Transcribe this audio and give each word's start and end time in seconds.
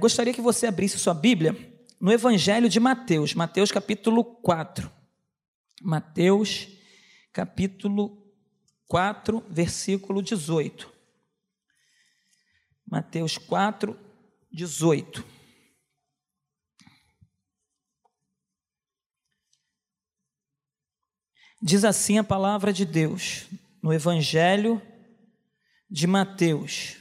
eu 0.00 0.02
gostaria 0.02 0.32
que 0.32 0.40
você 0.40 0.66
abrisse 0.66 0.98
sua 0.98 1.12
Bíblia 1.12 1.54
no 2.00 2.10
Evangelho 2.10 2.70
de 2.70 2.80
Mateus, 2.80 3.34
Mateus 3.34 3.70
capítulo 3.70 4.24
4. 4.24 4.90
Mateus 5.82 6.68
capítulo 7.34 8.26
4, 8.88 9.44
versículo 9.50 10.22
18. 10.22 10.90
Mateus 12.90 13.36
4, 13.36 13.94
18. 14.50 15.22
Diz 21.60 21.84
assim 21.84 22.16
a 22.16 22.24
palavra 22.24 22.72
de 22.72 22.86
Deus 22.86 23.48
no 23.82 23.92
Evangelho 23.92 24.80
de 25.90 26.06
Mateus. 26.06 26.99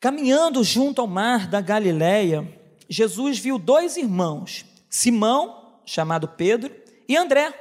Caminhando 0.00 0.62
junto 0.62 1.00
ao 1.00 1.08
mar 1.08 1.48
da 1.48 1.60
Galileia, 1.60 2.46
Jesus 2.88 3.38
viu 3.38 3.58
dois 3.58 3.96
irmãos, 3.96 4.64
Simão, 4.88 5.80
chamado 5.84 6.28
Pedro, 6.28 6.72
e 7.08 7.16
André. 7.16 7.52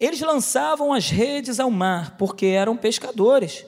Eles 0.00 0.20
lançavam 0.20 0.92
as 0.92 1.08
redes 1.08 1.60
ao 1.60 1.70
mar, 1.70 2.16
porque 2.16 2.46
eram 2.46 2.76
pescadores. 2.76 3.64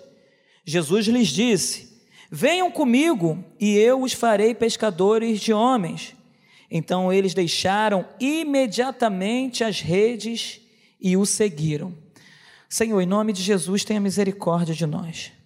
Jesus 0.64 1.06
lhes 1.06 1.28
disse: 1.28 2.02
Venham 2.30 2.70
comigo, 2.70 3.44
e 3.60 3.76
eu 3.76 4.02
os 4.02 4.12
farei 4.12 4.54
pescadores 4.54 5.40
de 5.40 5.52
homens. 5.52 6.16
Então 6.70 7.12
eles 7.12 7.32
deixaram 7.32 8.06
imediatamente 8.18 9.62
as 9.62 9.80
redes 9.80 10.60
e 11.00 11.16
o 11.16 11.24
seguiram. 11.24 11.96
Senhor, 12.68 13.00
em 13.00 13.06
nome 13.06 13.32
de 13.32 13.40
Jesus, 13.40 13.84
tenha 13.84 14.00
misericórdia 14.00 14.74
de 14.74 14.84
nós. 14.84 15.37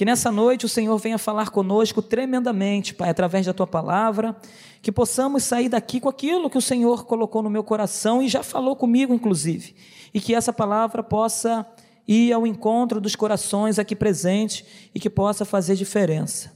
Que 0.00 0.04
nessa 0.06 0.32
noite 0.32 0.64
o 0.64 0.68
Senhor 0.68 0.96
venha 0.96 1.18
falar 1.18 1.50
conosco 1.50 2.00
tremendamente, 2.00 2.94
Pai, 2.94 3.10
através 3.10 3.44
da 3.44 3.52
tua 3.52 3.66
palavra, 3.66 4.34
que 4.80 4.90
possamos 4.90 5.44
sair 5.44 5.68
daqui 5.68 6.00
com 6.00 6.08
aquilo 6.08 6.48
que 6.48 6.56
o 6.56 6.62
Senhor 6.62 7.04
colocou 7.04 7.42
no 7.42 7.50
meu 7.50 7.62
coração 7.62 8.22
e 8.22 8.26
já 8.26 8.42
falou 8.42 8.74
comigo, 8.74 9.12
inclusive, 9.12 9.76
e 10.14 10.18
que 10.18 10.34
essa 10.34 10.54
palavra 10.54 11.02
possa 11.02 11.66
ir 12.08 12.32
ao 12.32 12.46
encontro 12.46 12.98
dos 12.98 13.14
corações 13.14 13.78
aqui 13.78 13.94
presentes 13.94 14.64
e 14.94 14.98
que 14.98 15.10
possa 15.10 15.44
fazer 15.44 15.76
diferença. 15.76 16.50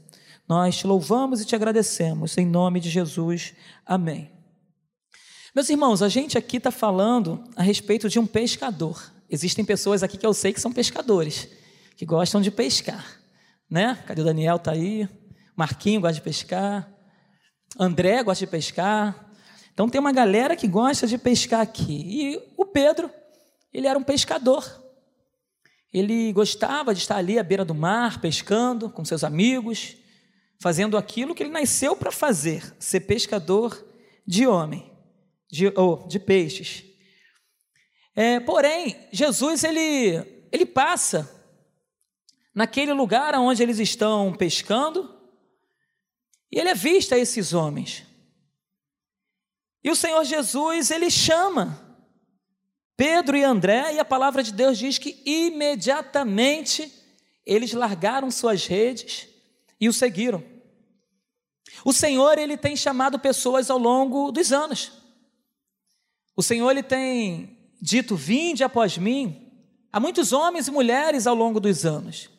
Nós 0.49 0.79
te 0.79 0.87
louvamos 0.87 1.43
e 1.43 1.45
te 1.45 1.55
agradecemos, 1.55 2.39
em 2.39 2.47
nome 2.47 2.81
de 2.81 2.89
Jesus. 2.89 3.53
Amém. 3.85 4.31
Meus 5.55 5.69
irmãos, 5.69 6.01
a 6.01 6.09
gente 6.09 6.39
aqui 6.39 6.57
está 6.57 6.71
falando 6.71 7.45
a 7.55 7.63
respeito 7.63 8.09
de 8.09 8.19
um 8.19 8.27
pescador. 8.27 9.13
Existem 9.29 9.67
pessoas 9.67 10.03
aqui 10.03 10.17
que 10.17 10.25
eu 10.25 10.33
sei 10.33 10.51
que 10.51 10.63
são 10.63 10.73
pescadores, 10.73 11.47
que 11.95 12.07
gostam 12.07 12.41
de 12.41 12.51
pescar 12.51 13.23
né? 13.75 14.01
Cadê 14.07 14.23
o 14.23 14.25
Daniel? 14.25 14.57
Tá 14.57 14.71
aí. 14.71 15.09
Marquinho 15.57 16.01
gosta 16.01 16.15
de 16.15 16.21
pescar. 16.21 16.89
André 17.77 18.23
gosta 18.23 18.47
de 18.47 18.51
pescar. 18.51 19.29
Então 19.73 19.89
tem 19.89 20.01
uma 20.01 20.13
galera 20.13 20.55
que 20.55 20.69
gosta 20.69 21.09
de 21.09 21.19
pescar 21.19 21.61
aqui. 21.61 22.05
E 22.07 22.53
o 22.57 22.65
Pedro, 22.65 23.11
ele 23.73 23.89
era 23.89 23.99
um 23.99 24.05
pescador. 24.05 24.65
Ele 25.93 26.33
gostava 26.33 26.95
de 26.95 27.01
estar 27.01 27.17
ali 27.17 27.37
à 27.37 27.43
beira 27.43 27.65
do 27.65 27.75
mar, 27.75 28.21
pescando 28.21 28.89
com 28.89 29.05
seus 29.05 29.25
amigos, 29.25 29.97
fazendo 30.61 30.97
aquilo 30.97 31.35
que 31.35 31.43
ele 31.43 31.51
nasceu 31.51 31.97
para 31.97 32.13
fazer, 32.13 32.77
ser 32.79 33.01
pescador 33.01 33.85
de 34.25 34.47
homem, 34.47 34.89
de, 35.51 35.67
oh, 35.77 36.07
de 36.07 36.21
peixes. 36.21 36.85
É, 38.15 38.39
porém, 38.39 38.97
Jesus 39.11 39.65
ele, 39.65 40.47
ele 40.53 40.65
passa 40.65 41.29
naquele 42.55 42.93
lugar 42.93 43.35
onde 43.35 43.63
eles 43.63 43.79
estão 43.79 44.33
pescando, 44.33 45.13
e 46.51 46.59
ele 46.59 46.71
avista 46.71 47.19
esses 47.19 47.53
homens. 47.53 48.05
E 49.83 49.91
o 49.91 49.97
Senhor 49.97 50.25
Jesus, 50.25 50.91
ele 50.91 51.11
chama 51.11 51.99
Pedro 52.97 53.37
e 53.37 53.43
André, 53.43 53.95
e 53.95 53.99
a 53.99 54.05
palavra 54.05 54.43
de 54.43 54.53
Deus 54.53 54.79
diz 54.79 54.97
que 54.99 55.21
imediatamente 55.27 56.93
eles 57.45 57.73
largaram 57.73 58.31
suas 58.31 58.67
redes 58.67 59.29
e 59.81 59.89
o 59.89 59.93
seguiram. 59.93 60.43
O 61.85 61.93
Senhor, 61.93 62.39
ele 62.39 62.57
tem 62.57 62.77
chamado 62.77 63.19
pessoas 63.19 63.69
ao 63.69 63.79
longo 63.79 64.31
dos 64.31 64.53
anos. 64.53 64.93
O 66.37 66.43
Senhor, 66.43 66.71
ele 66.71 66.83
tem 66.83 67.59
dito: 67.83 68.15
Vinde 68.15 68.63
após 68.63 68.97
mim, 68.97 69.51
a 69.93 69.99
muitos 69.99 70.33
homens 70.33 70.69
e 70.69 70.71
mulheres 70.71 71.27
ao 71.27 71.35
longo 71.35 71.59
dos 71.59 71.85
anos. 71.85 72.31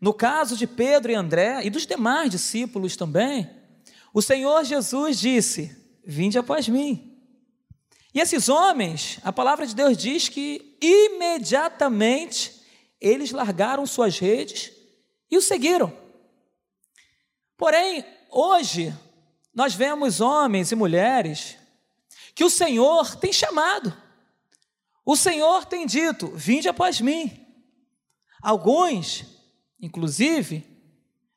No 0.00 0.14
caso 0.14 0.56
de 0.56 0.66
Pedro 0.66 1.10
e 1.10 1.14
André 1.14 1.64
e 1.64 1.70
dos 1.70 1.86
demais 1.86 2.30
discípulos 2.30 2.96
também, 2.96 3.50
o 4.14 4.22
Senhor 4.22 4.64
Jesus 4.64 5.18
disse: 5.18 5.76
Vinde 6.04 6.38
após 6.38 6.68
mim. 6.68 7.16
E 8.14 8.20
esses 8.20 8.48
homens, 8.48 9.18
a 9.22 9.32
palavra 9.32 9.66
de 9.66 9.74
Deus 9.74 9.96
diz 9.96 10.28
que 10.28 10.76
imediatamente 10.80 12.62
eles 13.00 13.30
largaram 13.32 13.86
suas 13.86 14.18
redes 14.18 14.72
e 15.30 15.36
o 15.36 15.42
seguiram. 15.42 15.96
Porém, 17.56 18.04
hoje, 18.30 18.94
nós 19.54 19.74
vemos 19.74 20.20
homens 20.20 20.70
e 20.72 20.76
mulheres 20.76 21.56
que 22.34 22.44
o 22.44 22.50
Senhor 22.50 23.16
tem 23.16 23.32
chamado. 23.32 23.94
O 25.04 25.16
Senhor 25.16 25.64
tem 25.66 25.84
dito: 25.84 26.28
Vinde 26.34 26.68
após 26.68 27.00
mim. 27.00 27.44
Alguns 28.40 29.37
inclusive, 29.80 30.66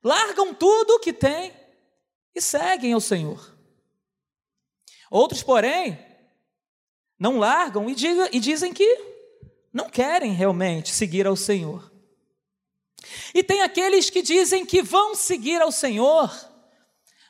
largam 0.04 0.54
tudo 0.54 0.96
o 0.96 1.00
que 1.00 1.14
têm 1.14 1.54
e 2.34 2.42
seguem 2.42 2.94
ao 2.94 3.02
Senhor. 3.02 3.56
Outros, 5.10 5.44
porém, 5.44 6.00
não 7.20 7.38
largam 7.38 7.90
e, 7.90 7.94
diga, 7.94 8.30
e 8.32 8.40
dizem 8.40 8.74
que 8.74 9.12
não 9.72 9.90
querem 9.90 10.34
realmente 10.34 10.92
seguir 10.92 11.28
ao 11.28 11.36
Senhor. 11.36 11.92
E 13.34 13.44
tem 13.44 13.62
aqueles 13.62 14.10
que 14.10 14.22
dizem 14.22 14.66
que 14.66 14.82
vão 14.82 15.16
seguir 15.16 15.62
ao 15.62 15.72
Senhor, 15.72 16.32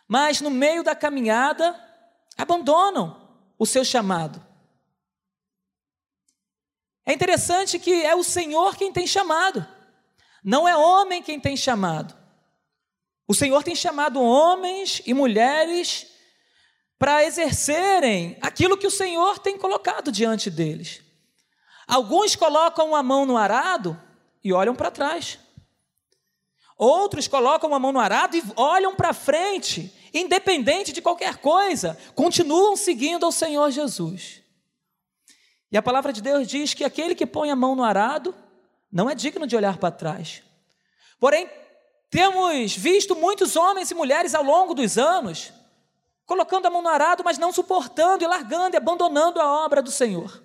mas 0.07 0.41
no 0.41 0.49
meio 0.49 0.83
da 0.83 0.95
caminhada 0.95 1.79
abandonam 2.37 3.35
o 3.57 3.65
seu 3.65 3.83
chamado. 3.83 4.45
É 7.05 7.13
interessante 7.13 7.79
que 7.79 8.03
é 8.03 8.15
o 8.15 8.23
Senhor 8.23 8.75
quem 8.75 8.91
tem 8.91 9.07
chamado. 9.07 9.65
Não 10.43 10.67
é 10.67 10.75
homem 10.75 11.21
quem 11.21 11.39
tem 11.39 11.55
chamado. 11.55 12.15
O 13.27 13.33
Senhor 13.33 13.63
tem 13.63 13.75
chamado 13.75 14.21
homens 14.21 15.01
e 15.05 15.13
mulheres 15.13 16.07
para 16.97 17.23
exercerem 17.23 18.37
aquilo 18.41 18.77
que 18.77 18.87
o 18.87 18.91
Senhor 18.91 19.39
tem 19.39 19.57
colocado 19.57 20.11
diante 20.11 20.49
deles. 20.49 21.01
Alguns 21.87 22.35
colocam 22.35 22.95
a 22.95 23.01
mão 23.01 23.25
no 23.25 23.37
arado 23.37 23.99
e 24.43 24.53
olham 24.53 24.75
para 24.75 24.91
trás. 24.91 25.39
Outros 26.77 27.27
colocam 27.27 27.73
a 27.73 27.79
mão 27.79 27.91
no 27.91 27.99
arado 27.99 28.35
e 28.35 28.43
olham 28.55 28.95
para 28.95 29.13
frente, 29.13 29.93
independente 30.13 30.91
de 30.91 31.01
qualquer 31.01 31.37
coisa, 31.37 31.97
continuam 32.15 32.75
seguindo 32.75 33.25
ao 33.25 33.31
Senhor 33.31 33.69
Jesus. 33.71 34.41
E 35.71 35.77
a 35.77 35.81
palavra 35.81 36.11
de 36.11 36.21
Deus 36.21 36.47
diz 36.47 36.73
que 36.73 36.83
aquele 36.83 37.15
que 37.15 37.25
põe 37.25 37.49
a 37.49 37.55
mão 37.55 37.75
no 37.75 37.83
arado 37.83 38.35
não 38.91 39.09
é 39.09 39.15
digno 39.15 39.47
de 39.47 39.55
olhar 39.55 39.77
para 39.77 39.91
trás. 39.91 40.43
Porém, 41.19 41.49
temos 42.09 42.75
visto 42.75 43.15
muitos 43.15 43.55
homens 43.55 43.89
e 43.89 43.95
mulheres 43.95 44.35
ao 44.35 44.43
longo 44.43 44.73
dos 44.73 44.97
anos 44.97 45.53
colocando 46.31 46.65
a 46.65 46.69
mão 46.69 46.81
no 46.81 46.87
arado, 46.87 47.23
mas 47.25 47.37
não 47.37 47.51
suportando 47.51 48.23
e 48.23 48.27
largando 48.27 48.73
e 48.73 48.77
abandonando 48.77 49.41
a 49.41 49.65
obra 49.65 49.81
do 49.81 49.91
Senhor. 49.91 50.41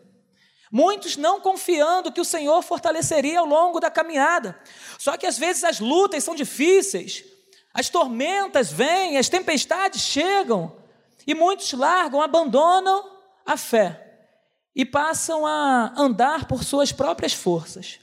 Muitos 0.68 1.16
não 1.16 1.40
confiando 1.40 2.10
que 2.10 2.20
o 2.20 2.24
Senhor 2.24 2.60
fortaleceria 2.60 3.38
ao 3.38 3.46
longo 3.46 3.78
da 3.78 3.88
caminhada. 3.88 4.58
Só 4.98 5.16
que 5.16 5.26
às 5.26 5.38
vezes 5.38 5.62
as 5.62 5.78
lutas 5.78 6.24
são 6.24 6.34
difíceis, 6.34 7.24
as 7.72 7.88
tormentas 7.88 8.72
vêm, 8.72 9.16
as 9.16 9.28
tempestades 9.28 10.00
chegam, 10.00 10.76
e 11.24 11.36
muitos 11.36 11.72
largam, 11.72 12.20
abandonam 12.20 13.08
a 13.44 13.56
fé 13.56 14.28
e 14.74 14.84
passam 14.84 15.46
a 15.46 15.94
andar 15.96 16.48
por 16.48 16.64
suas 16.64 16.90
próprias 16.90 17.32
forças. 17.32 18.00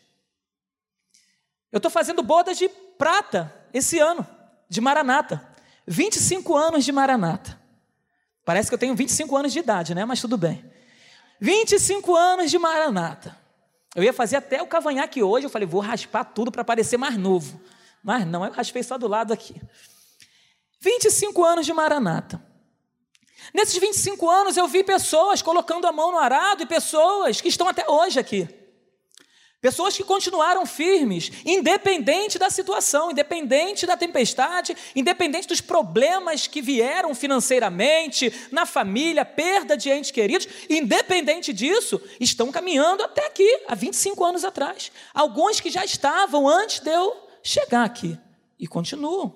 Eu 1.73 1.77
estou 1.77 1.89
fazendo 1.89 2.21
bodas 2.21 2.55
de 2.55 2.69
prata 2.69 3.51
esse 3.73 3.97
ano, 3.97 4.25
de 4.69 4.79
Maranata. 4.79 5.49
25 5.87 6.55
anos 6.55 6.85
de 6.85 6.91
Maranata. 6.91 7.59
Parece 8.45 8.69
que 8.69 8.75
eu 8.75 8.77
tenho 8.77 8.95
25 8.95 9.35
anos 9.35 9.51
de 9.51 9.57
idade, 9.57 9.95
né? 9.95 10.05
Mas 10.05 10.21
tudo 10.21 10.37
bem. 10.37 10.63
25 11.41 12.15
anos 12.15 12.51
de 12.51 12.59
Maranata. 12.59 13.35
Eu 13.95 14.03
ia 14.03 14.13
fazer 14.13 14.35
até 14.35 14.61
o 14.61 14.67
cavanhaque 14.67 15.23
hoje, 15.23 15.47
eu 15.47 15.49
falei, 15.49 15.67
vou 15.67 15.81
raspar 15.81 16.25
tudo 16.25 16.51
para 16.51 16.63
parecer 16.63 16.97
mais 16.97 17.17
novo. 17.17 17.59
Mas 18.03 18.27
não, 18.27 18.45
eu 18.45 18.51
raspei 18.51 18.83
só 18.83 18.95
do 18.95 19.07
lado 19.07 19.33
aqui. 19.33 19.59
25 20.79 21.43
anos 21.43 21.65
de 21.65 21.73
Maranata. 21.73 22.39
Nesses 23.51 23.77
25 23.77 24.29
anos 24.29 24.57
eu 24.57 24.67
vi 24.67 24.83
pessoas 24.83 25.41
colocando 25.41 25.87
a 25.87 25.91
mão 25.91 26.11
no 26.11 26.19
arado 26.19 26.61
e 26.61 26.67
pessoas 26.67 27.41
que 27.41 27.47
estão 27.47 27.67
até 27.67 27.89
hoje 27.89 28.19
aqui. 28.19 28.47
Pessoas 29.63 29.95
que 29.95 30.03
continuaram 30.03 30.65
firmes, 30.65 31.31
independente 31.45 32.37
da 32.37 32.49
situação, 32.49 33.11
independente 33.11 33.85
da 33.85 33.95
tempestade, 33.95 34.75
independente 34.93 35.47
dos 35.47 35.61
problemas 35.61 36.47
que 36.47 36.61
vieram 36.61 37.15
financeiramente, 37.15 38.29
na 38.51 38.65
família, 38.65 39.23
perda 39.23 39.77
de 39.77 39.89
entes 39.89 40.11
queridos, 40.11 40.49
independente 40.69 41.53
disso, 41.53 42.01
estão 42.19 42.51
caminhando 42.51 43.03
até 43.03 43.25
aqui, 43.25 43.61
há 43.65 43.73
25 43.73 44.25
anos 44.25 44.43
atrás. 44.43 44.91
Alguns 45.13 45.61
que 45.61 45.69
já 45.69 45.85
estavam 45.85 46.45
antes 46.45 46.81
de 46.81 46.91
eu 46.91 47.15
chegar 47.41 47.85
aqui 47.85 48.19
e 48.59 48.67
continuam. 48.67 49.33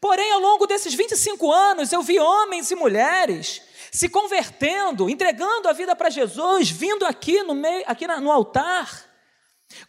Porém, 0.00 0.32
ao 0.32 0.40
longo 0.40 0.66
desses 0.66 0.94
25 0.94 1.52
anos, 1.52 1.92
eu 1.92 2.02
vi 2.02 2.18
homens 2.18 2.72
e 2.72 2.74
mulheres 2.74 3.62
se 3.94 4.08
convertendo, 4.08 5.08
entregando 5.08 5.68
a 5.68 5.72
vida 5.72 5.94
para 5.94 6.10
Jesus, 6.10 6.68
vindo 6.68 7.06
aqui 7.06 7.44
no 7.44 7.54
meio, 7.54 7.84
aqui 7.86 8.08
no 8.08 8.32
altar, 8.32 9.08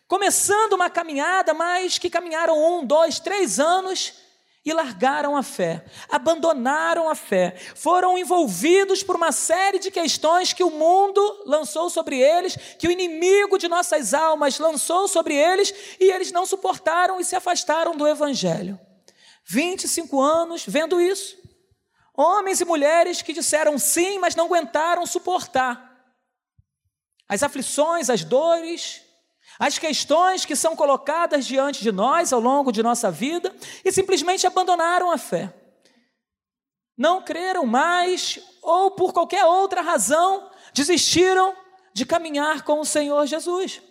começando 0.07 0.73
uma 0.73 0.91
caminhada, 0.91 1.55
mas 1.55 1.97
que 1.97 2.07
caminharam 2.07 2.55
um, 2.55 2.85
dois, 2.85 3.19
três 3.19 3.59
anos 3.59 4.13
e 4.63 4.71
largaram 4.71 5.35
a 5.35 5.41
fé, 5.41 5.83
abandonaram 6.07 7.09
a 7.09 7.15
fé, 7.15 7.55
foram 7.73 8.15
envolvidos 8.15 9.01
por 9.01 9.15
uma 9.15 9.31
série 9.31 9.79
de 9.79 9.89
questões 9.89 10.53
que 10.53 10.63
o 10.63 10.69
mundo 10.69 11.43
lançou 11.47 11.89
sobre 11.89 12.19
eles, 12.19 12.55
que 12.77 12.87
o 12.87 12.91
inimigo 12.91 13.57
de 13.57 13.67
nossas 13.67 14.13
almas 14.13 14.59
lançou 14.59 15.07
sobre 15.07 15.33
eles, 15.33 15.73
e 15.99 16.11
eles 16.11 16.31
não 16.31 16.45
suportaram 16.45 17.19
e 17.19 17.25
se 17.25 17.35
afastaram 17.35 17.97
do 17.97 18.07
Evangelho. 18.07 18.79
25 19.47 20.21
anos 20.21 20.63
vendo 20.67 21.01
isso. 21.01 21.44
Homens 22.17 22.61
e 22.61 22.65
mulheres 22.65 23.21
que 23.21 23.33
disseram 23.33 23.77
sim, 23.77 24.19
mas 24.19 24.35
não 24.35 24.45
aguentaram 24.45 25.05
suportar 25.05 25.93
as 27.27 27.43
aflições, 27.43 28.09
as 28.09 28.23
dores, 28.23 29.01
as 29.59 29.79
questões 29.79 30.45
que 30.45 30.55
são 30.55 30.75
colocadas 30.75 31.45
diante 31.45 31.81
de 31.81 31.91
nós 31.91 32.31
ao 32.31 32.39
longo 32.39 32.71
de 32.71 32.83
nossa 32.83 33.09
vida 33.09 33.53
e 33.83 33.91
simplesmente 33.91 34.45
abandonaram 34.45 35.11
a 35.11 35.17
fé. 35.17 35.53
Não 36.97 37.21
creram 37.21 37.65
mais 37.65 38.39
ou 38.61 38.91
por 38.91 39.11
qualquer 39.11 39.45
outra 39.45 39.81
razão 39.81 40.49
desistiram 40.73 41.55
de 41.93 42.05
caminhar 42.05 42.63
com 42.63 42.79
o 42.79 42.85
Senhor 42.85 43.25
Jesus. 43.25 43.81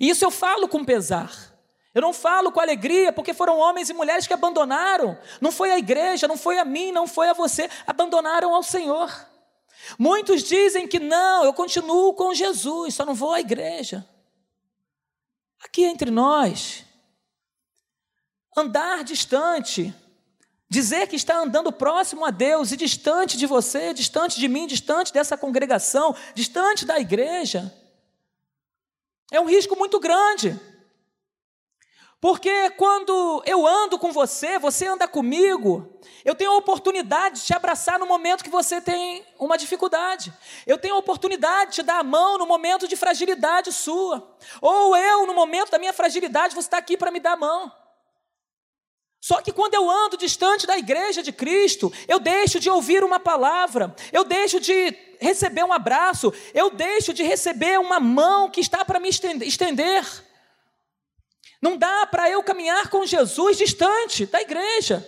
E 0.00 0.08
isso 0.08 0.24
eu 0.24 0.30
falo 0.30 0.68
com 0.68 0.84
pesar. 0.84 1.49
Eu 1.92 2.02
não 2.02 2.12
falo 2.12 2.52
com 2.52 2.60
alegria, 2.60 3.12
porque 3.12 3.34
foram 3.34 3.58
homens 3.58 3.90
e 3.90 3.94
mulheres 3.94 4.26
que 4.26 4.32
abandonaram. 4.32 5.18
Não 5.40 5.50
foi 5.50 5.72
a 5.72 5.78
igreja, 5.78 6.28
não 6.28 6.36
foi 6.36 6.58
a 6.58 6.64
mim, 6.64 6.92
não 6.92 7.06
foi 7.06 7.28
a 7.28 7.32
você, 7.32 7.68
abandonaram 7.86 8.54
ao 8.54 8.62
Senhor. 8.62 9.10
Muitos 9.98 10.44
dizem 10.44 10.86
que 10.86 11.00
não, 11.00 11.44
eu 11.44 11.52
continuo 11.52 12.14
com 12.14 12.32
Jesus, 12.32 12.94
só 12.94 13.04
não 13.04 13.14
vou 13.14 13.32
à 13.32 13.40
igreja. 13.40 14.06
Aqui 15.60 15.84
entre 15.84 16.10
nós, 16.10 16.84
andar 18.56 19.02
distante, 19.02 19.92
dizer 20.68 21.08
que 21.08 21.16
está 21.16 21.38
andando 21.38 21.72
próximo 21.72 22.24
a 22.24 22.30
Deus 22.30 22.70
e 22.70 22.76
distante 22.76 23.36
de 23.36 23.46
você, 23.46 23.92
distante 23.92 24.38
de 24.38 24.46
mim, 24.46 24.66
distante 24.66 25.12
dessa 25.12 25.36
congregação, 25.36 26.14
distante 26.34 26.86
da 26.86 27.00
igreja, 27.00 27.74
é 29.32 29.40
um 29.40 29.46
risco 29.46 29.76
muito 29.76 29.98
grande. 29.98 30.58
Porque 32.20 32.68
quando 32.72 33.42
eu 33.46 33.66
ando 33.66 33.98
com 33.98 34.12
você, 34.12 34.58
você 34.58 34.86
anda 34.86 35.08
comigo, 35.08 35.98
eu 36.22 36.34
tenho 36.34 36.50
a 36.50 36.56
oportunidade 36.56 37.40
de 37.40 37.46
te 37.46 37.54
abraçar 37.54 37.98
no 37.98 38.04
momento 38.04 38.44
que 38.44 38.50
você 38.50 38.78
tem 38.78 39.24
uma 39.38 39.56
dificuldade. 39.56 40.30
Eu 40.66 40.76
tenho 40.76 40.96
a 40.96 40.98
oportunidade 40.98 41.70
de 41.70 41.76
te 41.76 41.82
dar 41.82 41.98
a 41.98 42.04
mão 42.04 42.36
no 42.36 42.46
momento 42.46 42.86
de 42.86 42.94
fragilidade 42.94 43.72
sua. 43.72 44.36
Ou 44.60 44.94
eu, 44.94 45.26
no 45.26 45.32
momento 45.32 45.70
da 45.70 45.78
minha 45.78 45.94
fragilidade, 45.94 46.54
você 46.54 46.66
está 46.66 46.76
aqui 46.76 46.94
para 46.94 47.10
me 47.10 47.20
dar 47.20 47.32
a 47.32 47.36
mão. 47.36 47.72
Só 49.18 49.40
que 49.40 49.52
quando 49.52 49.74
eu 49.74 49.88
ando 49.88 50.18
distante 50.18 50.66
da 50.66 50.76
igreja 50.76 51.22
de 51.22 51.32
Cristo, 51.32 51.90
eu 52.06 52.18
deixo 52.18 52.60
de 52.60 52.68
ouvir 52.68 53.02
uma 53.02 53.20
palavra, 53.20 53.94
eu 54.12 54.24
deixo 54.24 54.60
de 54.60 54.94
receber 55.18 55.64
um 55.64 55.72
abraço, 55.72 56.32
eu 56.52 56.70
deixo 56.70 57.14
de 57.14 57.22
receber 57.22 57.78
uma 57.78 57.98
mão 57.98 58.50
que 58.50 58.60
está 58.60 58.84
para 58.84 59.00
me 59.00 59.08
estender. 59.08 60.29
Não 61.60 61.76
dá 61.76 62.06
para 62.06 62.30
eu 62.30 62.42
caminhar 62.42 62.88
com 62.88 63.04
Jesus 63.04 63.58
distante 63.58 64.26
da 64.26 64.40
igreja. 64.40 65.06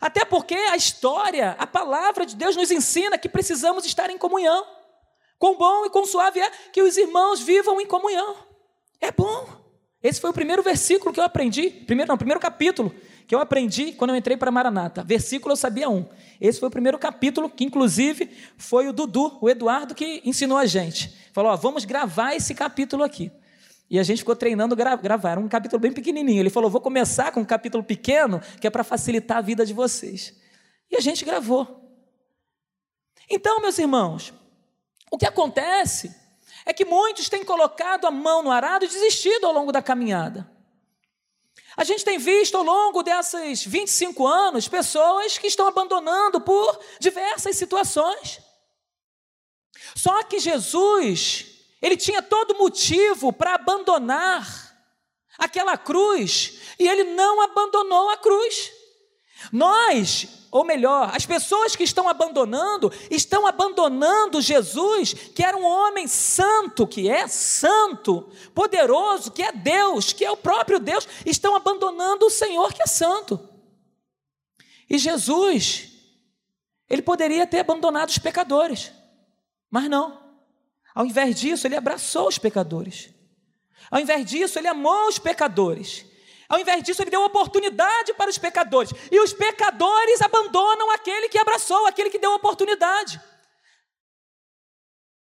Até 0.00 0.24
porque 0.24 0.54
a 0.54 0.76
história, 0.76 1.56
a 1.58 1.66
palavra 1.66 2.24
de 2.24 2.36
Deus 2.36 2.54
nos 2.54 2.70
ensina 2.70 3.18
que 3.18 3.28
precisamos 3.28 3.84
estar 3.84 4.08
em 4.10 4.18
comunhão. 4.18 4.64
Quão 5.38 5.56
bom 5.56 5.86
e 5.86 5.90
quão 5.90 6.06
suave 6.06 6.40
é 6.40 6.50
que 6.72 6.82
os 6.82 6.96
irmãos 6.96 7.40
vivam 7.40 7.80
em 7.80 7.86
comunhão. 7.86 8.36
É 9.00 9.10
bom. 9.10 9.48
Esse 10.02 10.20
foi 10.20 10.30
o 10.30 10.32
primeiro 10.32 10.62
versículo 10.62 11.12
que 11.12 11.18
eu 11.18 11.24
aprendi, 11.24 11.70
primeiro 11.70 12.08
não, 12.08 12.16
primeiro 12.16 12.40
capítulo 12.40 12.94
que 13.28 13.34
eu 13.34 13.40
aprendi 13.40 13.92
quando 13.92 14.10
eu 14.10 14.16
entrei 14.16 14.38
para 14.38 14.50
Maranata. 14.50 15.04
Versículo 15.04 15.52
eu 15.52 15.56
sabia 15.56 15.90
um. 15.90 16.06
Esse 16.40 16.58
foi 16.58 16.68
o 16.68 16.72
primeiro 16.72 16.98
capítulo 16.98 17.50
que 17.50 17.62
inclusive 17.62 18.30
foi 18.56 18.88
o 18.88 18.92
Dudu, 18.92 19.36
o 19.42 19.50
Eduardo 19.50 19.94
que 19.94 20.22
ensinou 20.24 20.56
a 20.56 20.64
gente. 20.64 21.14
Falou, 21.34 21.52
ó, 21.52 21.56
vamos 21.56 21.84
gravar 21.84 22.34
esse 22.34 22.54
capítulo 22.54 23.04
aqui. 23.04 23.30
E 23.90 23.98
a 23.98 24.02
gente 24.02 24.18
ficou 24.18 24.36
treinando 24.36 24.76
gra 24.76 24.96
gravar. 24.96 25.38
Um 25.38 25.48
capítulo 25.48 25.80
bem 25.80 25.92
pequenininho. 25.92 26.40
Ele 26.40 26.50
falou: 26.50 26.70
vou 26.70 26.80
começar 26.80 27.32
com 27.32 27.40
um 27.40 27.44
capítulo 27.44 27.82
pequeno, 27.82 28.40
que 28.60 28.66
é 28.66 28.70
para 28.70 28.84
facilitar 28.84 29.38
a 29.38 29.40
vida 29.40 29.64
de 29.64 29.72
vocês. 29.72 30.34
E 30.90 30.96
a 30.96 31.00
gente 31.00 31.24
gravou. 31.24 31.84
Então, 33.30 33.60
meus 33.60 33.78
irmãos, 33.78 34.32
o 35.10 35.18
que 35.18 35.26
acontece 35.26 36.14
é 36.64 36.72
que 36.72 36.84
muitos 36.84 37.28
têm 37.28 37.44
colocado 37.44 38.06
a 38.06 38.10
mão 38.10 38.42
no 38.42 38.50
arado 38.50 38.84
e 38.84 38.88
desistido 38.88 39.46
ao 39.46 39.52
longo 39.52 39.72
da 39.72 39.82
caminhada. 39.82 40.50
A 41.76 41.84
gente 41.84 42.04
tem 42.04 42.18
visto 42.18 42.56
ao 42.56 42.62
longo 42.62 43.02
desses 43.02 43.64
25 43.64 44.26
anos 44.26 44.66
pessoas 44.66 45.38
que 45.38 45.46
estão 45.46 45.66
abandonando 45.66 46.40
por 46.40 46.78
diversas 46.98 47.56
situações. 47.56 48.40
Só 49.94 50.22
que 50.24 50.40
Jesus 50.40 51.57
ele 51.80 51.96
tinha 51.96 52.22
todo 52.22 52.56
motivo 52.56 53.32
para 53.32 53.54
abandonar 53.54 54.76
aquela 55.38 55.76
cruz 55.78 56.58
e 56.78 56.88
ele 56.88 57.04
não 57.04 57.40
abandonou 57.40 58.10
a 58.10 58.16
cruz. 58.16 58.72
Nós, 59.52 60.46
ou 60.50 60.64
melhor, 60.64 61.14
as 61.14 61.24
pessoas 61.24 61.76
que 61.76 61.84
estão 61.84 62.08
abandonando, 62.08 62.92
estão 63.08 63.46
abandonando 63.46 64.40
Jesus, 64.40 65.12
que 65.12 65.44
era 65.44 65.56
um 65.56 65.64
homem 65.64 66.08
santo, 66.08 66.86
que 66.86 67.08
é 67.08 67.28
santo, 67.28 68.28
poderoso, 68.52 69.30
que 69.30 69.42
é 69.42 69.52
Deus, 69.52 70.12
que 70.12 70.24
é 70.24 70.30
o 70.30 70.36
próprio 70.36 70.80
Deus, 70.80 71.06
estão 71.24 71.54
abandonando 71.54 72.26
o 72.26 72.30
Senhor 72.30 72.72
que 72.72 72.82
é 72.82 72.86
santo. 72.86 73.48
E 74.90 74.98
Jesus, 74.98 75.92
ele 76.90 77.02
poderia 77.02 77.46
ter 77.46 77.60
abandonado 77.60 78.08
os 78.08 78.18
pecadores, 78.18 78.90
mas 79.70 79.88
não. 79.88 80.27
Ao 80.98 81.06
invés 81.06 81.36
disso, 81.36 81.64
ele 81.64 81.76
abraçou 81.76 82.26
os 82.26 82.38
pecadores. 82.38 83.10
Ao 83.88 84.00
invés 84.00 84.26
disso, 84.26 84.58
ele 84.58 84.66
amou 84.66 85.06
os 85.06 85.16
pecadores. 85.16 86.04
Ao 86.48 86.58
invés 86.58 86.82
disso, 86.82 87.00
ele 87.00 87.10
deu 87.12 87.22
oportunidade 87.22 88.12
para 88.14 88.28
os 88.28 88.36
pecadores. 88.36 88.92
E 89.08 89.20
os 89.20 89.32
pecadores 89.32 90.20
abandonam 90.20 90.90
aquele 90.90 91.28
que 91.28 91.38
abraçou, 91.38 91.86
aquele 91.86 92.10
que 92.10 92.18
deu 92.18 92.32
oportunidade. 92.34 93.20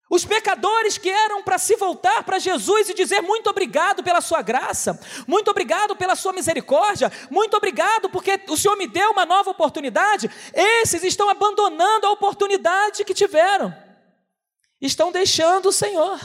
Os 0.10 0.26
pecadores 0.26 0.98
que 0.98 1.10
eram 1.10 1.42
para 1.42 1.58
se 1.58 1.78
voltar 1.78 2.24
para 2.24 2.40
Jesus 2.40 2.90
e 2.90 2.94
dizer 2.94 3.22
muito 3.22 3.50
obrigado 3.50 4.04
pela 4.04 4.20
sua 4.20 4.42
graça, 4.42 5.00
muito 5.26 5.50
obrigado 5.50 5.96
pela 5.96 6.18
sua 6.18 6.34
misericórdia, 6.34 7.10
muito 7.32 7.56
obrigado 7.56 8.10
porque 8.10 8.38
o 8.50 8.58
Senhor 8.58 8.76
me 8.76 8.86
deu 8.86 9.12
uma 9.12 9.26
nova 9.26 9.50
oportunidade, 9.52 10.30
esses 10.54 11.04
estão 11.04 11.30
abandonando 11.30 12.06
a 12.06 12.12
oportunidade 12.12 13.06
que 13.06 13.14
tiveram 13.14 13.83
estão 14.86 15.12
deixando 15.12 15.70
o 15.70 15.72
Senhor, 15.72 16.20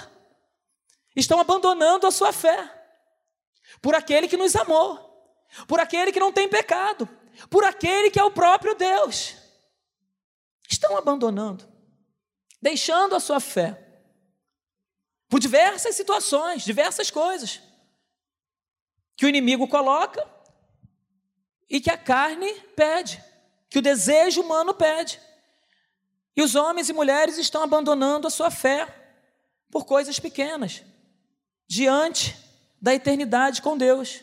estão 1.14 1.38
abandonando 1.38 2.06
a 2.06 2.10
sua 2.10 2.32
fé, 2.32 2.74
por 3.80 3.94
aquele 3.94 4.26
que 4.26 4.36
nos 4.36 4.56
amou, 4.56 4.98
por 5.66 5.78
aquele 5.78 6.12
que 6.12 6.20
não 6.20 6.32
tem 6.32 6.48
pecado, 6.48 7.08
por 7.48 7.64
aquele 7.64 8.10
que 8.10 8.18
é 8.18 8.24
o 8.24 8.30
próprio 8.30 8.74
Deus. 8.74 9.36
Estão 10.68 10.96
abandonando, 10.96 11.66
deixando 12.60 13.14
a 13.14 13.20
sua 13.20 13.40
fé, 13.40 13.84
por 15.28 15.38
diversas 15.38 15.94
situações, 15.94 16.64
diversas 16.64 17.10
coisas, 17.10 17.60
que 19.16 19.24
o 19.24 19.28
inimigo 19.28 19.68
coloca 19.68 20.26
e 21.70 21.80
que 21.80 21.90
a 21.90 21.98
carne 21.98 22.52
pede, 22.74 23.22
que 23.68 23.78
o 23.78 23.82
desejo 23.82 24.40
humano 24.40 24.74
pede. 24.74 25.20
E 26.38 26.40
os 26.40 26.54
homens 26.54 26.88
e 26.88 26.92
mulheres 26.92 27.36
estão 27.36 27.64
abandonando 27.64 28.28
a 28.28 28.30
sua 28.30 28.48
fé 28.48 28.86
por 29.72 29.84
coisas 29.84 30.20
pequenas, 30.20 30.84
diante 31.66 32.36
da 32.80 32.94
eternidade 32.94 33.60
com 33.60 33.76
Deus. 33.76 34.22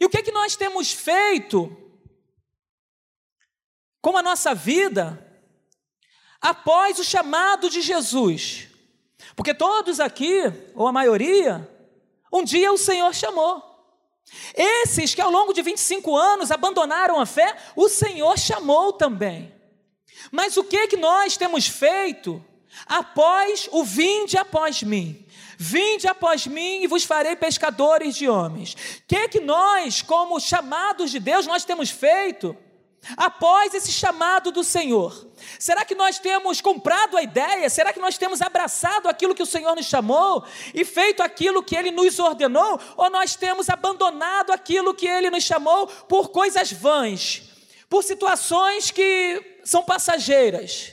E 0.00 0.04
o 0.04 0.10
que, 0.10 0.18
é 0.18 0.22
que 0.24 0.32
nós 0.32 0.56
temos 0.56 0.90
feito 0.90 1.70
com 4.02 4.16
a 4.16 4.22
nossa 4.22 4.52
vida, 4.56 5.24
após 6.40 6.98
o 6.98 7.04
chamado 7.04 7.70
de 7.70 7.82
Jesus. 7.82 8.66
Porque 9.36 9.54
todos 9.54 10.00
aqui, 10.00 10.42
ou 10.74 10.88
a 10.88 10.92
maioria, 10.92 11.70
um 12.32 12.42
dia 12.42 12.72
o 12.72 12.76
Senhor 12.76 13.14
chamou. 13.14 13.65
Esses 14.54 15.14
que 15.14 15.20
ao 15.20 15.30
longo 15.30 15.52
de 15.52 15.62
25 15.62 16.16
anos 16.16 16.50
abandonaram 16.50 17.20
a 17.20 17.26
fé, 17.26 17.56
o 17.74 17.88
Senhor 17.88 18.38
chamou 18.38 18.92
também. 18.92 19.54
Mas 20.30 20.56
o 20.56 20.64
que 20.64 20.88
que 20.88 20.96
nós 20.96 21.36
temos 21.36 21.66
feito 21.66 22.44
após 22.86 23.68
o 23.70 23.84
vinde 23.84 24.36
após 24.36 24.82
mim? 24.82 25.24
Vinde 25.58 26.06
após 26.06 26.46
mim 26.46 26.82
e 26.82 26.86
vos 26.86 27.04
farei 27.04 27.34
pescadores 27.34 28.14
de 28.14 28.28
homens. 28.28 28.74
O 28.74 29.02
que 29.08 29.28
que 29.28 29.40
nós, 29.40 30.02
como 30.02 30.38
chamados 30.38 31.10
de 31.10 31.18
Deus, 31.18 31.46
nós 31.46 31.64
temos 31.64 31.88
feito? 31.88 32.56
Após 33.16 33.74
esse 33.74 33.92
chamado 33.92 34.50
do 34.50 34.64
Senhor? 34.64 35.26
Será 35.58 35.84
que 35.84 35.94
nós 35.94 36.18
temos 36.18 36.60
comprado 36.60 37.16
a 37.16 37.22
ideia? 37.22 37.68
Será 37.68 37.92
que 37.92 38.00
nós 38.00 38.16
temos 38.16 38.40
abraçado 38.40 39.08
aquilo 39.08 39.34
que 39.34 39.42
o 39.42 39.46
Senhor 39.46 39.74
nos 39.74 39.86
chamou 39.86 40.44
e 40.74 40.84
feito 40.84 41.22
aquilo 41.22 41.62
que 41.62 41.76
Ele 41.76 41.90
nos 41.90 42.18
ordenou? 42.18 42.80
Ou 42.96 43.10
nós 43.10 43.36
temos 43.36 43.68
abandonado 43.68 44.50
aquilo 44.50 44.94
que 44.94 45.06
Ele 45.06 45.30
nos 45.30 45.44
chamou 45.44 45.86
por 45.86 46.30
coisas 46.30 46.72
vãs, 46.72 47.42
por 47.88 48.02
situações 48.02 48.90
que 48.90 49.60
são 49.64 49.82
passageiras? 49.82 50.92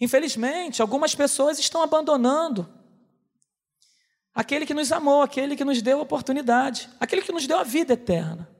Infelizmente, 0.00 0.82
algumas 0.82 1.14
pessoas 1.14 1.58
estão 1.60 1.80
abandonando 1.80 2.68
aquele 4.34 4.66
que 4.66 4.74
nos 4.74 4.90
amou, 4.90 5.22
aquele 5.22 5.54
que 5.54 5.64
nos 5.64 5.80
deu 5.80 6.00
a 6.00 6.02
oportunidade, 6.02 6.88
aquele 6.98 7.22
que 7.22 7.30
nos 7.30 7.46
deu 7.46 7.58
a 7.58 7.62
vida 7.62 7.92
eterna. 7.92 8.51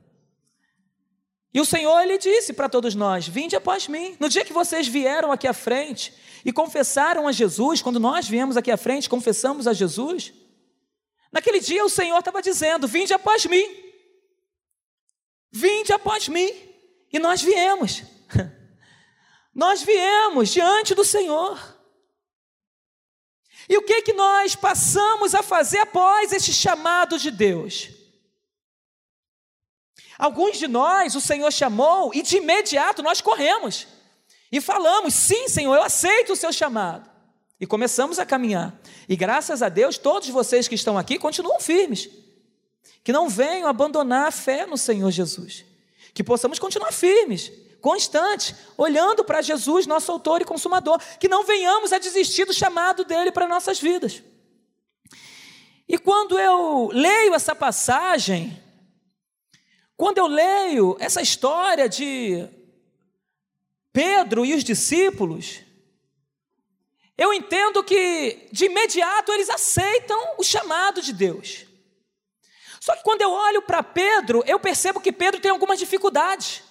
E 1.55 1.61
o 1.61 1.65
Senhor 1.65 2.01
ele 2.01 2.17
disse 2.17 2.53
para 2.53 2.69
todos 2.69 2.95
nós: 2.95 3.29
Vinde 3.29 3.55
após 3.55 3.87
mim. 3.87 4.17
No 4.19 4.29
dia 4.29 4.45
que 4.45 4.53
vocês 4.53 4.89
vieram 4.89 5.31
aqui 5.31 5.47
à 5.47 5.53
frente 5.53 6.15
e 6.45 6.53
confessaram 6.53 7.29
a 7.29 7.33
Jesus, 7.33 7.83
quando 7.83 8.01
nós 8.01 8.27
viemos 8.27 8.57
aqui 8.57 8.71
à 8.71 8.77
frente, 8.77 9.09
confessamos 9.09 9.67
a 9.67 9.73
Jesus, 9.73 10.33
naquele 11.31 11.61
dia 11.61 11.85
o 11.85 11.91
Senhor 11.91 12.19
estava 12.19 12.41
dizendo: 12.41 12.89
Vinde 12.89 13.13
após 13.13 13.45
mim. 13.45 13.67
Vinde 15.51 15.93
após 15.93 16.29
mim. 16.29 16.51
E 17.13 17.19
nós 17.19 17.43
viemos. 17.43 18.03
Nós 19.55 19.83
viemos 19.83 20.49
diante 20.49 20.95
do 20.95 21.05
Senhor. 21.05 21.61
E 23.69 23.77
o 23.77 23.83
que 23.83 24.01
que 24.01 24.15
nós 24.15 24.57
passamos 24.57 25.35
a 25.35 25.43
fazer 25.43 25.77
após 25.79 26.33
este 26.33 26.55
chamado 26.55 27.19
de 27.19 27.31
Deus? 27.31 27.91
Alguns 30.19 30.59
de 30.59 30.69
nós 30.69 31.15
o 31.15 31.21
Senhor 31.21 31.51
chamou 31.53 32.13
e 32.15 32.23
de 32.23 32.37
imediato 32.37 33.03
nós 33.03 33.21
corremos 33.21 33.87
e 34.53 34.61
falamos: 34.61 35.15
sim, 35.15 35.49
Senhor, 35.49 35.75
eu 35.75 35.83
aceito 35.83 36.35
o 36.35 36.37
seu 36.37 36.53
chamado. 36.53 37.11
E 37.59 37.67
começamos 37.67 38.19
a 38.19 38.27
caminhar. 38.27 38.79
E 39.09 39.17
graças 39.17 39.63
a 39.63 39.69
Deus, 39.69 39.97
todos 39.97 40.29
vocês 40.29 40.69
que 40.69 40.75
estão 40.75 40.99
aqui 40.99 41.19
continuam 41.19 41.61
firmes. 41.61 42.11
Que 43.05 43.13
não 43.13 43.29
venham 43.29 43.69
abandonar 43.69 44.29
a 44.29 44.31
fé 44.33 44.67
no 44.67 44.77
Senhor 44.77 45.11
Jesus. 45.11 45.65
Que 46.13 46.25
possamos 46.25 46.59
continuar 46.59 46.93
firmes, 46.93 47.53
constantes, 47.81 48.55
olhando 48.77 49.25
para 49.25 49.41
Jesus, 49.41 49.87
nosso 49.87 50.11
autor 50.11 50.43
e 50.43 50.45
consumador. 50.45 51.01
Que 51.21 51.29
não 51.29 51.45
venhamos 51.45 51.93
a 51.93 51.99
desistir 51.99 52.45
do 52.45 52.53
chamado 52.53 53.05
dele 53.05 53.31
para 53.31 53.47
nossas 53.47 53.81
vidas. 53.81 54.23
E 55.89 55.97
quando 55.99 56.39
eu 56.39 56.91
leio 56.93 57.33
essa 57.33 57.55
passagem, 57.55 58.61
quando 60.03 60.19
eu 60.19 60.27
leio 60.27 60.97
essa 60.99 61.23
história 61.23 61.89
de 61.89 62.49
Pedro 63.93 64.45
e 64.45 64.53
os 64.53 64.65
discípulos, 64.65 65.61
eu 67.17 67.33
entendo 67.33 67.85
que 67.85 68.49
de 68.51 68.65
imediato 68.65 69.31
eles 69.31 69.49
aceitam 69.49 70.35
o 70.39 70.43
chamado 70.43 71.01
de 71.01 71.13
Deus. 71.13 71.67
Só 72.81 72.97
que 72.97 73.05
quando 73.05 73.23
eu 73.23 73.31
olho 73.31 73.63
para 73.63 73.81
Pedro, 73.81 74.43
eu 74.45 74.59
percebo 74.59 75.01
que 75.01 75.13
Pedro 75.13 75.41
tem 75.41 75.53
algumas 75.53 75.79
dificuldades. 75.79 76.65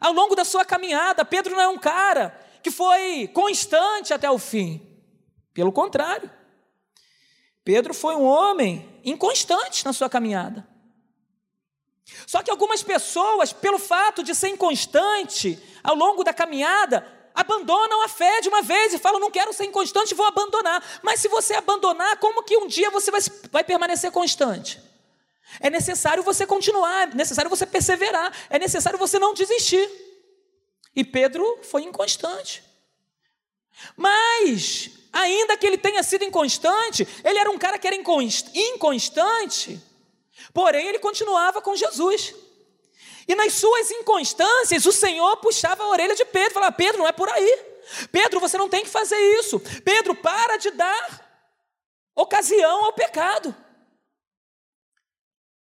Ao 0.00 0.14
longo 0.14 0.34
da 0.34 0.42
sua 0.42 0.64
caminhada, 0.64 1.26
Pedro 1.26 1.54
não 1.54 1.60
é 1.60 1.68
um 1.68 1.78
cara 1.78 2.30
que 2.62 2.70
foi 2.70 3.28
constante 3.34 4.14
até 4.14 4.30
o 4.30 4.38
fim. 4.38 4.80
Pelo 5.52 5.72
contrário, 5.72 6.30
Pedro 7.62 7.92
foi 7.92 8.16
um 8.16 8.24
homem 8.24 8.98
inconstante 9.04 9.84
na 9.84 9.92
sua 9.92 10.08
caminhada. 10.08 10.71
Só 12.26 12.42
que 12.42 12.50
algumas 12.50 12.82
pessoas, 12.82 13.52
pelo 13.52 13.78
fato 13.78 14.22
de 14.22 14.34
ser 14.34 14.48
inconstante 14.48 15.58
ao 15.82 15.94
longo 15.94 16.24
da 16.24 16.32
caminhada, 16.32 17.06
abandonam 17.34 18.02
a 18.02 18.08
fé 18.08 18.40
de 18.40 18.48
uma 18.48 18.62
vez 18.62 18.92
e 18.92 18.98
falam: 18.98 19.20
não 19.20 19.30
quero 19.30 19.52
ser 19.52 19.64
inconstante, 19.64 20.14
vou 20.14 20.26
abandonar. 20.26 21.00
Mas 21.02 21.20
se 21.20 21.28
você 21.28 21.54
abandonar, 21.54 22.18
como 22.18 22.42
que 22.42 22.56
um 22.56 22.66
dia 22.66 22.90
você 22.90 23.10
vai, 23.10 23.20
vai 23.50 23.64
permanecer 23.64 24.10
constante? 24.10 24.80
É 25.60 25.68
necessário 25.68 26.22
você 26.22 26.46
continuar, 26.46 27.10
é 27.10 27.14
necessário 27.14 27.50
você 27.50 27.66
perseverar, 27.66 28.32
é 28.48 28.58
necessário 28.58 28.98
você 28.98 29.18
não 29.18 29.34
desistir. 29.34 29.88
E 30.94 31.04
Pedro 31.04 31.58
foi 31.62 31.82
inconstante. 31.82 32.62
Mas, 33.96 34.90
ainda 35.12 35.56
que 35.56 35.66
ele 35.66 35.78
tenha 35.78 36.02
sido 36.02 36.24
inconstante, 36.24 37.06
ele 37.24 37.38
era 37.38 37.50
um 37.50 37.58
cara 37.58 37.78
que 37.78 37.86
era 37.86 37.96
inconstante 37.96 39.80
Porém, 40.52 40.88
ele 40.88 40.98
continuava 40.98 41.62
com 41.62 41.74
Jesus. 41.74 42.34
E 43.26 43.34
nas 43.34 43.54
suas 43.54 43.90
inconstâncias, 43.90 44.84
o 44.84 44.92
Senhor 44.92 45.36
puxava 45.38 45.82
a 45.82 45.88
orelha 45.88 46.14
de 46.14 46.24
Pedro, 46.24 46.54
falava: 46.54 46.72
Pedro, 46.72 46.98
não 46.98 47.08
é 47.08 47.12
por 47.12 47.28
aí. 47.28 47.72
Pedro, 48.10 48.40
você 48.40 48.58
não 48.58 48.68
tem 48.68 48.82
que 48.82 48.90
fazer 48.90 49.16
isso. 49.38 49.60
Pedro, 49.84 50.14
para 50.14 50.56
de 50.56 50.70
dar 50.70 51.32
ocasião 52.14 52.84
ao 52.84 52.92
pecado. 52.92 53.54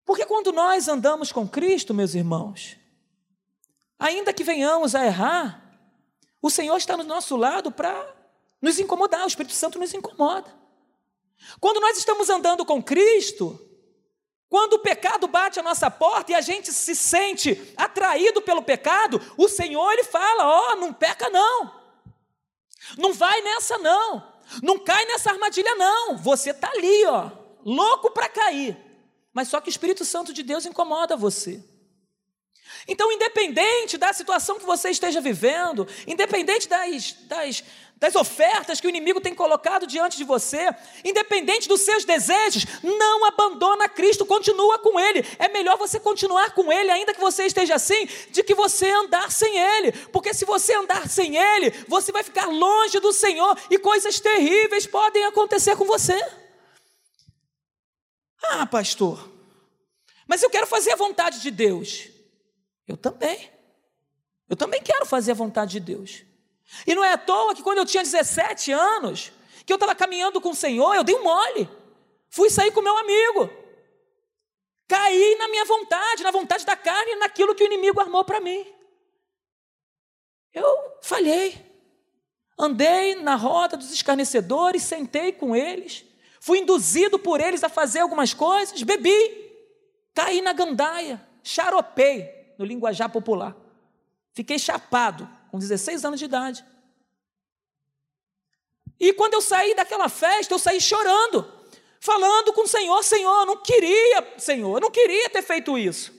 Porque 0.06 0.26
quando 0.26 0.52
nós 0.52 0.88
andamos 0.88 1.32
com 1.32 1.48
Cristo, 1.48 1.94
meus 1.94 2.14
irmãos, 2.14 2.78
ainda 3.98 4.34
que 4.34 4.44
venhamos 4.44 4.96
a 4.96 5.06
errar, 5.06 5.62
o 6.42 6.50
Senhor 6.50 6.76
está 6.76 6.98
no 6.98 7.04
nosso 7.04 7.38
lado 7.38 7.72
para 7.72 8.14
nos 8.62 8.80
incomodar, 8.80 9.24
o 9.24 9.28
Espírito 9.28 9.54
Santo 9.54 9.80
nos 9.80 9.94
incomoda. 9.94 10.54
Quando 11.60 11.80
nós 11.80 11.98
estamos 11.98 12.30
andando 12.30 12.66
com 12.66 12.84
Cristo, 12.84 13.60
quando 14.54 14.74
o 14.74 14.80
pecado 14.80 15.26
bate 15.28 15.60
a 15.60 15.64
nossa 15.64 15.90
porta 15.90 16.32
e 16.32 16.36
a 16.36 16.42
gente 16.42 16.72
se 16.72 16.96
sente 16.96 17.74
atraído 17.76 18.40
pelo 18.40 18.62
pecado, 18.62 19.20
o 19.36 19.50
Senhor 19.50 19.92
ele 19.94 20.04
fala: 20.04 20.48
"Ó, 20.48 20.74
oh, 20.74 20.76
não 20.76 20.94
peca 20.94 21.28
não. 21.28 21.74
Não 22.96 23.12
vai 23.12 23.42
nessa 23.42 23.80
não. 23.80 24.32
Não 24.62 24.78
cai 24.78 25.06
nessa 25.06 25.32
armadilha 25.32 25.74
não. 25.74 26.18
Você 26.18 26.52
está 26.52 26.70
ali, 26.70 27.04
ó, 27.06 27.32
louco 27.66 28.12
para 28.12 28.30
cair. 28.30 28.78
Mas 29.34 29.48
só 29.48 29.60
que 29.60 29.70
o 29.70 29.72
Espírito 29.72 30.06
Santo 30.06 30.32
de 30.32 30.44
Deus 30.44 30.68
incomoda 30.68 31.18
você. 31.18 31.60
Então, 32.88 33.12
independente 33.12 33.98
da 33.98 34.12
situação 34.12 34.60
que 34.60 34.66
você 34.66 34.90
esteja 34.90 35.22
vivendo, 35.22 35.88
independente 36.06 36.68
das, 36.68 37.14
das, 37.22 37.64
das 37.96 38.16
ofertas 38.16 38.82
que 38.82 38.88
o 38.88 38.90
inimigo 38.90 39.22
tem 39.22 39.34
colocado 39.34 39.88
diante 39.88 40.18
de 40.18 40.26
você, 40.26 40.70
independente 41.04 41.70
dos 41.70 41.82
seus 41.82 42.04
desejos, 42.04 42.66
não 42.84 43.24
abandona 43.26 43.88
Cristo, 43.88 44.26
continua 44.26 44.80
com 44.80 45.00
Ele. 45.00 45.26
É 45.40 45.48
melhor 45.48 45.78
você 45.78 45.98
continuar 45.98 46.52
com 46.52 46.72
Ele, 46.74 46.92
ainda 46.92 47.14
que 47.14 47.22
você 47.22 47.46
esteja 47.46 47.76
assim, 47.76 48.06
de 48.32 48.44
que 48.44 48.54
você 48.54 48.90
andar 48.90 49.32
sem 49.32 49.58
Ele, 49.58 49.94
porque 50.12 50.34
se 50.34 50.44
você 50.44 50.74
andar 50.76 51.08
sem 51.08 51.38
Ele, 51.38 51.72
você 51.88 52.12
vai 52.12 52.24
ficar 52.24 52.48
longe 52.48 53.00
do 53.00 53.14
Senhor 53.14 53.58
e 53.70 53.78
coisas 53.78 54.20
terríveis 54.20 54.86
podem 54.86 55.24
acontecer 55.24 55.78
com 55.78 55.86
você. 55.86 56.22
Ah, 58.44 58.66
pastor, 58.66 59.32
mas 60.28 60.44
eu 60.44 60.50
quero 60.50 60.68
fazer 60.68 60.92
a 60.92 60.98
vontade 60.98 61.40
de 61.40 61.50
Deus. 61.50 62.13
Eu 62.88 62.98
também. 62.98 63.52
Eu 64.50 64.56
também 64.56 64.82
quero 64.82 65.06
fazer 65.06 65.32
a 65.32 65.36
vontade 65.36 65.72
de 65.74 65.80
Deus. 65.80 66.24
E 66.86 66.96
não 66.96 67.04
é 67.04 67.14
à 67.14 67.18
toa 67.18 67.56
que 67.56 67.64
quando 67.64 67.78
eu 67.80 67.86
tinha 67.86 68.04
17 68.04 68.72
anos, 68.72 69.32
que 69.66 69.72
eu 69.72 69.76
estava 69.76 69.96
caminhando 69.96 70.42
com 70.42 70.50
o 70.50 70.56
Senhor, 70.56 70.94
eu 70.94 71.04
dei 71.04 71.16
um 71.16 71.24
mole. 71.24 71.70
Fui 72.30 72.50
sair 72.50 72.72
com 72.72 72.82
meu 72.82 72.98
amigo. 72.98 73.50
Caí 74.88 75.36
na 75.40 75.48
minha 75.48 75.66
vontade, 75.66 76.24
na 76.24 76.32
vontade 76.32 76.66
da 76.66 76.76
carne, 76.76 77.16
naquilo 77.16 77.56
que 77.56 77.64
o 77.64 77.66
inimigo 77.66 78.00
armou 78.00 78.24
para 78.24 78.40
mim. 78.40 78.66
Eu 80.54 80.98
falhei. 81.02 81.74
Andei 82.58 83.16
na 83.16 83.36
roda 83.36 83.76
dos 83.76 83.92
escarnecedores, 83.92 84.84
sentei 84.84 85.32
com 85.32 85.56
eles, 85.56 86.06
fui 86.40 86.60
induzido 86.60 87.18
por 87.18 87.42
eles 87.42 87.64
a 87.64 87.70
fazer 87.70 88.00
algumas 88.00 88.34
coisas, 88.34 88.84
bebi, 88.84 89.52
caí 90.14 90.40
na 90.40 90.54
gandaia, 90.54 91.20
charopei, 91.44 92.43
no 92.58 92.66
linguajar 92.66 93.12
popular. 93.12 93.56
Fiquei 94.34 94.58
chapado, 94.58 95.30
com 95.52 95.60
16 95.60 96.04
anos 96.06 96.20
de 96.20 96.26
idade. 96.26 96.66
E 99.00 99.14
quando 99.14 99.34
eu 99.34 99.42
saí 99.42 99.76
daquela 99.76 100.10
festa, 100.10 100.54
eu 100.54 100.60
saí 100.60 100.80
chorando, 100.80 101.52
falando 102.00 102.54
com 102.54 102.62
o 102.62 102.68
Senhor: 102.68 103.04
Senhor, 103.04 103.42
eu 103.42 103.46
não 103.46 103.58
queria, 103.58 104.34
Senhor, 104.38 104.78
eu 104.78 104.82
não 104.82 104.92
queria 104.92 105.30
ter 105.30 105.42
feito 105.42 105.78
isso. 105.78 106.14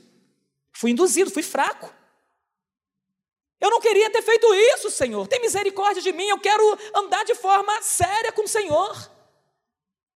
Fui 0.73 0.91
induzido, 0.91 1.31
fui 1.31 1.43
fraco. 1.43 1.93
Eu 3.61 3.71
não 3.71 3.81
queria 3.81 4.11
ter 4.11 4.23
feito 4.23 4.47
isso, 4.55 4.91
Senhor. 4.91 5.27
Tem 5.27 5.41
misericórdia 5.41 6.03
de 6.03 6.13
mim, 6.13 6.27
eu 6.27 6.39
quero 6.39 6.79
andar 6.95 7.25
de 7.25 7.35
forma 7.35 7.81
séria 7.81 8.31
com 8.33 8.43
o 8.43 8.49
Senhor. 8.49 9.11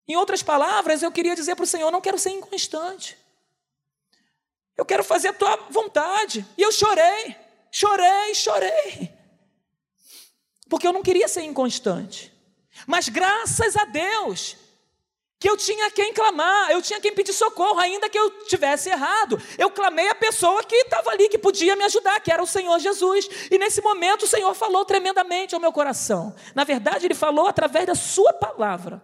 Em 0.08 0.16
outras 0.16 0.42
palavras, 0.42 1.02
eu 1.02 1.12
queria 1.12 1.34
dizer 1.34 1.54
para 1.54 1.64
o 1.64 1.66
Senhor: 1.66 1.90
não 1.90 2.00
quero 2.00 2.18
ser 2.18 2.30
inconstante. 2.30 3.16
Eu 4.76 4.84
quero 4.84 5.02
fazer 5.02 5.28
a 5.28 5.32
tua 5.32 5.56
vontade. 5.70 6.46
E 6.56 6.62
eu 6.62 6.70
chorei, 6.70 7.36
chorei, 7.70 8.34
chorei. 8.34 9.12
Porque 10.68 10.86
eu 10.86 10.92
não 10.92 11.02
queria 11.02 11.28
ser 11.28 11.42
inconstante. 11.42 12.32
Mas 12.86 13.08
graças 13.08 13.76
a 13.76 13.84
Deus, 13.84 14.56
que 15.38 15.48
eu 15.48 15.56
tinha 15.56 15.90
quem 15.90 16.12
clamar, 16.12 16.70
eu 16.70 16.82
tinha 16.82 17.00
quem 17.00 17.14
pedir 17.14 17.32
socorro, 17.32 17.78
ainda 17.78 18.08
que 18.08 18.18
eu 18.18 18.30
tivesse 18.44 18.88
errado. 18.88 19.40
Eu 19.58 19.70
clamei 19.70 20.08
a 20.08 20.14
pessoa 20.14 20.62
que 20.64 20.74
estava 20.74 21.10
ali, 21.10 21.28
que 21.28 21.38
podia 21.38 21.76
me 21.76 21.84
ajudar, 21.84 22.20
que 22.20 22.32
era 22.32 22.42
o 22.42 22.46
Senhor 22.46 22.78
Jesus. 22.78 23.28
E 23.50 23.58
nesse 23.58 23.80
momento 23.80 24.24
o 24.24 24.26
Senhor 24.26 24.54
falou 24.54 24.84
tremendamente 24.84 25.54
ao 25.54 25.60
meu 25.60 25.72
coração. 25.72 26.34
Na 26.54 26.64
verdade, 26.64 27.06
Ele 27.06 27.14
falou 27.14 27.46
através 27.46 27.86
da 27.86 27.94
Sua 27.94 28.32
palavra. 28.32 29.02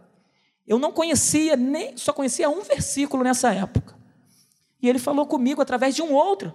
Eu 0.67 0.79
não 0.79 0.93
conhecia 0.93 1.57
nem, 1.57 1.97
só 1.97 2.13
conhecia 2.13 2.49
um 2.49 2.63
versículo 2.63 3.23
nessa 3.23 3.53
época. 3.53 3.92
E 4.83 4.89
ele 4.89 4.99
falou 4.99 5.27
comigo 5.27 5.63
através 5.63 5.95
de 5.95 6.03
um 6.03 6.13
outro. 6.13 6.53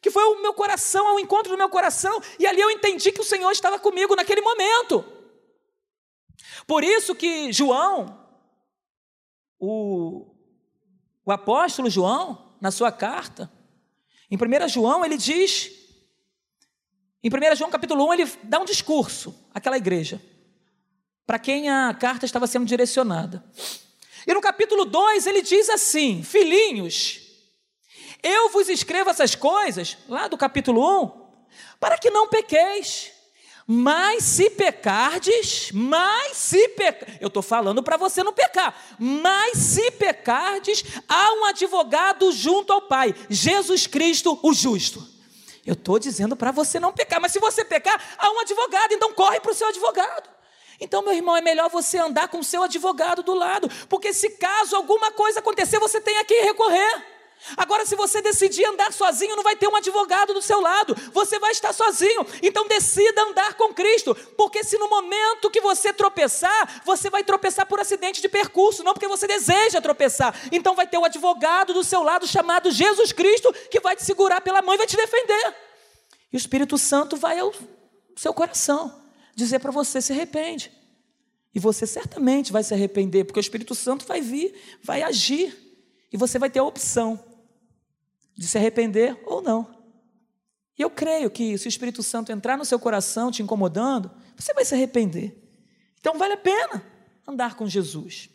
Que 0.00 0.10
foi 0.10 0.24
o 0.24 0.42
meu 0.42 0.52
coração, 0.52 1.06
ao 1.06 1.20
encontro 1.20 1.52
do 1.52 1.56
meu 1.56 1.68
coração, 1.68 2.20
e 2.38 2.46
ali 2.46 2.60
eu 2.60 2.70
entendi 2.70 3.12
que 3.12 3.20
o 3.20 3.24
Senhor 3.24 3.50
estava 3.52 3.78
comigo 3.78 4.16
naquele 4.16 4.40
momento. 4.40 5.04
Por 6.66 6.82
isso 6.82 7.14
que 7.14 7.52
João, 7.52 8.18
o, 9.58 10.34
o 11.24 11.30
apóstolo 11.30 11.88
João, 11.88 12.56
na 12.60 12.72
sua 12.72 12.90
carta, 12.90 13.50
em 14.28 14.36
1 14.36 14.68
João, 14.68 15.04
ele 15.04 15.16
diz, 15.16 15.70
em 17.22 17.30
1 17.30 17.56
João 17.56 17.70
capítulo 17.70 18.08
1, 18.08 18.14
ele 18.14 18.32
dá 18.42 18.58
um 18.58 18.64
discurso 18.64 19.34
àquela 19.54 19.76
igreja 19.76 20.20
para 21.26 21.38
quem 21.38 21.70
a 21.70 21.94
carta 21.94 22.26
estava 22.26 22.46
sendo 22.46 22.66
direcionada. 22.66 23.42
E 24.26 24.34
no 24.34 24.40
capítulo 24.40 24.84
2 24.84 25.26
ele 25.26 25.42
diz 25.42 25.68
assim: 25.68 26.22
Filhinhos, 26.22 27.20
eu 28.22 28.50
vos 28.50 28.68
escrevo 28.68 29.10
essas 29.10 29.34
coisas, 29.34 29.98
lá 30.08 30.28
do 30.28 30.36
capítulo 30.36 31.02
1, 31.04 31.10
para 31.80 31.98
que 31.98 32.10
não 32.10 32.28
pequeis. 32.28 33.10
Mas 33.66 34.24
se 34.24 34.50
pecardes, 34.50 35.70
mas 35.72 36.36
se 36.36 36.68
pecar, 36.70 37.16
eu 37.20 37.28
estou 37.28 37.42
falando 37.42 37.82
para 37.82 37.96
você 37.96 38.22
não 38.22 38.32
pecar, 38.32 38.76
mas 38.98 39.56
se 39.56 39.90
pecardes, 39.92 40.84
há 41.08 41.32
um 41.34 41.44
advogado 41.44 42.30
junto 42.32 42.72
ao 42.72 42.82
Pai, 42.82 43.14
Jesus 43.30 43.86
Cristo, 43.86 44.38
o 44.42 44.52
justo. 44.52 45.06
Eu 45.64 45.74
estou 45.74 45.98
dizendo 45.98 46.34
para 46.34 46.50
você 46.50 46.80
não 46.80 46.92
pecar, 46.92 47.20
mas 47.20 47.30
se 47.30 47.38
você 47.38 47.64
pecar, 47.64 48.00
há 48.18 48.30
um 48.32 48.40
advogado, 48.40 48.92
então 48.92 49.12
corre 49.12 49.38
para 49.38 49.52
o 49.52 49.54
seu 49.54 49.68
advogado. 49.68 50.28
Então, 50.82 51.00
meu 51.00 51.12
irmão, 51.12 51.36
é 51.36 51.40
melhor 51.40 51.70
você 51.70 51.96
andar 51.96 52.26
com 52.26 52.40
o 52.40 52.44
seu 52.44 52.60
advogado 52.64 53.22
do 53.22 53.32
lado, 53.34 53.70
porque 53.88 54.12
se 54.12 54.30
caso 54.30 54.74
alguma 54.74 55.12
coisa 55.12 55.38
acontecer, 55.38 55.78
você 55.78 56.00
tem 56.00 56.18
a 56.18 56.24
quem 56.24 56.42
recorrer. 56.42 57.06
Agora, 57.56 57.86
se 57.86 57.94
você 57.94 58.20
decidir 58.20 58.64
andar 58.64 58.92
sozinho, 58.92 59.36
não 59.36 59.44
vai 59.44 59.54
ter 59.54 59.68
um 59.68 59.76
advogado 59.76 60.34
do 60.34 60.42
seu 60.42 60.60
lado, 60.60 60.96
você 61.12 61.38
vai 61.38 61.52
estar 61.52 61.72
sozinho. 61.72 62.26
Então, 62.42 62.66
decida 62.66 63.22
andar 63.22 63.54
com 63.54 63.72
Cristo, 63.72 64.12
porque 64.36 64.64
se 64.64 64.76
no 64.76 64.88
momento 64.88 65.50
que 65.50 65.60
você 65.60 65.92
tropeçar, 65.92 66.82
você 66.84 67.08
vai 67.08 67.22
tropeçar 67.22 67.64
por 67.66 67.78
acidente 67.78 68.20
de 68.20 68.28
percurso, 68.28 68.82
não 68.82 68.92
porque 68.92 69.08
você 69.08 69.28
deseja 69.28 69.80
tropeçar. 69.80 70.34
Então, 70.50 70.74
vai 70.74 70.88
ter 70.88 70.98
o 70.98 71.02
um 71.02 71.04
advogado 71.04 71.72
do 71.72 71.84
seu 71.84 72.02
lado 72.02 72.26
chamado 72.26 72.72
Jesus 72.72 73.12
Cristo, 73.12 73.52
que 73.70 73.78
vai 73.78 73.94
te 73.94 74.04
segurar 74.04 74.40
pela 74.40 74.60
mão 74.62 74.74
e 74.74 74.78
vai 74.78 74.86
te 74.86 74.96
defender. 74.96 75.54
E 76.32 76.36
o 76.36 76.38
Espírito 76.38 76.76
Santo 76.76 77.16
vai 77.16 77.38
ao 77.38 77.52
seu 78.16 78.34
coração 78.34 79.01
dizer 79.34 79.58
para 79.58 79.70
você: 79.70 80.00
se 80.00 80.12
arrepende. 80.12 80.72
E 81.54 81.60
você 81.60 81.86
certamente 81.86 82.50
vai 82.50 82.62
se 82.62 82.72
arrepender, 82.72 83.24
porque 83.24 83.38
o 83.38 83.40
Espírito 83.40 83.74
Santo 83.74 84.06
vai 84.06 84.20
vir, 84.20 84.54
vai 84.82 85.02
agir, 85.02 85.54
e 86.10 86.16
você 86.16 86.38
vai 86.38 86.48
ter 86.48 86.60
a 86.60 86.64
opção 86.64 87.22
de 88.34 88.46
se 88.46 88.56
arrepender 88.56 89.20
ou 89.26 89.42
não. 89.42 89.82
E 90.78 90.82
eu 90.82 90.88
creio 90.88 91.30
que 91.30 91.58
se 91.58 91.66
o 91.66 91.68
Espírito 91.68 92.02
Santo 92.02 92.32
entrar 92.32 92.56
no 92.56 92.64
seu 92.64 92.78
coração 92.78 93.30
te 93.30 93.42
incomodando, 93.42 94.10
você 94.36 94.54
vai 94.54 94.64
se 94.64 94.74
arrepender. 94.74 95.36
Então 96.00 96.18
vale 96.18 96.34
a 96.34 96.38
pena 96.38 96.84
andar 97.28 97.54
com 97.54 97.68
Jesus. 97.68 98.30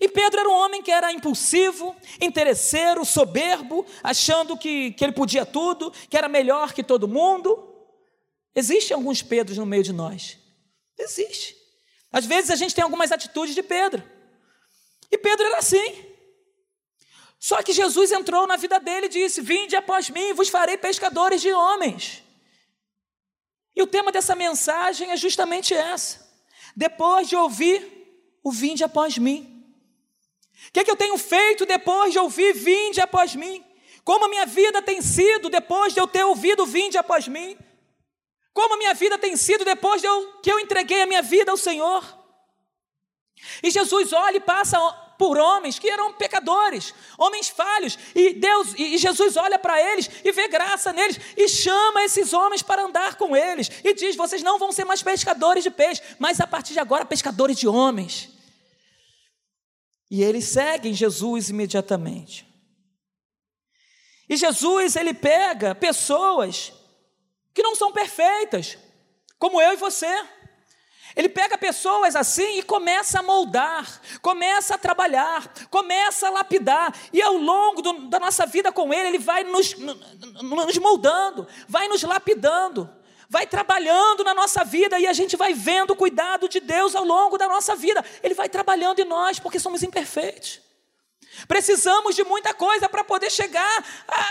E 0.00 0.08
Pedro 0.08 0.40
era 0.40 0.48
um 0.48 0.54
homem 0.54 0.82
que 0.82 0.90
era 0.90 1.12
impulsivo, 1.12 1.94
interesseiro, 2.20 3.04
soberbo, 3.04 3.84
achando 4.02 4.56
que, 4.56 4.92
que 4.92 5.04
ele 5.04 5.12
podia 5.12 5.44
tudo, 5.44 5.92
que 6.08 6.16
era 6.16 6.28
melhor 6.28 6.72
que 6.72 6.82
todo 6.82 7.06
mundo. 7.08 7.69
Existem 8.54 8.94
alguns 8.94 9.22
Pedros 9.22 9.58
no 9.58 9.66
meio 9.66 9.82
de 9.82 9.92
nós. 9.92 10.38
Existe. 10.98 11.56
Às 12.12 12.26
vezes 12.26 12.50
a 12.50 12.56
gente 12.56 12.74
tem 12.74 12.82
algumas 12.82 13.12
atitudes 13.12 13.54
de 13.54 13.62
Pedro. 13.62 14.02
E 15.10 15.16
Pedro 15.16 15.46
era 15.46 15.58
assim. 15.58 16.06
Só 17.38 17.62
que 17.62 17.72
Jesus 17.72 18.12
entrou 18.12 18.46
na 18.46 18.56
vida 18.56 18.78
dele 18.78 19.06
e 19.06 19.10
disse: 19.10 19.40
Vinde 19.40 19.74
após 19.74 20.10
mim, 20.10 20.34
vos 20.34 20.48
farei 20.48 20.76
pescadores 20.76 21.40
de 21.40 21.52
homens. 21.52 22.22
E 23.74 23.82
o 23.82 23.86
tema 23.86 24.12
dessa 24.12 24.34
mensagem 24.34 25.10
é 25.10 25.16
justamente 25.16 25.72
essa. 25.72 26.28
Depois 26.76 27.28
de 27.28 27.36
ouvir 27.36 28.00
o 28.42 28.50
vinde 28.50 28.84
após 28.84 29.16
mim. 29.16 29.56
O 30.68 30.72
que, 30.72 30.80
é 30.80 30.84
que 30.84 30.90
eu 30.90 30.96
tenho 30.96 31.16
feito 31.16 31.64
depois 31.64 32.12
de 32.12 32.18
ouvir 32.18 32.52
vinde 32.52 33.00
após 33.00 33.34
mim? 33.34 33.64
Como 34.04 34.24
a 34.24 34.28
minha 34.28 34.44
vida 34.46 34.82
tem 34.82 35.00
sido 35.00 35.48
depois 35.48 35.94
de 35.94 36.00
eu 36.00 36.06
ter 36.06 36.24
ouvido 36.24 36.66
vinde 36.66 36.98
após 36.98 37.26
mim? 37.26 37.56
Como 38.52 38.74
a 38.74 38.78
minha 38.78 38.94
vida 38.94 39.18
tem 39.18 39.36
sido 39.36 39.64
depois 39.64 40.00
de 40.00 40.08
eu, 40.08 40.40
que 40.42 40.50
eu 40.50 40.58
entreguei 40.58 41.02
a 41.02 41.06
minha 41.06 41.22
vida 41.22 41.50
ao 41.50 41.56
Senhor. 41.56 42.18
E 43.62 43.70
Jesus 43.70 44.12
olha 44.12 44.36
e 44.36 44.40
passa 44.40 44.78
por 45.18 45.38
homens 45.38 45.78
que 45.78 45.88
eram 45.88 46.14
pecadores, 46.14 46.94
homens 47.18 47.48
falhos, 47.48 47.98
e 48.14 48.32
Deus 48.32 48.74
e 48.78 48.96
Jesus 48.96 49.36
olha 49.36 49.58
para 49.58 49.78
eles 49.92 50.10
e 50.24 50.32
vê 50.32 50.48
graça 50.48 50.94
neles 50.94 51.20
e 51.36 51.46
chama 51.46 52.02
esses 52.04 52.32
homens 52.32 52.62
para 52.62 52.84
andar 52.84 53.16
com 53.16 53.36
eles 53.36 53.70
e 53.84 53.92
diz: 53.92 54.16
"Vocês 54.16 54.42
não 54.42 54.58
vão 54.58 54.72
ser 54.72 54.84
mais 54.84 55.02
pescadores 55.02 55.62
de 55.62 55.70
peixe, 55.70 56.02
mas 56.18 56.40
a 56.40 56.46
partir 56.46 56.72
de 56.72 56.80
agora 56.80 57.04
pescadores 57.04 57.58
de 57.58 57.68
homens". 57.68 58.30
E 60.10 60.22
eles 60.22 60.46
seguem 60.46 60.92
Jesus 60.92 61.50
imediatamente. 61.50 62.46
E 64.28 64.36
Jesus, 64.36 64.96
ele 64.96 65.12
pega 65.12 65.74
pessoas 65.74 66.72
que 67.60 67.62
não 67.62 67.76
são 67.76 67.92
perfeitas, 67.92 68.78
como 69.38 69.60
eu 69.60 69.74
e 69.74 69.76
você. 69.76 70.08
Ele 71.14 71.28
pega 71.28 71.58
pessoas 71.58 72.16
assim 72.16 72.58
e 72.58 72.62
começa 72.62 73.18
a 73.18 73.22
moldar, 73.22 74.00
começa 74.22 74.76
a 74.76 74.78
trabalhar, 74.78 75.52
começa 75.68 76.28
a 76.28 76.30
lapidar, 76.30 76.94
e 77.12 77.20
ao 77.20 77.34
longo 77.34 77.82
do, 77.82 78.08
da 78.08 78.18
nossa 78.18 78.46
vida 78.46 78.72
com 78.72 78.94
Ele, 78.94 79.08
Ele 79.08 79.18
vai 79.18 79.44
nos, 79.44 79.74
nos 79.76 80.78
moldando, 80.78 81.46
vai 81.68 81.86
nos 81.88 82.02
lapidando, 82.02 82.88
vai 83.28 83.46
trabalhando 83.46 84.24
na 84.24 84.32
nossa 84.32 84.64
vida 84.64 84.98
e 84.98 85.06
a 85.06 85.12
gente 85.12 85.36
vai 85.36 85.52
vendo 85.52 85.90
o 85.90 85.96
cuidado 85.96 86.48
de 86.48 86.60
Deus 86.60 86.94
ao 86.94 87.04
longo 87.04 87.36
da 87.36 87.46
nossa 87.46 87.76
vida. 87.76 88.02
Ele 88.22 88.34
vai 88.34 88.48
trabalhando 88.48 89.00
em 89.00 89.04
nós 89.04 89.38
porque 89.38 89.60
somos 89.60 89.82
imperfeitos. 89.82 90.62
Precisamos 91.46 92.16
de 92.16 92.24
muita 92.24 92.54
coisa 92.54 92.88
para 92.88 93.04
poder 93.04 93.30
chegar 93.30 93.84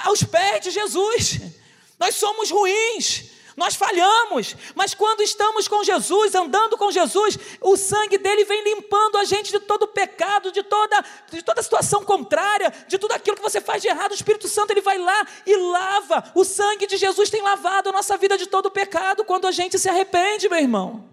aos 0.06 0.24
pés 0.24 0.62
de 0.62 0.72
Jesus. 0.72 1.60
Nós 2.00 2.16
somos 2.16 2.50
ruins, 2.50 3.30
nós 3.60 3.76
falhamos, 3.76 4.56
mas 4.74 4.94
quando 4.94 5.22
estamos 5.22 5.68
com 5.68 5.84
Jesus, 5.84 6.34
andando 6.34 6.78
com 6.78 6.90
Jesus, 6.90 7.38
o 7.60 7.76
sangue 7.76 8.18
dele 8.18 8.46
vem 8.46 8.64
limpando 8.64 9.18
a 9.18 9.26
gente 9.26 9.52
de 9.52 9.60
todo 9.60 9.86
pecado, 9.86 10.50
de 10.50 10.64
toda, 10.64 11.04
de 11.30 11.44
toda 11.44 11.62
situação 11.62 12.06
contrária, 12.06 12.74
de 12.88 12.98
tudo 12.98 13.12
aquilo 13.12 13.36
que 13.36 13.44
você 13.44 13.60
faz 13.60 13.82
de 13.82 13.90
errado. 13.90 14.12
O 14.12 14.16
Espírito 14.16 14.48
Santo 14.48 14.72
ele 14.72 14.80
vai 14.80 14.98
lá 14.98 15.28
e 15.46 15.58
lava. 15.58 16.32
O 16.34 16.46
sangue 16.46 16.88
de 16.88 16.96
Jesus 16.96 17.30
tem 17.30 17.42
lavado 17.42 17.90
a 17.90 17.92
nossa 17.92 18.16
vida 18.16 18.38
de 18.38 18.48
todo 18.48 18.72
pecado 18.72 19.26
quando 19.26 19.46
a 19.46 19.52
gente 19.52 19.78
se 19.78 19.90
arrepende, 19.90 20.48
meu 20.48 20.60
irmão. 20.60 21.10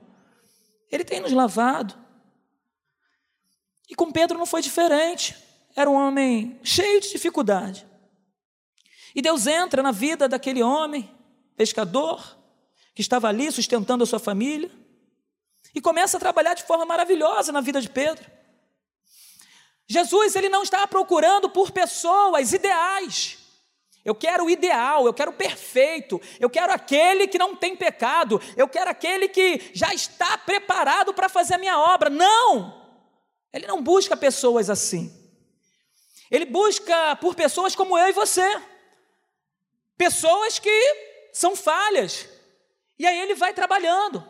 Ele 0.88 1.02
tem 1.02 1.18
nos 1.18 1.32
lavado. 1.32 1.94
E 3.90 3.94
com 3.96 4.12
Pedro 4.12 4.38
não 4.38 4.46
foi 4.46 4.62
diferente. 4.62 5.34
Era 5.74 5.90
um 5.90 5.94
homem 5.94 6.60
cheio 6.62 7.00
de 7.00 7.10
dificuldade. 7.10 7.84
E 9.16 9.22
Deus 9.22 9.46
entra 9.46 9.82
na 9.82 9.92
vida 9.92 10.28
daquele 10.28 10.62
homem, 10.62 11.10
pescador, 11.56 12.36
que 12.94 13.00
estava 13.00 13.28
ali 13.28 13.50
sustentando 13.50 14.04
a 14.04 14.06
sua 14.06 14.18
família, 14.18 14.70
e 15.74 15.80
começa 15.80 16.18
a 16.18 16.20
trabalhar 16.20 16.52
de 16.52 16.64
forma 16.64 16.84
maravilhosa 16.84 17.50
na 17.50 17.62
vida 17.62 17.80
de 17.80 17.88
Pedro. 17.88 18.30
Jesus, 19.88 20.36
ele 20.36 20.50
não 20.50 20.62
estava 20.62 20.86
procurando 20.86 21.48
por 21.48 21.70
pessoas 21.70 22.52
ideais. 22.52 23.38
Eu 24.04 24.14
quero 24.14 24.44
o 24.44 24.50
ideal, 24.50 25.06
eu 25.06 25.14
quero 25.14 25.30
o 25.30 25.34
perfeito, 25.34 26.20
eu 26.38 26.50
quero 26.50 26.70
aquele 26.70 27.26
que 27.26 27.38
não 27.38 27.56
tem 27.56 27.74
pecado, 27.74 28.38
eu 28.54 28.68
quero 28.68 28.90
aquele 28.90 29.28
que 29.28 29.70
já 29.72 29.94
está 29.94 30.36
preparado 30.36 31.14
para 31.14 31.30
fazer 31.30 31.54
a 31.54 31.58
minha 31.58 31.78
obra. 31.78 32.10
Não! 32.10 32.84
Ele 33.50 33.66
não 33.66 33.82
busca 33.82 34.14
pessoas 34.14 34.68
assim. 34.68 35.10
Ele 36.30 36.44
busca 36.44 37.16
por 37.16 37.34
pessoas 37.34 37.74
como 37.74 37.96
eu 37.96 38.08
e 38.08 38.12
você. 38.12 38.75
Pessoas 39.96 40.58
que 40.58 40.70
são 41.32 41.56
falhas. 41.56 42.28
E 42.98 43.06
aí 43.06 43.18
ele 43.18 43.34
vai 43.34 43.52
trabalhando. 43.52 44.28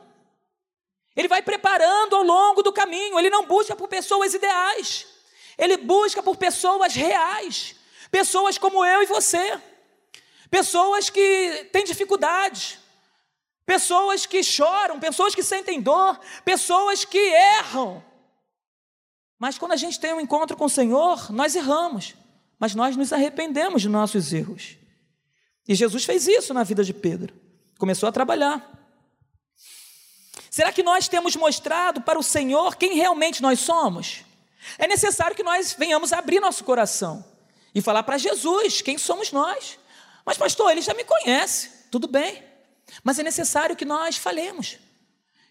Ele 1.14 1.28
vai 1.28 1.42
preparando 1.42 2.16
ao 2.16 2.22
longo 2.22 2.62
do 2.62 2.72
caminho. 2.72 3.18
Ele 3.18 3.30
não 3.30 3.46
busca 3.46 3.74
por 3.74 3.88
pessoas 3.88 4.34
ideais. 4.34 5.06
Ele 5.56 5.76
busca 5.76 6.22
por 6.22 6.36
pessoas 6.36 6.94
reais. 6.94 7.76
Pessoas 8.10 8.58
como 8.58 8.84
eu 8.84 9.02
e 9.02 9.06
você. 9.06 9.60
Pessoas 10.50 11.10
que 11.10 11.68
têm 11.72 11.84
dificuldades. 11.84 12.78
Pessoas 13.66 14.26
que 14.26 14.44
choram, 14.44 15.00
pessoas 15.00 15.34
que 15.34 15.42
sentem 15.42 15.80
dor, 15.80 16.20
pessoas 16.44 17.04
que 17.04 17.18
erram. 17.18 18.02
Mas 19.38 19.58
quando 19.58 19.72
a 19.72 19.76
gente 19.76 19.98
tem 19.98 20.12
um 20.12 20.20
encontro 20.20 20.56
com 20.56 20.66
o 20.66 20.70
Senhor, 20.70 21.32
nós 21.32 21.56
erramos, 21.56 22.14
mas 22.60 22.76
nós 22.76 22.96
nos 22.96 23.12
arrependemos 23.12 23.82
de 23.82 23.88
nossos 23.88 24.32
erros. 24.32 24.76
E 25.68 25.74
Jesus 25.74 26.04
fez 26.04 26.26
isso 26.26 26.54
na 26.54 26.62
vida 26.62 26.84
de 26.84 26.94
Pedro. 26.94 27.34
Começou 27.78 28.08
a 28.08 28.12
trabalhar. 28.12 28.72
Será 30.50 30.72
que 30.72 30.82
nós 30.82 31.08
temos 31.08 31.36
mostrado 31.36 32.00
para 32.00 32.18
o 32.18 32.22
Senhor 32.22 32.76
quem 32.76 32.94
realmente 32.94 33.42
nós 33.42 33.60
somos? 33.60 34.24
É 34.78 34.86
necessário 34.86 35.36
que 35.36 35.42
nós 35.42 35.74
venhamos 35.78 36.12
abrir 36.12 36.40
nosso 36.40 36.64
coração 36.64 37.24
e 37.74 37.82
falar 37.82 38.02
para 38.02 38.18
Jesus 38.18 38.80
quem 38.80 38.96
somos 38.96 39.32
nós. 39.32 39.78
Mas, 40.24 40.38
pastor, 40.38 40.70
ele 40.70 40.80
já 40.80 40.94
me 40.94 41.04
conhece, 41.04 41.70
tudo 41.90 42.08
bem. 42.08 42.42
Mas 43.04 43.18
é 43.18 43.22
necessário 43.22 43.76
que 43.76 43.84
nós 43.84 44.16
falemos, 44.16 44.78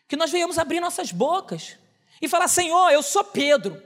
que 0.08 0.16
nós 0.16 0.32
venhamos 0.32 0.58
abrir 0.58 0.80
nossas 0.80 1.12
bocas 1.12 1.78
e 2.22 2.28
falar: 2.28 2.48
Senhor, 2.48 2.90
eu 2.90 3.04
sou 3.04 3.24
Pedro, 3.24 3.82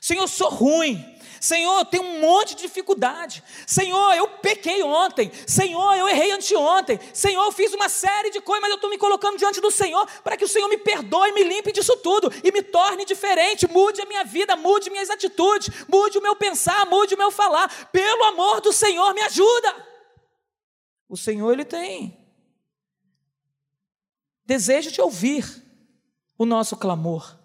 Senhor, 0.00 0.22
eu 0.22 0.28
sou 0.28 0.50
ruim, 0.50 1.13
Senhor, 1.44 1.80
eu 1.80 1.84
tenho 1.84 2.02
um 2.02 2.20
monte 2.20 2.54
de 2.54 2.62
dificuldade. 2.62 3.44
Senhor, 3.66 4.14
eu 4.14 4.26
pequei 4.38 4.82
ontem. 4.82 5.30
Senhor, 5.46 5.94
eu 5.94 6.08
errei 6.08 6.32
anteontem. 6.32 6.98
Senhor, 7.12 7.44
eu 7.44 7.52
fiz 7.52 7.74
uma 7.74 7.86
série 7.86 8.30
de 8.30 8.40
coisas, 8.40 8.62
mas 8.62 8.70
eu 8.70 8.76
estou 8.76 8.88
me 8.88 8.96
colocando 8.96 9.36
diante 9.36 9.60
do 9.60 9.70
Senhor 9.70 10.06
para 10.22 10.38
que 10.38 10.44
o 10.46 10.48
Senhor 10.48 10.66
me 10.68 10.78
perdoe, 10.78 11.32
me 11.32 11.44
limpe 11.44 11.70
disso 11.70 11.98
tudo 11.98 12.32
e 12.42 12.50
me 12.50 12.62
torne 12.62 13.04
diferente. 13.04 13.70
Mude 13.70 14.00
a 14.00 14.06
minha 14.06 14.24
vida, 14.24 14.56
mude 14.56 14.88
minhas 14.88 15.10
atitudes, 15.10 15.68
mude 15.86 16.16
o 16.16 16.22
meu 16.22 16.34
pensar, 16.34 16.86
mude 16.86 17.14
o 17.14 17.18
meu 17.18 17.30
falar. 17.30 17.90
Pelo 17.92 18.24
amor 18.24 18.62
do 18.62 18.72
Senhor, 18.72 19.12
me 19.12 19.20
ajuda. 19.20 19.86
O 21.06 21.14
Senhor, 21.14 21.52
Ele 21.52 21.66
tem 21.66 22.26
desejo 24.46 24.90
de 24.90 25.02
ouvir 25.02 25.44
o 26.38 26.46
nosso 26.46 26.74
clamor. 26.74 27.38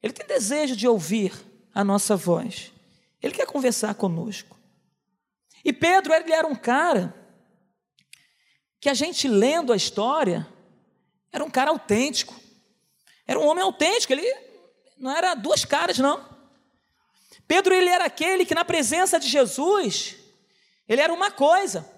Ele 0.00 0.12
tem 0.12 0.24
desejo 0.24 0.76
de 0.76 0.86
ouvir 0.86 1.32
a 1.74 1.82
nossa 1.82 2.14
voz. 2.14 2.77
Ele 3.22 3.34
quer 3.34 3.46
conversar 3.46 3.94
conosco. 3.94 4.56
E 5.64 5.72
Pedro, 5.72 6.14
ele 6.14 6.32
era 6.32 6.46
um 6.46 6.54
cara 6.54 7.14
que 8.80 8.88
a 8.88 8.94
gente 8.94 9.26
lendo 9.26 9.72
a 9.72 9.76
história, 9.76 10.46
era 11.32 11.44
um 11.44 11.50
cara 11.50 11.70
autêntico. 11.70 12.34
Era 13.26 13.38
um 13.38 13.46
homem 13.46 13.62
autêntico, 13.62 14.12
ele 14.12 14.26
não 14.96 15.14
era 15.14 15.34
duas 15.34 15.64
caras, 15.64 15.98
não. 15.98 16.26
Pedro, 17.46 17.74
ele 17.74 17.88
era 17.88 18.04
aquele 18.04 18.44
que 18.44 18.54
na 18.54 18.64
presença 18.64 19.18
de 19.18 19.28
Jesus, 19.28 20.16
ele 20.88 21.00
era 21.00 21.12
uma 21.12 21.30
coisa. 21.30 21.88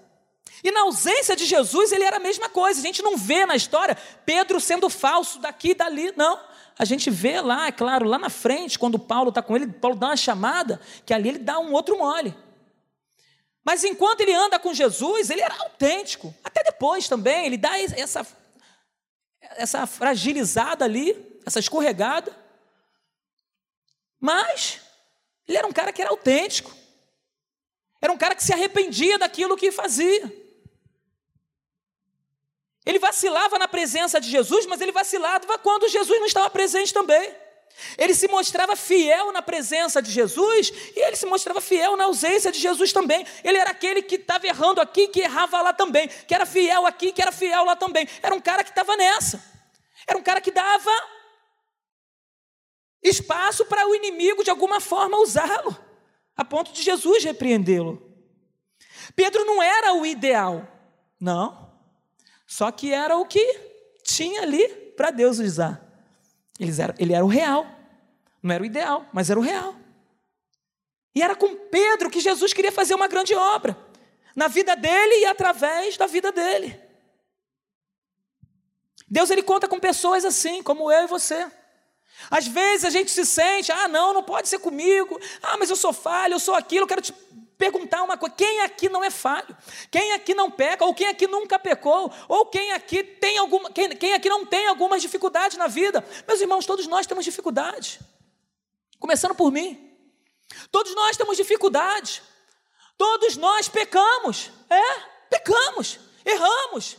E 0.62 0.70
na 0.70 0.82
ausência 0.82 1.34
de 1.34 1.44
Jesus, 1.44 1.92
ele 1.92 2.04
era 2.04 2.16
a 2.16 2.20
mesma 2.20 2.48
coisa. 2.48 2.80
A 2.80 2.82
gente 2.82 3.02
não 3.02 3.16
vê 3.16 3.46
na 3.46 3.56
história 3.56 3.96
Pedro 4.26 4.60
sendo 4.60 4.90
falso 4.90 5.38
daqui 5.38 5.70
e 5.70 5.74
dali, 5.74 6.12
não. 6.16 6.38
A 6.80 6.84
gente 6.86 7.10
vê 7.10 7.42
lá, 7.42 7.66
é 7.66 7.72
claro, 7.72 8.08
lá 8.08 8.18
na 8.18 8.30
frente, 8.30 8.78
quando 8.78 8.98
Paulo 8.98 9.28
está 9.28 9.42
com 9.42 9.54
ele, 9.54 9.66
Paulo 9.66 9.98
dá 9.98 10.06
uma 10.06 10.16
chamada, 10.16 10.80
que 11.04 11.12
ali 11.12 11.28
ele 11.28 11.38
dá 11.38 11.58
um 11.58 11.74
outro 11.74 11.98
mole. 11.98 12.34
Mas 13.62 13.84
enquanto 13.84 14.22
ele 14.22 14.32
anda 14.32 14.58
com 14.58 14.72
Jesus, 14.72 15.28
ele 15.28 15.42
era 15.42 15.54
autêntico. 15.58 16.34
Até 16.42 16.62
depois 16.62 17.06
também, 17.06 17.44
ele 17.44 17.58
dá 17.58 17.78
essa, 17.78 18.26
essa 19.42 19.86
fragilizada 19.86 20.86
ali, 20.86 21.38
essa 21.44 21.58
escorregada. 21.58 22.34
Mas 24.18 24.80
ele 25.46 25.58
era 25.58 25.66
um 25.66 25.72
cara 25.72 25.92
que 25.92 26.00
era 26.00 26.10
autêntico. 26.10 26.74
Era 28.00 28.10
um 28.10 28.16
cara 28.16 28.34
que 28.34 28.42
se 28.42 28.54
arrependia 28.54 29.18
daquilo 29.18 29.54
que 29.54 29.70
fazia. 29.70 30.49
Ele 32.84 32.98
vacilava 32.98 33.58
na 33.58 33.68
presença 33.68 34.20
de 34.20 34.30
Jesus, 34.30 34.66
mas 34.66 34.80
ele 34.80 34.92
vacilava 34.92 35.58
quando 35.58 35.88
Jesus 35.88 36.18
não 36.18 36.26
estava 36.26 36.48
presente 36.48 36.94
também. 36.94 37.34
Ele 37.96 38.14
se 38.14 38.28
mostrava 38.28 38.76
fiel 38.76 39.32
na 39.32 39.42
presença 39.42 40.02
de 40.02 40.10
Jesus 40.10 40.72
e 40.94 41.00
ele 41.00 41.16
se 41.16 41.26
mostrava 41.26 41.60
fiel 41.60 41.96
na 41.96 42.04
ausência 42.04 42.50
de 42.50 42.58
Jesus 42.58 42.92
também. 42.92 43.26
Ele 43.44 43.58
era 43.58 43.70
aquele 43.70 44.02
que 44.02 44.16
estava 44.16 44.46
errando 44.46 44.80
aqui, 44.80 45.08
que 45.08 45.20
errava 45.20 45.60
lá 45.62 45.72
também, 45.72 46.08
que 46.08 46.34
era 46.34 46.44
fiel 46.44 46.86
aqui, 46.86 47.12
que 47.12 47.22
era 47.22 47.32
fiel 47.32 47.64
lá 47.64 47.76
também. 47.76 48.06
Era 48.22 48.34
um 48.34 48.40
cara 48.40 48.64
que 48.64 48.70
estava 48.70 48.96
nessa. 48.96 49.42
Era 50.06 50.18
um 50.18 50.22
cara 50.22 50.40
que 50.40 50.50
dava 50.50 50.90
espaço 53.02 53.64
para 53.64 53.86
o 53.88 53.94
inimigo 53.94 54.44
de 54.44 54.50
alguma 54.50 54.80
forma 54.80 55.18
usá-lo, 55.18 55.76
a 56.36 56.44
ponto 56.44 56.72
de 56.72 56.82
Jesus 56.82 57.24
repreendê-lo. 57.24 58.10
Pedro 59.16 59.44
não 59.44 59.62
era 59.62 59.94
o 59.94 60.04
ideal, 60.04 60.66
não. 61.18 61.69
Só 62.50 62.72
que 62.72 62.92
era 62.92 63.16
o 63.16 63.24
que 63.24 63.60
tinha 64.02 64.42
ali 64.42 64.66
para 64.96 65.12
Deus 65.12 65.38
usar. 65.38 65.80
Ele 66.58 67.12
era 67.12 67.24
o 67.24 67.28
real. 67.28 67.64
Não 68.42 68.52
era 68.52 68.60
o 68.60 68.66
ideal, 68.66 69.06
mas 69.12 69.30
era 69.30 69.38
o 69.38 69.42
real. 69.42 69.76
E 71.14 71.22
era 71.22 71.36
com 71.36 71.54
Pedro 71.54 72.10
que 72.10 72.18
Jesus 72.18 72.52
queria 72.52 72.72
fazer 72.72 72.92
uma 72.92 73.06
grande 73.06 73.36
obra. 73.36 73.78
Na 74.34 74.48
vida 74.48 74.74
dele 74.74 75.20
e 75.20 75.26
através 75.26 75.96
da 75.96 76.08
vida 76.08 76.32
dele. 76.32 76.76
Deus 79.08 79.30
ele 79.30 79.44
conta 79.44 79.68
com 79.68 79.78
pessoas 79.78 80.24
assim, 80.24 80.60
como 80.60 80.90
eu 80.90 81.04
e 81.04 81.06
você. 81.06 81.48
Às 82.28 82.48
vezes 82.48 82.84
a 82.84 82.90
gente 82.90 83.12
se 83.12 83.24
sente, 83.24 83.70
ah, 83.70 83.86
não, 83.86 84.12
não 84.12 84.24
pode 84.24 84.48
ser 84.48 84.58
comigo. 84.58 85.20
Ah, 85.40 85.56
mas 85.56 85.70
eu 85.70 85.76
sou 85.76 85.92
falho, 85.92 86.34
eu 86.34 86.40
sou 86.40 86.56
aquilo, 86.56 86.82
eu 86.82 86.88
quero 86.88 87.00
te 87.00 87.14
perguntar 87.60 88.02
uma 88.02 88.16
coisa: 88.16 88.34
quem 88.34 88.62
aqui 88.62 88.88
não 88.88 89.04
é 89.04 89.10
falho? 89.10 89.54
Quem 89.90 90.12
aqui 90.12 90.34
não 90.34 90.50
peca? 90.50 90.82
Ou 90.86 90.94
quem 90.94 91.06
aqui 91.06 91.26
nunca 91.26 91.58
pecou? 91.58 92.10
Ou 92.26 92.46
quem 92.46 92.72
aqui 92.72 93.04
tem 93.04 93.36
alguma, 93.36 93.70
quem, 93.70 93.90
quem 93.90 94.14
aqui 94.14 94.30
não 94.30 94.46
tem 94.46 94.66
algumas 94.66 95.02
dificuldades 95.02 95.58
na 95.58 95.66
vida? 95.66 96.02
Meus 96.26 96.40
irmãos, 96.40 96.64
todos 96.64 96.86
nós 96.86 97.06
temos 97.06 97.22
dificuldades. 97.22 97.98
Começando 98.98 99.34
por 99.34 99.52
mim. 99.52 99.94
Todos 100.72 100.94
nós 100.94 101.16
temos 101.18 101.36
dificuldades. 101.36 102.22
Todos 102.96 103.36
nós 103.36 103.68
pecamos. 103.68 104.50
É, 104.70 105.00
pecamos, 105.28 106.00
erramos. 106.24 106.96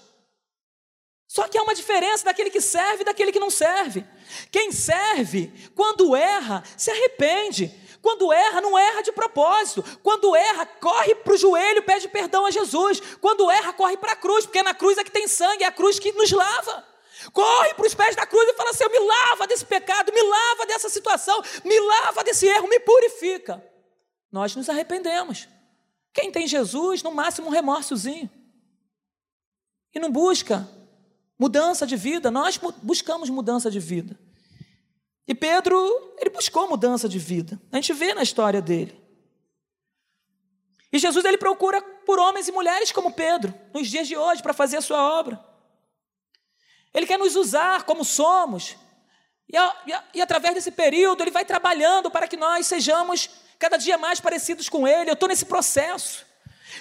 Só 1.28 1.48
que 1.48 1.58
há 1.58 1.64
uma 1.64 1.74
diferença 1.74 2.26
daquele 2.26 2.52
que 2.52 2.62
serve 2.62 3.02
e 3.02 3.06
daquele 3.06 3.32
que 3.32 3.40
não 3.40 3.50
serve. 3.50 4.06
Quem 4.52 4.72
serve, 4.72 5.72
quando 5.74 6.16
erra, 6.16 6.62
se 6.78 6.92
arrepende. 6.92 7.74
Quando 8.02 8.34
erra, 8.34 8.62
não 8.62 8.78
erra 8.78 9.02
de 9.02 9.12
propósito. 9.12 9.84
Quando 10.02 10.36
erra, 10.36 10.66
corre 10.66 11.16
para 11.16 11.34
o 11.34 11.38
joelho, 11.38 11.84
pede 11.84 12.08
perdão 12.08 12.46
a 12.46 12.52
Jesus. 12.52 13.00
Quando 13.22 13.50
erra, 13.52 13.72
corre 13.74 13.96
para 13.96 14.14
a 14.14 14.16
cruz, 14.16 14.46
porque 14.46 14.60
é 14.60 14.64
na 14.64 14.74
cruz 14.74 14.98
é 14.98 15.04
que 15.04 15.12
tem 15.12 15.28
sangue, 15.28 15.64
é 15.64 15.68
a 15.68 15.72
cruz 15.72 16.00
que 16.00 16.12
nos 16.14 16.32
lava. 16.32 16.88
Corre 17.32 17.76
para 17.76 17.86
os 17.86 17.94
pés 17.94 18.16
da 18.16 18.26
cruz 18.26 18.50
e 18.50 18.54
fala 18.54 18.72
assim: 18.72 18.90
me 18.90 19.00
lava 19.00 19.46
desse 19.46 19.66
pecado, 19.66 20.12
me 20.12 20.22
lava 20.24 20.66
dessa 20.66 20.90
situação, 20.90 21.40
me 21.64 21.80
lava 21.80 22.24
desse 22.24 22.48
erro, 22.48 22.68
me 22.68 22.80
purifica. 22.80 23.64
Nós 24.32 24.56
nos 24.56 24.68
arrependemos. 24.68 25.48
Quem 26.14 26.32
tem 26.32 26.48
Jesus, 26.48 27.04
no 27.04 27.12
máximo 27.12 27.48
um 27.48 27.52
remorsozinho. 27.52 28.30
E 29.94 30.00
não 30.00 30.12
busca 30.12 30.68
mudança 31.38 31.86
de 31.86 31.96
vida, 31.96 32.32
nós 32.32 32.58
buscamos 32.82 33.30
mudança 33.30 33.70
de 33.70 33.80
vida. 33.80 34.18
E 35.28 35.36
Pedro, 35.36 35.78
ele 36.18 36.30
buscou 36.30 36.68
mudança 36.68 37.08
de 37.08 37.20
vida. 37.20 37.62
A 37.72 37.76
gente 37.76 37.94
vê 37.94 38.14
na 38.14 38.24
história 38.24 38.62
dele. 38.62 39.00
E 40.92 41.00
Jesus 41.00 41.24
ele 41.24 41.38
procura 41.38 41.82
por 42.06 42.20
homens 42.20 42.48
e 42.48 42.52
mulheres 42.52 42.92
como 42.92 43.14
Pedro, 43.14 43.54
nos 43.74 43.88
dias 43.88 44.08
de 44.08 44.18
hoje, 44.18 44.42
para 44.42 44.54
fazer 44.54 44.78
a 44.78 44.82
sua 44.82 45.20
obra. 45.20 45.44
Ele 46.94 47.06
quer 47.06 47.18
nos 47.18 47.36
usar 47.36 47.84
como 47.84 48.04
somos. 48.04 48.76
E, 49.48 49.58
e, 49.58 50.18
e, 50.18 50.22
através 50.22 50.54
desse 50.54 50.72
período, 50.72 51.24
ele 51.24 51.32
vai 51.32 51.46
trabalhando 51.46 52.12
para 52.12 52.28
que 52.28 52.36
nós 52.36 52.68
sejamos 52.68 53.30
cada 53.58 53.78
dia 53.78 53.98
mais 53.98 54.20
parecidos 54.20 54.68
com 54.68 54.88
Ele. 54.88 55.10
Eu 55.10 55.14
estou 55.14 55.30
nesse 55.30 55.46
processo. 55.46 56.26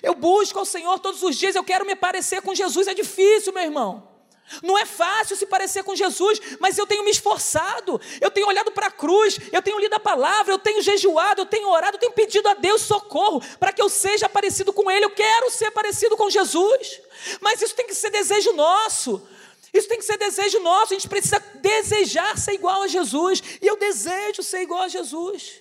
Eu 0.02 0.14
busco 0.14 0.58
ao 0.58 0.64
Senhor 0.64 0.98
todos 0.98 1.22
os 1.22 1.36
dias, 1.36 1.54
eu 1.54 1.64
quero 1.64 1.84
me 1.84 1.94
parecer 1.94 2.42
com 2.42 2.54
Jesus. 2.54 2.88
É 2.88 2.94
difícil, 2.94 3.52
meu 3.52 3.62
irmão. 3.62 4.09
Não 4.62 4.76
é 4.76 4.84
fácil 4.84 5.36
se 5.36 5.46
parecer 5.46 5.84
com 5.84 5.94
Jesus, 5.94 6.40
mas 6.58 6.76
eu 6.76 6.86
tenho 6.86 7.04
me 7.04 7.10
esforçado, 7.10 8.00
eu 8.20 8.30
tenho 8.30 8.46
olhado 8.46 8.72
para 8.72 8.88
a 8.88 8.90
cruz, 8.90 9.38
eu 9.52 9.62
tenho 9.62 9.78
lido 9.78 9.94
a 9.94 10.00
palavra, 10.00 10.52
eu 10.52 10.58
tenho 10.58 10.82
jejuado, 10.82 11.42
eu 11.42 11.46
tenho 11.46 11.68
orado, 11.68 11.96
eu 11.96 12.00
tenho 12.00 12.12
pedido 12.12 12.48
a 12.48 12.54
Deus 12.54 12.82
socorro 12.82 13.40
para 13.58 13.72
que 13.72 13.80
eu 13.80 13.88
seja 13.88 14.28
parecido 14.28 14.72
com 14.72 14.90
Ele. 14.90 15.04
Eu 15.04 15.10
quero 15.10 15.50
ser 15.50 15.70
parecido 15.70 16.16
com 16.16 16.28
Jesus, 16.28 17.00
mas 17.40 17.62
isso 17.62 17.74
tem 17.74 17.86
que 17.86 17.94
ser 17.94 18.10
desejo 18.10 18.52
nosso. 18.52 19.22
Isso 19.72 19.88
tem 19.88 19.98
que 19.98 20.04
ser 20.04 20.16
desejo 20.16 20.58
nosso. 20.60 20.92
A 20.92 20.96
gente 20.96 21.08
precisa 21.08 21.38
desejar 21.56 22.36
ser 22.36 22.52
igual 22.52 22.82
a 22.82 22.88
Jesus, 22.88 23.42
e 23.62 23.66
eu 23.66 23.76
desejo 23.76 24.42
ser 24.42 24.62
igual 24.62 24.82
a 24.82 24.88
Jesus. 24.88 25.60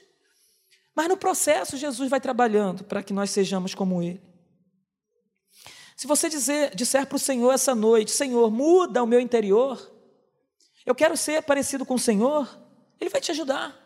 Mas 0.96 1.08
no 1.08 1.16
processo, 1.16 1.78
Jesus 1.78 2.10
vai 2.10 2.20
trabalhando 2.20 2.84
para 2.84 3.04
que 3.04 3.14
nós 3.14 3.30
sejamos 3.30 3.76
como 3.76 4.02
Ele. 4.02 4.29
Se 6.00 6.08
você 6.08 6.30
dizer, 6.30 6.74
disser 6.74 7.06
para 7.06 7.18
o 7.18 7.20
Senhor 7.20 7.52
essa 7.52 7.76
noite: 7.76 8.12
Senhor, 8.12 8.50
muda 8.50 9.04
o 9.04 9.06
meu 9.06 9.20
interior, 9.20 9.94
eu 10.86 10.96
quero 10.96 11.18
ser 11.18 11.44
parecido 11.44 11.86
com 11.86 11.96
o 11.96 12.00
Senhor, 12.00 12.48
Ele 13.02 13.10
vai 13.10 13.20
te 13.20 13.32
ajudar. 13.32 13.78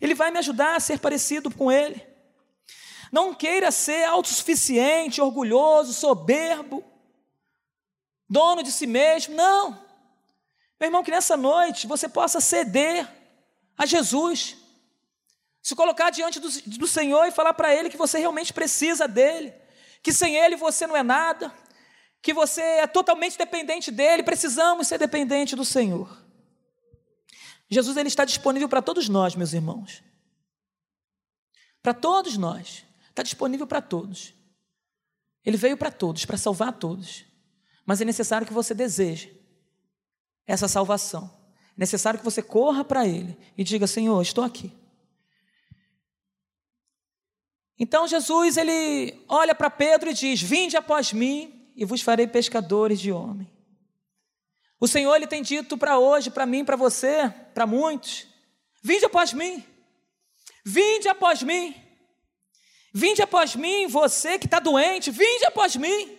Ele 0.00 0.14
vai 0.14 0.30
me 0.30 0.38
ajudar 0.38 0.76
a 0.76 0.80
ser 0.80 0.98
parecido 0.98 1.50
com 1.50 1.70
Ele. 1.70 2.02
Não 3.12 3.34
queira 3.34 3.70
ser 3.70 4.04
autossuficiente, 4.04 5.20
orgulhoso, 5.20 5.92
soberbo, 5.92 6.82
dono 8.26 8.62
de 8.62 8.72
si 8.72 8.86
mesmo. 8.86 9.34
Não. 9.34 9.72
Meu 10.80 10.86
irmão, 10.86 11.04
que 11.04 11.10
nessa 11.10 11.36
noite 11.36 11.86
você 11.86 12.08
possa 12.08 12.40
ceder 12.40 13.06
a 13.76 13.84
Jesus, 13.84 14.56
se 15.60 15.76
colocar 15.76 16.08
diante 16.08 16.40
do, 16.40 16.48
do 16.78 16.86
Senhor 16.86 17.26
e 17.26 17.30
falar 17.30 17.52
para 17.52 17.74
Ele 17.74 17.90
que 17.90 17.98
você 17.98 18.18
realmente 18.18 18.54
precisa 18.54 19.06
dEle, 19.06 19.52
que 20.02 20.12
sem 20.12 20.36
Ele 20.36 20.56
você 20.56 20.86
não 20.86 20.96
é 20.96 21.02
nada, 21.02 21.54
que 22.20 22.34
você 22.34 22.60
é 22.60 22.86
totalmente 22.86 23.38
dependente 23.38 23.90
dEle, 23.90 24.22
precisamos 24.22 24.86
ser 24.86 24.98
dependentes 24.98 25.54
do 25.54 25.64
Senhor. 25.64 26.22
Jesus 27.68 27.96
ele 27.96 28.08
está 28.08 28.24
disponível 28.24 28.68
para 28.68 28.82
todos 28.82 29.08
nós, 29.08 29.34
meus 29.34 29.52
irmãos. 29.54 30.02
Para 31.82 31.94
todos 31.94 32.36
nós. 32.36 32.84
Está 33.08 33.22
disponível 33.22 33.66
para 33.66 33.82
todos. 33.82 34.34
Ele 35.44 35.56
veio 35.56 35.76
para 35.76 35.90
todos, 35.90 36.24
para 36.24 36.36
salvar 36.36 36.72
todos. 36.74 37.24
Mas 37.84 38.00
é 38.00 38.04
necessário 38.04 38.46
que 38.46 38.52
você 38.52 38.74
deseje 38.74 39.38
essa 40.46 40.68
salvação. 40.68 41.30
É 41.76 41.80
necessário 41.80 42.18
que 42.18 42.24
você 42.24 42.42
corra 42.42 42.84
para 42.84 43.06
Ele 43.06 43.36
e 43.56 43.64
diga: 43.64 43.86
Senhor, 43.86 44.20
estou 44.22 44.44
aqui. 44.44 44.72
Então 47.82 48.06
Jesus 48.06 48.56
ele 48.56 49.12
olha 49.28 49.56
para 49.56 49.68
Pedro 49.68 50.08
e 50.08 50.14
diz: 50.14 50.40
Vinde 50.40 50.76
após 50.76 51.12
mim 51.12 51.68
e 51.74 51.84
vos 51.84 52.00
farei 52.00 52.28
pescadores 52.28 53.00
de 53.00 53.10
homem. 53.10 53.50
O 54.78 54.86
Senhor 54.86 55.16
ele 55.16 55.26
tem 55.26 55.42
dito 55.42 55.76
para 55.76 55.98
hoje, 55.98 56.30
para 56.30 56.46
mim, 56.46 56.64
para 56.64 56.76
você, 56.76 57.28
para 57.52 57.66
muitos: 57.66 58.28
Vinde 58.80 59.04
após 59.04 59.32
mim. 59.32 59.64
Vinde 60.64 61.08
após 61.08 61.42
mim. 61.42 61.74
Vinde 62.94 63.20
após 63.20 63.56
mim, 63.56 63.88
você 63.88 64.38
que 64.38 64.46
está 64.46 64.60
doente, 64.60 65.10
vinde 65.10 65.44
após 65.46 65.74
mim. 65.74 66.16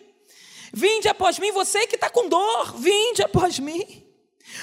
Vinde 0.73 1.07
após 1.07 1.39
mim, 1.39 1.53
você 1.53 1.87
que 1.87 1.95
está 1.95 2.09
com 2.09 2.27
dor, 2.27 2.75
vinde 2.77 3.23
após 3.23 3.57
mim. 3.57 4.05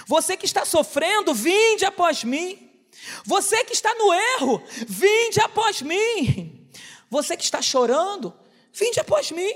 Você 0.07 0.37
que 0.37 0.45
está 0.45 0.67
sofrendo, 0.67 1.33
vinde 1.33 1.87
após 1.87 2.25
mim. 2.25 2.59
Você 3.25 3.65
que 3.65 3.73
está 3.73 3.95
no 3.95 4.13
erro, 4.13 4.63
vinde 4.87 5.41
após 5.41 5.81
mim. 5.81 6.60
Você 7.11 7.37
que 7.37 7.43
está 7.43 7.61
chorando, 7.61 8.33
vinde 8.73 9.01
após 9.01 9.33
mim. 9.33 9.53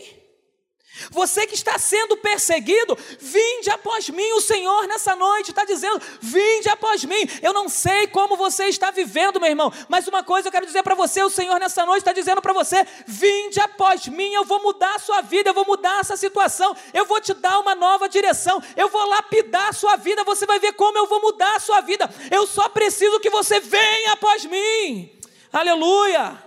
Você 1.11 1.45
que 1.45 1.55
está 1.55 1.77
sendo 1.77 2.17
perseguido, 2.17 2.97
vinde 3.21 3.69
após 3.69 4.09
mim. 4.09 4.33
O 4.33 4.41
Senhor 4.41 4.87
nessa 4.87 5.17
noite 5.17 5.51
está 5.51 5.65
dizendo: 5.65 6.01
vinde 6.21 6.69
após 6.69 7.05
mim. 7.05 7.29
Eu 7.43 7.53
não 7.53 7.69
sei 7.69 8.07
como 8.07 8.37
você 8.37 8.67
está 8.67 8.93
vivendo, 8.93 9.41
meu 9.41 9.49
irmão, 9.49 9.73
mas 9.89 10.07
uma 10.07 10.23
coisa 10.23 10.49
eu 10.49 10.53
quero 10.53 10.67
dizer 10.67 10.85
para 10.85 10.95
você: 10.95 11.23
o 11.23 11.31
Senhor 11.31 11.59
nessa 11.59 11.85
noite 11.85 12.03
está 12.03 12.13
dizendo 12.13 12.41
para 12.41 12.53
você: 12.53 12.87
vinde 13.07 13.59
após 13.59 14.07
mim. 14.07 14.33
Eu 14.33 14.45
vou 14.45 14.63
mudar 14.63 14.95
a 14.95 15.01
sua 15.01 15.21
vida, 15.21 15.51
eu 15.51 15.55
vou 15.55 15.67
mudar 15.67 15.99
essa 15.99 16.17
situação, 16.17 16.77
eu 16.93 17.05
vou 17.05 17.21
te 17.21 17.35
dar 17.35 17.59
uma 17.59 17.75
nova 17.75 18.09
direção, 18.09 18.63
eu 18.77 18.89
vou 18.89 19.05
lapidar 19.09 19.71
a 19.71 19.73
sua 19.73 19.97
vida. 19.97 20.23
Você 20.23 20.47
vai 20.47 20.61
ver 20.61 20.75
como 20.75 20.97
eu 20.97 21.09
vou 21.09 21.21
mudar 21.21 21.57
a 21.57 21.61
sua 21.61 21.81
vida. 21.81 22.09
Eu 22.31 22.47
só 22.47 22.69
preciso 22.69 23.19
que 23.19 23.31
você 23.31 23.59
venha 23.59 24.13
após 24.13 24.45
mim. 24.45 25.11
Aleluia. 25.53 26.44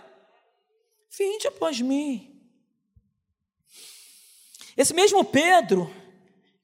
Vinde 1.18 1.48
após 1.48 1.82
mim. 1.82 2.40
Esse 4.76 4.94
mesmo 4.94 5.26
Pedro, 5.26 5.92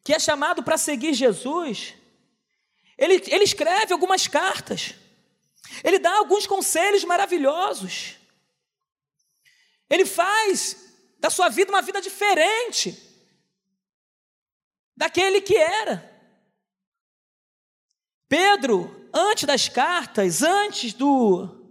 que 0.03 0.13
é 0.13 0.19
chamado 0.19 0.61
para 0.61 0.77
seguir 0.77 1.15
Jesus, 1.15 1.95
ele, 2.95 3.15
ele 3.27 3.43
escreve 3.43 3.91
algumas 3.91 4.27
cartas, 4.27 4.93
ele 5.83 5.97
dá 5.97 6.15
alguns 6.17 6.45
conselhos 6.45 7.03
maravilhosos, 7.03 8.17
ele 9.89 10.05
faz 10.05 10.93
da 11.17 11.31
sua 11.31 11.49
vida 11.49 11.71
uma 11.71 11.81
vida 11.81 11.99
diferente 11.99 12.95
daquele 14.95 15.41
que 15.41 15.55
era. 15.57 16.11
Pedro, 18.29 19.09
antes 19.11 19.45
das 19.45 19.67
cartas, 19.67 20.43
antes 20.43 20.93
do, 20.93 21.62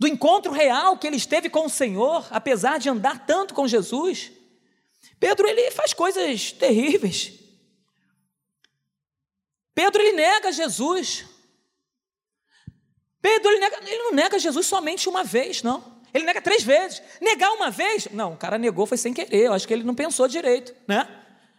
do 0.00 0.08
encontro 0.08 0.50
real 0.50 0.96
que 0.96 1.06
ele 1.06 1.16
esteve 1.16 1.50
com 1.50 1.66
o 1.66 1.70
Senhor, 1.70 2.26
apesar 2.30 2.78
de 2.78 2.88
andar 2.88 3.26
tanto 3.26 3.52
com 3.52 3.68
Jesus, 3.68 4.32
Pedro 5.20 5.46
ele 5.46 5.70
faz 5.72 5.92
coisas 5.92 6.52
terríveis. 6.52 7.34
Pedro 9.74 10.00
ele 10.00 10.12
nega 10.12 10.50
Jesus. 10.50 11.26
Pedro 13.20 13.50
ele, 13.50 13.60
nega, 13.60 13.76
ele 13.86 13.98
não 14.04 14.12
nega 14.12 14.38
Jesus 14.38 14.66
somente 14.66 15.06
uma 15.06 15.22
vez, 15.22 15.62
não. 15.62 16.00
Ele 16.14 16.24
nega 16.24 16.40
três 16.40 16.62
vezes. 16.62 17.02
Negar 17.20 17.52
uma 17.52 17.70
vez? 17.70 18.08
Não, 18.10 18.32
o 18.32 18.36
cara 18.38 18.56
negou 18.56 18.86
foi 18.86 18.96
sem 18.96 19.12
querer. 19.12 19.48
Eu 19.48 19.52
acho 19.52 19.68
que 19.68 19.74
ele 19.74 19.84
não 19.84 19.94
pensou 19.94 20.26
direito, 20.26 20.74
né? 20.88 21.06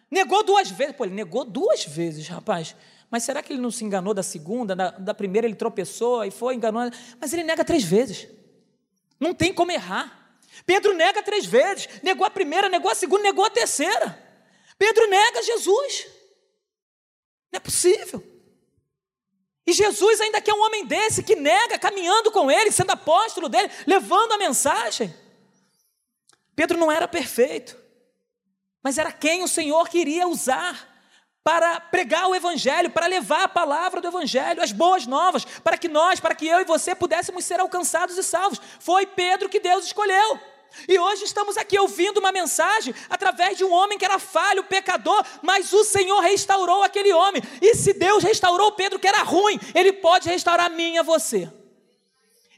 Negou 0.09 0.43
duas 0.43 0.71
vezes. 0.71 0.95
Pô, 0.95 1.05
ele 1.05 1.13
negou 1.13 1.45
duas 1.45 1.85
vezes, 1.85 2.27
rapaz. 2.27 2.75
Mas 3.11 3.23
será 3.23 3.43
que 3.43 3.51
ele 3.51 3.61
não 3.61 3.69
se 3.69 3.83
enganou 3.83 4.13
da 4.13 4.23
segunda? 4.23 4.73
Da, 4.73 4.91
da 4.91 5.13
primeira 5.13 5.45
ele 5.45 5.55
tropeçou 5.55 6.23
e 6.23 6.31
foi, 6.31 6.55
enganou. 6.55 6.81
Mas 7.19 7.33
ele 7.33 7.43
nega 7.43 7.65
três 7.65 7.83
vezes. 7.83 8.29
Não 9.19 9.33
tem 9.33 9.53
como 9.53 9.69
errar. 9.69 10.39
Pedro 10.65 10.93
nega 10.93 11.21
três 11.21 11.45
vezes, 11.45 11.89
negou 12.01 12.25
a 12.25 12.29
primeira, 12.29 12.69
negou 12.69 12.89
a 12.89 12.95
segunda, 12.95 13.23
negou 13.23 13.43
a 13.43 13.49
terceira. 13.49 14.17
Pedro 14.77 15.07
nega 15.09 15.43
Jesus. 15.43 16.07
Não 17.51 17.57
é 17.57 17.59
possível. 17.59 18.23
E 19.67 19.73
Jesus 19.73 20.21
ainda 20.21 20.41
quer 20.41 20.53
um 20.53 20.63
homem 20.63 20.85
desse 20.85 21.21
que 21.21 21.35
nega, 21.35 21.77
caminhando 21.77 22.31
com 22.31 22.49
ele, 22.49 22.71
sendo 22.71 22.91
apóstolo 22.91 23.49
dele, 23.49 23.69
levando 23.85 24.31
a 24.31 24.37
mensagem. 24.37 25.13
Pedro 26.55 26.77
não 26.77 26.91
era 26.91 27.07
perfeito, 27.07 27.77
mas 28.81 28.97
era 28.97 29.11
quem 29.11 29.43
o 29.43 29.47
Senhor 29.47 29.89
queria 29.89 30.27
usar 30.27 30.90
para 31.43 31.79
pregar 31.79 32.27
o 32.27 32.35
Evangelho, 32.35 32.91
para 32.91 33.07
levar 33.07 33.43
a 33.43 33.47
palavra 33.47 33.99
do 33.99 34.07
Evangelho, 34.07 34.61
as 34.61 34.71
boas 34.71 35.07
novas, 35.07 35.43
para 35.43 35.77
que 35.77 35.87
nós, 35.87 36.19
para 36.19 36.35
que 36.35 36.47
eu 36.47 36.61
e 36.61 36.65
você 36.65 36.93
pudéssemos 36.93 37.45
ser 37.45 37.59
alcançados 37.59 38.17
e 38.17 38.23
salvos. 38.23 38.61
Foi 38.79 39.05
Pedro 39.05 39.49
que 39.49 39.59
Deus 39.59 39.85
escolheu. 39.85 40.39
E 40.87 40.97
hoje 40.97 41.25
estamos 41.25 41.57
aqui 41.57 41.77
ouvindo 41.77 42.19
uma 42.19 42.31
mensagem 42.31 42.93
através 43.09 43.57
de 43.57 43.63
um 43.63 43.73
homem 43.73 43.97
que 43.97 44.05
era 44.05 44.19
falho, 44.19 44.63
pecador, 44.63 45.25
mas 45.41 45.73
o 45.73 45.83
Senhor 45.83 46.19
restaurou 46.19 46.83
aquele 46.83 47.11
homem. 47.11 47.41
E 47.61 47.75
se 47.75 47.91
Deus 47.93 48.23
restaurou 48.23 48.71
Pedro, 48.71 48.99
que 48.99 49.07
era 49.07 49.23
ruim, 49.23 49.59
Ele 49.75 49.91
pode 49.91 50.29
restaurar 50.29 50.67
a 50.67 50.69
mim 50.69 50.93
e 50.93 50.99
a 50.99 51.03
você. 51.03 51.51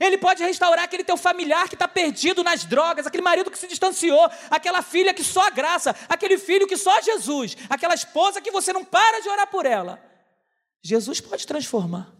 Ele 0.04 0.18
pode 0.18 0.44
restaurar 0.44 0.84
aquele 0.84 1.04
teu 1.04 1.16
familiar 1.16 1.70
que 1.70 1.76
está 1.76 1.88
perdido 1.88 2.44
nas 2.44 2.66
drogas, 2.66 3.08
aquele 3.08 3.24
marido 3.24 3.50
que 3.50 3.58
se 3.58 3.68
distanciou, 3.68 4.30
aquela 4.50 4.82
filha 4.82 5.13
que 5.13 5.24
só 5.24 5.48
a 5.48 5.50
graça, 5.50 5.96
aquele 6.10 6.38
filho 6.38 6.68
que 6.68 6.76
só 6.76 7.00
Jesus, 7.02 7.56
aquela 7.70 7.94
esposa 7.94 8.42
que 8.42 8.52
você 8.52 8.74
não 8.74 8.84
para 8.84 9.22
de 9.22 9.30
orar 9.30 9.48
por 9.48 9.66
ela. 9.66 10.04
Jesus 10.84 11.22
pode 11.22 11.48
transformar. 11.48 12.13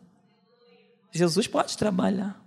Jesus 1.12 1.46
pode 1.46 1.78
trabalhar. 1.78 2.42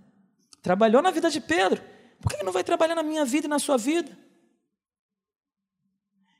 Trabalhou 0.62 1.02
na 1.02 1.10
vida 1.10 1.28
de 1.28 1.40
Pedro. 1.40 1.84
Por 2.22 2.32
que 2.32 2.42
não 2.42 2.50
vai 2.50 2.64
trabalhar 2.64 2.94
na 2.94 3.02
minha 3.02 3.26
vida 3.26 3.46
e 3.46 3.50
na 3.50 3.58
sua 3.58 3.76
vida? 3.76 4.16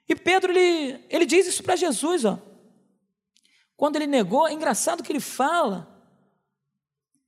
E 0.09 0.17
Pedro, 0.17 0.53
ele, 0.53 1.05
ele 1.11 1.27
diz 1.27 1.47
isso 1.47 1.63
para 1.63 1.77
Jesus, 1.77 2.25
ó. 2.25 2.39
Quando 3.77 3.97
ele 3.97 4.07
negou, 4.07 4.49
é 4.49 4.55
engraçado 4.55 5.03
que 5.03 5.13
ele 5.13 5.21
fala. 5.21 5.96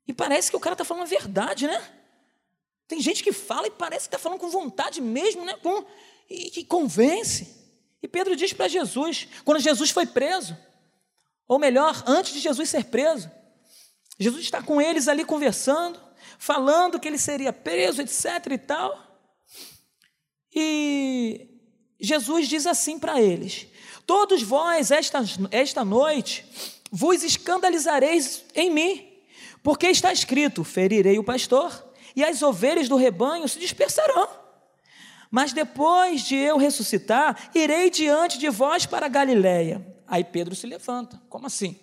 E 0.09 0.13
parece 0.13 0.51
que 0.51 0.57
o 0.57 0.61
cara 0.61 0.75
está 0.75 0.85
falando 0.85 1.05
a 1.05 1.07
verdade, 1.07 1.67
né? 1.67 1.81
Tem 2.89 3.01
gente 3.01 3.23
que 3.23 3.33
fala 3.33 3.67
e 3.67 3.71
parece 3.71 4.09
que 4.09 4.17
está 4.17 4.19
falando 4.19 4.41
com 4.41 4.49
vontade 4.49 5.01
mesmo, 5.01 5.45
né? 5.45 5.55
Com, 5.63 5.85
e 6.29 6.51
que 6.51 6.65
convence. 6.65 7.55
E 8.03 8.09
Pedro 8.09 8.35
diz 8.35 8.53
para 8.53 8.67
Jesus, 8.67 9.29
quando 9.45 9.61
Jesus 9.61 9.91
foi 9.91 10.07
preso, 10.07 10.57
ou 11.47 11.59
melhor, 11.59 12.03
antes 12.07 12.33
de 12.33 12.41
Jesus 12.41 12.69
ser 12.69 12.87
preso, 12.87 13.31
Jesus 14.19 14.43
está 14.43 14.63
com 14.63 14.81
eles 14.81 15.07
ali 15.07 15.25
conversando 15.25 16.09
falando 16.39 17.01
que 17.01 17.09
ele 17.09 17.19
seria 17.19 17.53
preso, 17.53 18.01
etc 18.01 18.53
e 18.53 18.59
tal. 18.59 19.05
E 20.55 21.49
Jesus 22.01 22.49
diz 22.49 22.67
assim 22.67 22.99
para 22.99 23.21
eles: 23.21 23.67
Todos 24.07 24.43
vós, 24.43 24.91
esta, 24.91 25.21
esta 25.51 25.85
noite, 25.85 26.47
vos 26.91 27.23
escandalizareis 27.23 28.45
em 28.55 28.71
mim, 28.71 29.08
porque 29.69 29.89
está 29.89 30.11
escrito: 30.11 30.65
Ferirei 30.65 31.19
o 31.19 31.23
pastor, 31.23 31.93
e 32.17 32.25
as 32.25 32.41
ovelhas 32.41 32.89
do 32.89 32.97
rebanho 32.97 33.47
se 33.47 33.59
dispersarão. 33.59 34.27
Mas 35.31 35.53
depois 35.53 36.23
de 36.23 36.37
eu 36.37 36.57
ressuscitar, 36.57 37.51
irei 37.55 37.91
diante 37.91 38.39
de 38.39 38.49
vós 38.49 38.87
para 38.87 39.09
Galiléia. 39.09 39.87
Aí 40.07 40.25
Pedro 40.25 40.57
se 40.57 40.67
levanta. 40.67 41.21
Como 41.29 41.47
assim? 41.47 41.79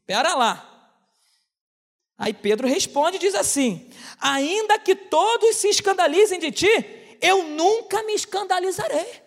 Espera 0.00 0.34
lá. 0.34 0.92
Aí 2.18 2.34
Pedro 2.34 2.68
responde 2.68 3.16
e 3.16 3.20
diz 3.20 3.34
assim: 3.34 3.88
Ainda 4.20 4.78
que 4.78 4.94
todos 4.94 5.56
se 5.56 5.68
escandalizem 5.68 6.38
de 6.38 6.52
ti, 6.52 7.16
eu 7.22 7.44
nunca 7.44 8.02
me 8.02 8.12
escandalizarei. 8.12 9.22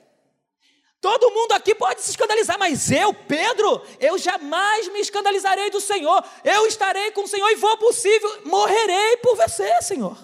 Todo 1.03 1.31
mundo 1.31 1.51
aqui 1.51 1.75
pode 1.75 2.01
se 2.01 2.11
escandalizar, 2.11 2.57
mas 2.57 2.89
eu, 2.89 3.13
Pedro, 3.13 3.85
eu 3.99 4.17
jamais 4.17 4.87
me 4.87 5.01
escandalizarei 5.01 5.69
do 5.69 5.81
Senhor. 5.81 6.23
Eu 6.45 6.65
estarei 6.65 7.11
com 7.11 7.23
o 7.23 7.27
Senhor 7.27 7.49
e 7.49 7.57
vou 7.57 7.77
possível, 7.77 8.45
morrerei 8.45 9.17
por 9.17 9.35
você, 9.35 9.81
Senhor. 9.81 10.17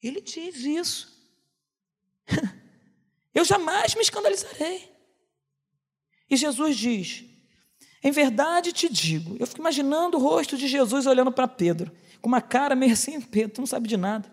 Ele 0.00 0.20
diz 0.20 0.54
isso. 0.58 1.12
Eu 3.34 3.44
jamais 3.44 3.96
me 3.96 4.02
escandalizarei. 4.02 4.88
E 6.30 6.36
Jesus 6.36 6.76
diz: 6.76 7.24
Em 8.04 8.12
verdade 8.12 8.72
te 8.72 8.88
digo. 8.88 9.36
Eu 9.40 9.48
fico 9.48 9.58
imaginando 9.58 10.16
o 10.16 10.20
rosto 10.20 10.56
de 10.56 10.68
Jesus 10.68 11.06
olhando 11.06 11.32
para 11.32 11.48
Pedro, 11.48 11.90
com 12.22 12.28
uma 12.28 12.40
cara 12.40 12.76
meio 12.76 12.92
assim: 12.92 13.20
Pedro, 13.20 13.54
tu 13.54 13.60
não 13.62 13.66
sabe 13.66 13.88
de 13.88 13.96
nada. 13.96 14.32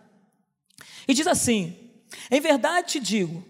E 1.07 1.13
diz 1.15 1.25
assim: 1.25 1.91
Em 2.29 2.39
verdade 2.39 2.91
te 2.91 2.99
digo, 2.99 3.43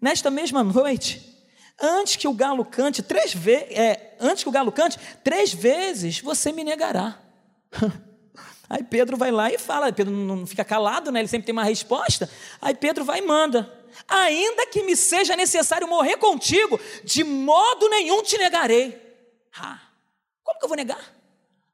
nesta 0.00 0.30
mesma 0.30 0.62
noite, 0.62 1.38
antes 1.80 2.16
que 2.16 2.28
o 2.28 2.32
galo 2.32 2.64
cante 2.64 3.02
três 3.02 3.34
vezes, 3.34 3.70
é, 3.70 4.16
antes 4.20 4.42
que 4.42 4.48
o 4.48 4.52
galo 4.52 4.72
cante 4.72 4.98
três 5.22 5.52
vezes, 5.52 6.20
você 6.20 6.52
me 6.52 6.64
negará. 6.64 7.18
Aí 8.70 8.84
Pedro 8.84 9.16
vai 9.16 9.30
lá 9.30 9.50
e 9.50 9.56
fala, 9.56 9.90
Pedro 9.90 10.12
não 10.12 10.46
fica 10.46 10.64
calado, 10.64 11.10
né? 11.10 11.20
Ele 11.20 11.28
sempre 11.28 11.46
tem 11.46 11.52
uma 11.54 11.64
resposta. 11.64 12.30
Aí 12.60 12.74
Pedro 12.74 13.02
vai 13.02 13.20
e 13.20 13.22
manda: 13.22 13.72
ainda 14.06 14.66
que 14.66 14.82
me 14.82 14.94
seja 14.94 15.34
necessário 15.34 15.88
morrer 15.88 16.18
contigo, 16.18 16.78
de 17.02 17.24
modo 17.24 17.88
nenhum 17.88 18.22
te 18.22 18.36
negarei. 18.36 19.00
Ah, 19.58 19.80
como 20.44 20.58
que 20.58 20.64
eu 20.66 20.68
vou 20.68 20.76
negar? 20.76 21.14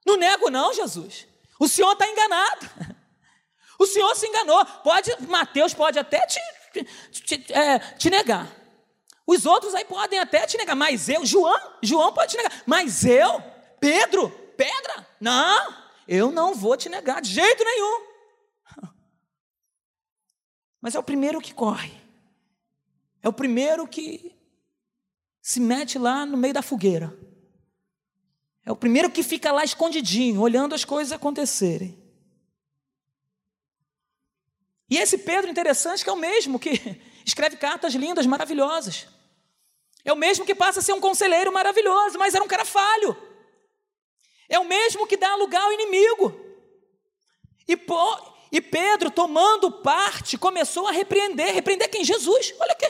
Não 0.07 0.17
nego, 0.17 0.51
não, 0.51 0.73
Jesus. 0.73 1.27
O 1.59 1.67
senhor 1.67 1.93
está 1.93 2.07
enganado. 2.09 2.71
O 3.77 3.87
senhor 3.87 4.15
se 4.15 4.25
enganou. 4.29 4.65
Pode, 4.85 5.11
Mateus 5.27 5.75
pode 5.75 5.99
até 5.99 6.25
te, 6.27 6.39
te, 7.11 7.53
é, 7.53 7.79
te 7.79 8.11
negar. 8.11 8.51
Os 9.27 9.47
outros 9.47 9.75
aí 9.75 9.85
podem 9.85 10.19
até 10.19 10.47
te 10.47 10.57
negar, 10.57 10.75
mas 10.75 11.09
eu, 11.09 11.25
João, 11.25 11.59
João 11.83 12.13
pode 12.13 12.33
te 12.33 12.37
negar, 12.37 12.63
mas 12.67 13.05
eu, 13.05 13.43
Pedro, 13.81 14.31
Pedra, 14.57 15.07
não, 15.21 15.75
eu 16.07 16.31
não 16.31 16.55
vou 16.55 16.77
te 16.77 16.89
negar 16.89 17.23
de 17.23 17.31
jeito 17.33 17.65
nenhum. 17.65 18.07
Mas 20.81 20.95
é 20.95 20.99
o 20.99 21.03
primeiro 21.03 21.41
que 21.41 21.55
corre. 21.55 21.93
É 23.23 23.29
o 23.29 23.33
primeiro 23.33 23.89
que 23.89 24.37
se 25.41 25.59
mete 25.59 25.99
lá 25.99 26.27
no 26.27 26.37
meio 26.37 26.53
da 26.53 26.61
fogueira. 26.61 27.19
É 28.67 28.71
o 28.71 28.77
primeiro 28.77 29.11
que 29.11 29.23
fica 29.23 29.51
lá 29.51 29.65
escondidinho, 29.65 30.41
olhando 30.41 30.75
as 30.75 30.85
coisas 30.85 31.13
acontecerem. 31.13 32.04
E 34.95 34.97
esse 34.97 35.19
Pedro 35.19 35.51
interessante 35.51 36.05
que 36.05 36.09
é 36.09 36.13
o 36.13 36.17
mesmo 36.17 36.57
que 36.57 36.71
escreve 37.27 37.57
cartas 37.57 37.95
lindas, 37.95 38.27
maravilhosas. 38.27 39.09
É 40.05 40.13
o 40.13 40.17
mesmo 40.17 40.47
que 40.47 40.55
passa 40.55 40.79
a 40.79 40.83
ser 40.85 40.93
um 40.93 41.01
conselheiro 41.01 41.53
maravilhoso, 41.53 42.17
mas 42.17 42.33
era 42.33 42.45
um 42.45 42.47
cara 42.47 42.65
falho. 42.65 43.17
É 44.49 44.57
o 44.57 44.65
mesmo 44.65 45.05
que 45.05 45.17
dá 45.17 45.35
lugar 45.35 45.63
ao 45.63 45.73
inimigo. 45.73 46.41
E, 47.67 47.77
e 48.53 48.61
Pedro, 48.61 49.11
tomando 49.11 49.69
parte, 49.69 50.39
começou 50.39 50.87
a 50.87 50.93
repreender. 50.93 51.53
Repreender 51.53 51.91
quem? 51.91 52.05
Jesus. 52.05 52.55
Olha 52.61 52.71
aqui. 52.71 52.87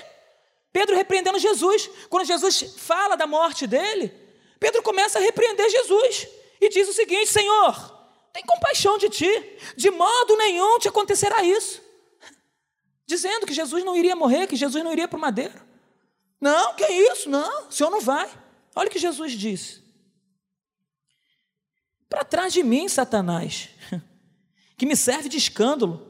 Pedro 0.75 0.95
repreendendo 0.95 1.39
Jesus. 1.39 1.89
Quando 2.11 2.27
Jesus 2.27 2.75
fala 2.77 3.17
da 3.17 3.27
morte 3.27 3.67
dele, 3.67 4.13
Pedro 4.61 4.83
começa 4.83 5.19
a 5.19 5.23
repreender 5.23 5.71
Jesus. 5.71 6.29
E 6.61 6.69
diz 6.69 6.87
o 6.87 6.93
seguinte: 6.93 7.33
Senhor, 7.33 7.75
tem 8.31 8.43
compaixão 8.45 8.99
de 8.99 9.09
ti. 9.09 9.59
De 9.75 9.91
modo 9.91 10.37
nenhum 10.37 10.79
te 10.79 10.89
acontecerá 10.89 11.43
isso. 11.43 11.84
Dizendo 13.07 13.47
que 13.47 13.53
Jesus 13.53 13.85
não 13.85 13.97
iria 13.97 14.17
morrer, 14.17 14.47
que 14.47 14.57
Jesus 14.57 14.83
não 14.83 14.93
iria 14.93 15.07
para 15.07 15.17
o 15.17 15.21
madeiro. 15.21 15.63
Não, 16.41 16.75
que 16.75 16.85
isso? 16.87 17.29
Não, 17.29 17.69
o 17.69 17.73
Senhor 17.73 17.91
não 17.91 18.01
vai. 18.01 18.31
Olha 18.75 18.89
o 18.89 18.91
que 18.91 18.99
Jesus 18.99 19.33
disse. 19.33 19.83
Para 22.09 22.25
trás 22.25 22.53
de 22.53 22.63
mim, 22.63 22.89
Satanás, 22.89 23.71
que 24.77 24.87
me 24.87 24.97
serve 24.97 25.29
de 25.29 25.37
escândalo, 25.37 26.07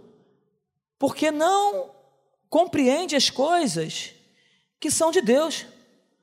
porque 0.99 1.31
não 1.31 1.95
compreende 2.49 3.17
as 3.17 3.31
coisas 3.31 4.13
que 4.79 4.91
são 4.91 5.11
de 5.11 5.21
Deus, 5.21 5.67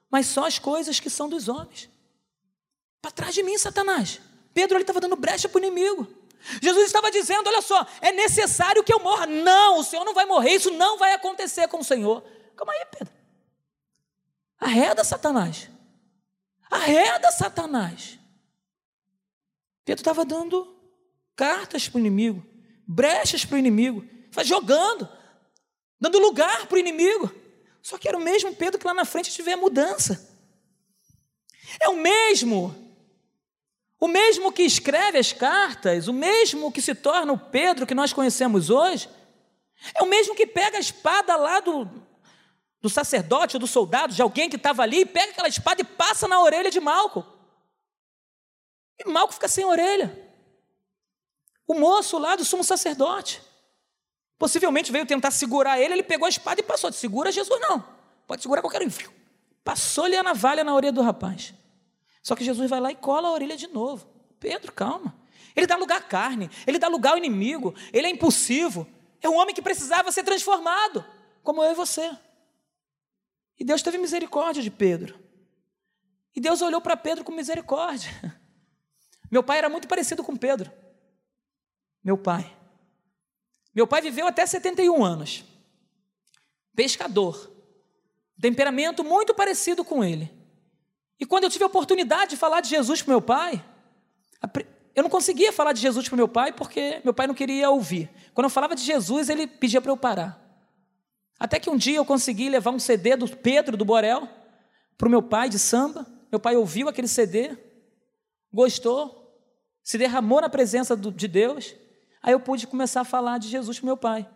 mas 0.09 0.27
só 0.27 0.45
as 0.45 0.59
coisas 0.59 0.99
que 0.99 1.09
são 1.09 1.27
dos 1.27 1.47
homens. 1.47 1.89
Para 3.01 3.11
trás 3.11 3.33
de 3.33 3.43
mim, 3.43 3.57
Satanás. 3.57 4.21
Pedro 4.53 4.79
estava 4.79 4.99
dando 4.99 5.15
brecha 5.15 5.49
para 5.49 5.59
o 5.59 5.65
inimigo. 5.65 6.07
Jesus 6.61 6.85
estava 6.85 7.11
dizendo: 7.11 7.47
olha 7.47 7.61
só, 7.61 7.85
é 8.01 8.11
necessário 8.11 8.83
que 8.83 8.93
eu 8.93 8.99
morra. 8.99 9.25
Não, 9.25 9.79
o 9.79 9.83
Senhor 9.83 10.03
não 10.03 10.13
vai 10.13 10.25
morrer, 10.25 10.55
isso 10.55 10.71
não 10.71 10.97
vai 10.97 11.13
acontecer 11.13 11.67
com 11.67 11.79
o 11.79 11.83
Senhor. 11.83 12.23
Calma 12.55 12.73
aí, 12.73 12.85
Pedro. 12.85 13.13
Arreda 14.59 15.03
Satanás. 15.03 15.69
Arreda 16.69 17.31
Satanás. 17.31 18.19
Pedro 19.83 20.01
estava 20.01 20.23
dando 20.23 20.79
cartas 21.35 21.89
para 21.89 21.97
o 21.97 21.99
inimigo, 21.99 22.45
brechas 22.87 23.43
para 23.43 23.55
o 23.55 23.57
inimigo, 23.57 24.05
jogando, 24.43 25.09
dando 25.99 26.19
lugar 26.19 26.67
para 26.67 26.75
o 26.75 26.79
inimigo. 26.79 27.31
Só 27.81 27.97
que 27.97 28.07
era 28.07 28.17
o 28.17 28.21
mesmo 28.21 28.55
Pedro 28.55 28.79
que 28.79 28.85
lá 28.85 28.93
na 28.93 29.05
frente 29.05 29.31
tiver 29.31 29.55
mudança. 29.55 30.29
É 31.79 31.89
o 31.89 31.95
mesmo, 31.97 32.90
o 34.01 34.07
mesmo 34.07 34.51
que 34.51 34.63
escreve 34.63 35.19
as 35.19 35.31
cartas, 35.31 36.07
o 36.07 36.13
mesmo 36.13 36.71
que 36.71 36.81
se 36.81 36.95
torna 36.95 37.31
o 37.33 37.37
Pedro 37.37 37.85
que 37.85 37.93
nós 37.93 38.11
conhecemos 38.11 38.71
hoje, 38.71 39.07
é 39.93 40.01
o 40.01 40.07
mesmo 40.07 40.33
que 40.33 40.47
pega 40.47 40.77
a 40.77 40.79
espada 40.79 41.35
lá 41.35 41.59
do, 41.59 41.87
do 42.81 42.89
sacerdote 42.89 43.59
do 43.59 43.67
soldado, 43.67 44.11
de 44.11 44.21
alguém 44.23 44.49
que 44.49 44.55
estava 44.55 44.81
ali, 44.81 45.01
e 45.01 45.05
pega 45.05 45.31
aquela 45.31 45.47
espada 45.47 45.81
e 45.81 45.85
passa 45.85 46.27
na 46.27 46.41
orelha 46.41 46.71
de 46.71 46.79
Malco. 46.79 47.23
E 48.97 49.07
Malco 49.07 49.35
fica 49.35 49.47
sem 49.47 49.65
orelha. 49.65 50.19
O 51.67 51.75
moço 51.75 52.17
lá 52.17 52.35
do 52.35 52.43
sumo 52.43 52.63
sacerdote. 52.63 53.39
Possivelmente 54.39 54.91
veio 54.91 55.05
tentar 55.05 55.29
segurar 55.29 55.79
ele, 55.79 55.93
ele 55.93 56.03
pegou 56.03 56.25
a 56.25 56.29
espada 56.29 56.59
e 56.59 56.63
passou. 56.63 56.91
Segura 56.91 57.31
Jesus, 57.31 57.61
não. 57.61 57.85
Pode 58.25 58.41
segurar 58.41 58.61
qualquer 58.61 58.81
um. 58.81 58.89
Passou-lhe 59.63 60.17
a 60.17 60.23
navalha 60.23 60.63
na 60.63 60.73
orelha 60.73 60.91
do 60.91 61.03
rapaz. 61.03 61.53
Só 62.21 62.35
que 62.35 62.43
Jesus 62.43 62.69
vai 62.69 62.79
lá 62.79 62.91
e 62.91 62.95
cola 62.95 63.27
a 63.27 63.31
orelha 63.31 63.57
de 63.57 63.67
novo. 63.67 64.07
Pedro, 64.39 64.71
calma. 64.71 65.15
Ele 65.55 65.67
dá 65.67 65.75
lugar 65.75 65.97
à 65.97 66.03
carne, 66.03 66.49
ele 66.65 66.79
dá 66.79 66.87
lugar 66.87 67.11
ao 67.11 67.17
inimigo, 67.17 67.75
ele 67.91 68.07
é 68.07 68.09
impulsivo. 68.09 68.87
É 69.21 69.29
um 69.29 69.37
homem 69.37 69.53
que 69.53 69.61
precisava 69.61 70.11
ser 70.11 70.23
transformado, 70.23 71.05
como 71.43 71.63
eu 71.63 71.71
e 71.71 71.75
você. 71.75 72.09
E 73.59 73.63
Deus 73.63 73.81
teve 73.81 73.97
misericórdia 73.97 74.63
de 74.63 74.71
Pedro. 74.71 75.19
E 76.35 76.39
Deus 76.39 76.61
olhou 76.61 76.81
para 76.81 76.95
Pedro 76.95 77.23
com 77.23 77.31
misericórdia. 77.31 78.09
Meu 79.29 79.43
pai 79.43 79.59
era 79.59 79.69
muito 79.69 79.87
parecido 79.87 80.23
com 80.23 80.35
Pedro. 80.35 80.71
Meu 82.03 82.17
pai. 82.17 82.57
Meu 83.73 83.85
pai 83.85 84.01
viveu 84.01 84.27
até 84.27 84.45
71 84.45 85.03
anos. 85.03 85.45
Pescador. 86.75 87.51
Temperamento 88.41 89.03
muito 89.03 89.35
parecido 89.35 89.85
com 89.85 90.03
ele. 90.03 90.40
E 91.21 91.25
quando 91.25 91.45
eu 91.45 91.49
tive 91.49 91.63
a 91.63 91.67
oportunidade 91.67 92.31
de 92.31 92.37
falar 92.37 92.59
de 92.59 92.67
Jesus 92.67 93.01
para 93.01 93.13
meu 93.13 93.21
pai, 93.21 93.63
eu 94.93 95.03
não 95.03 95.09
conseguia 95.09 95.53
falar 95.53 95.71
de 95.71 95.79
Jesus 95.79 96.09
para 96.09 96.17
meu 96.17 96.27
pai 96.27 96.51
porque 96.51 96.99
meu 97.03 97.13
pai 97.13 97.27
não 97.27 97.33
queria 97.33 97.69
ouvir. 97.69 98.09
Quando 98.33 98.45
eu 98.45 98.49
falava 98.49 98.75
de 98.75 98.81
Jesus, 98.81 99.29
ele 99.29 99.47
pedia 99.47 99.79
para 99.79 99.91
eu 99.91 99.97
parar. 99.97 100.37
Até 101.39 101.59
que 101.59 101.69
um 101.69 101.77
dia 101.77 101.97
eu 101.97 102.05
consegui 102.05 102.49
levar 102.49 102.71
um 102.71 102.79
CD 102.79 103.15
do 103.15 103.27
Pedro 103.27 103.77
do 103.77 103.85
Borel 103.85 104.27
para 104.97 105.07
o 105.07 105.11
meu 105.11 105.21
pai 105.21 105.47
de 105.47 105.57
samba. 105.57 106.05
Meu 106.29 106.39
pai 106.39 106.57
ouviu 106.57 106.89
aquele 106.89 107.07
CD, 107.07 107.57
gostou, 108.51 109.39
se 109.83 109.97
derramou 109.97 110.41
na 110.41 110.49
presença 110.49 110.97
de 110.97 111.27
Deus 111.27 111.75
Aí 112.23 112.33
eu 112.33 112.39
pude 112.39 112.67
começar 112.67 113.01
a 113.01 113.05
falar 113.05 113.39
de 113.39 113.47
Jesus 113.47 113.79
para 113.79 113.85
meu 113.85 113.97
pai. 113.97 114.27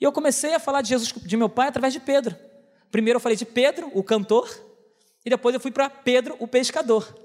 E 0.00 0.04
eu 0.04 0.12
comecei 0.12 0.54
a 0.54 0.58
falar 0.58 0.82
de 0.82 0.88
Jesus 0.88 1.12
de 1.12 1.36
meu 1.36 1.48
pai 1.48 1.68
através 1.68 1.92
de 1.92 2.00
Pedro. 2.00 2.36
Primeiro 2.90 3.18
eu 3.18 3.20
falei 3.20 3.36
de 3.36 3.46
Pedro, 3.46 3.90
o 3.94 4.02
cantor, 4.02 4.48
e 5.28 5.30
depois 5.30 5.54
eu 5.54 5.60
fui 5.60 5.70
para 5.70 5.88
Pedro, 5.90 6.36
o 6.40 6.48
pescador. 6.48 7.16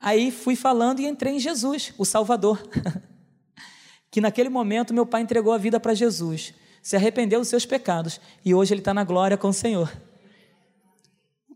Aí 0.00 0.30
fui 0.30 0.54
falando 0.54 1.00
e 1.00 1.06
entrei 1.06 1.36
em 1.36 1.40
Jesus, 1.40 1.94
o 1.96 2.04
Salvador. 2.04 2.60
que 4.10 4.20
naquele 4.20 4.48
momento 4.48 4.92
meu 4.92 5.06
pai 5.06 5.22
entregou 5.22 5.52
a 5.52 5.58
vida 5.58 5.78
para 5.78 5.94
Jesus, 5.94 6.52
se 6.82 6.96
arrependeu 6.96 7.38
dos 7.38 7.48
seus 7.48 7.64
pecados 7.64 8.20
e 8.44 8.54
hoje 8.54 8.74
ele 8.74 8.80
está 8.80 8.92
na 8.92 9.04
glória 9.04 9.36
com 9.36 9.48
o 9.48 9.52
Senhor. 9.52 9.90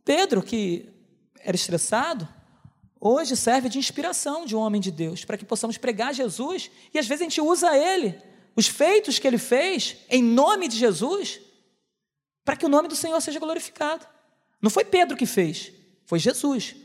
Pedro, 0.04 0.42
que 0.42 0.88
era 1.40 1.56
estressado, 1.56 2.28
hoje 3.00 3.36
serve 3.36 3.68
de 3.68 3.78
inspiração 3.78 4.44
de 4.44 4.54
um 4.54 4.60
homem 4.60 4.80
de 4.80 4.90
Deus, 4.90 5.24
para 5.24 5.36
que 5.36 5.44
possamos 5.44 5.78
pregar 5.78 6.14
Jesus 6.14 6.70
e 6.94 6.98
às 6.98 7.06
vezes 7.06 7.22
a 7.22 7.24
gente 7.24 7.40
usa 7.40 7.76
ele, 7.76 8.20
os 8.54 8.68
feitos 8.68 9.18
que 9.18 9.26
ele 9.26 9.38
fez, 9.38 9.96
em 10.08 10.22
nome 10.22 10.68
de 10.68 10.76
Jesus, 10.76 11.40
para 12.44 12.56
que 12.56 12.66
o 12.66 12.68
nome 12.68 12.86
do 12.86 12.96
Senhor 12.96 13.20
seja 13.20 13.40
glorificado. 13.40 14.06
Não 14.60 14.70
foi 14.70 14.84
Pedro 14.84 15.16
que 15.16 15.26
fez, 15.26 15.72
foi 16.12 16.18
Jesus. 16.18 16.76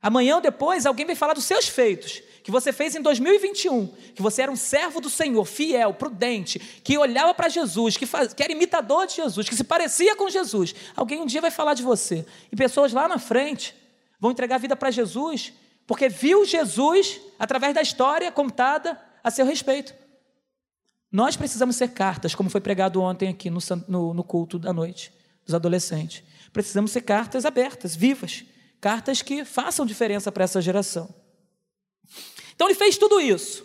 Amanhã 0.00 0.36
ou 0.36 0.40
depois 0.40 0.86
alguém 0.86 1.04
vai 1.04 1.14
falar 1.14 1.34
dos 1.34 1.44
seus 1.44 1.68
feitos, 1.68 2.22
que 2.42 2.50
você 2.50 2.72
fez 2.72 2.94
em 2.94 3.02
2021, 3.02 3.88
que 4.14 4.22
você 4.22 4.40
era 4.40 4.50
um 4.50 4.56
servo 4.56 5.02
do 5.02 5.10
Senhor, 5.10 5.44
fiel, 5.44 5.92
prudente, 5.92 6.58
que 6.58 6.96
olhava 6.96 7.34
para 7.34 7.50
Jesus, 7.50 7.98
que, 7.98 8.06
faz, 8.06 8.32
que 8.32 8.42
era 8.42 8.50
imitador 8.50 9.06
de 9.06 9.16
Jesus, 9.16 9.50
que 9.50 9.54
se 9.54 9.64
parecia 9.64 10.16
com 10.16 10.30
Jesus, 10.30 10.74
alguém 10.96 11.20
um 11.20 11.26
dia 11.26 11.42
vai 11.42 11.50
falar 11.50 11.74
de 11.74 11.82
você. 11.82 12.24
E 12.50 12.56
pessoas 12.56 12.90
lá 12.90 13.06
na 13.06 13.18
frente 13.18 13.74
vão 14.18 14.30
entregar 14.30 14.54
a 14.54 14.60
vida 14.60 14.74
para 14.74 14.90
Jesus, 14.90 15.52
porque 15.86 16.08
viu 16.08 16.46
Jesus 16.46 17.20
através 17.38 17.74
da 17.74 17.82
história 17.82 18.32
contada 18.32 18.98
a 19.22 19.30
seu 19.30 19.44
respeito. 19.44 19.94
Nós 21.12 21.36
precisamos 21.36 21.76
ser 21.76 21.88
cartas, 21.88 22.34
como 22.34 22.48
foi 22.48 22.62
pregado 22.62 23.02
ontem 23.02 23.28
aqui 23.28 23.50
no, 23.50 23.58
no, 23.86 24.14
no 24.14 24.24
culto 24.24 24.58
da 24.58 24.72
noite, 24.72 25.12
dos 25.44 25.54
adolescentes. 25.54 26.22
Precisamos 26.52 26.90
ser 26.90 27.02
cartas 27.02 27.44
abertas, 27.44 27.94
vivas, 27.94 28.44
cartas 28.80 29.22
que 29.22 29.44
façam 29.44 29.86
diferença 29.86 30.30
para 30.32 30.44
essa 30.44 30.60
geração. 30.60 31.14
Então 32.54 32.68
ele 32.68 32.74
fez 32.74 32.96
tudo 32.96 33.20
isso. 33.20 33.64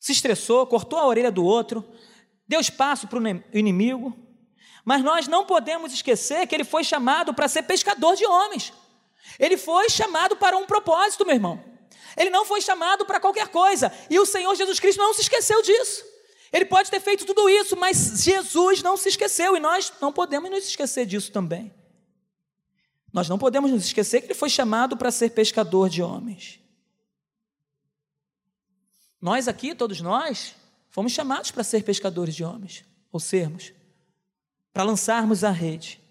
Se 0.00 0.12
estressou, 0.12 0.66
cortou 0.66 0.98
a 0.98 1.06
orelha 1.06 1.30
do 1.30 1.44
outro, 1.44 1.84
deu 2.46 2.60
espaço 2.60 3.06
para 3.06 3.18
o 3.18 3.56
inimigo. 3.56 4.16
Mas 4.84 5.02
nós 5.02 5.28
não 5.28 5.46
podemos 5.46 5.92
esquecer 5.92 6.46
que 6.46 6.54
ele 6.54 6.64
foi 6.64 6.82
chamado 6.82 7.32
para 7.32 7.48
ser 7.48 7.62
pescador 7.62 8.16
de 8.16 8.26
homens. 8.26 8.72
Ele 9.38 9.56
foi 9.56 9.88
chamado 9.88 10.36
para 10.36 10.56
um 10.56 10.66
propósito, 10.66 11.24
meu 11.24 11.34
irmão. 11.34 11.62
Ele 12.16 12.30
não 12.30 12.44
foi 12.44 12.60
chamado 12.60 13.06
para 13.06 13.20
qualquer 13.20 13.48
coisa. 13.48 13.92
E 14.10 14.18
o 14.18 14.26
Senhor 14.26 14.54
Jesus 14.54 14.80
Cristo 14.80 14.98
não 14.98 15.14
se 15.14 15.22
esqueceu 15.22 15.62
disso. 15.62 16.04
Ele 16.52 16.66
pode 16.66 16.90
ter 16.90 17.00
feito 17.00 17.24
tudo 17.24 17.48
isso, 17.48 17.76
mas 17.76 18.22
Jesus 18.22 18.82
não 18.82 18.96
se 18.96 19.08
esqueceu 19.08 19.56
e 19.56 19.60
nós 19.60 19.92
não 20.00 20.12
podemos 20.12 20.50
nos 20.50 20.66
esquecer 20.66 21.06
disso 21.06 21.32
também. 21.32 21.72
Nós 23.12 23.28
não 23.28 23.38
podemos 23.38 23.70
nos 23.70 23.84
esquecer 23.84 24.20
que 24.20 24.26
ele 24.26 24.34
foi 24.34 24.50
chamado 24.50 24.96
para 24.96 25.10
ser 25.10 25.30
pescador 25.30 25.88
de 25.88 26.02
homens. 26.02 26.60
Nós 29.20 29.48
aqui, 29.48 29.74
todos 29.74 30.00
nós, 30.00 30.54
fomos 30.90 31.12
chamados 31.12 31.50
para 31.50 31.64
ser 31.64 31.84
pescadores 31.84 32.34
de 32.34 32.44
homens, 32.44 32.84
ou 33.10 33.20
sermos, 33.20 33.72
para 34.72 34.82
lançarmos 34.82 35.44
a 35.44 35.50
rede. 35.50 36.02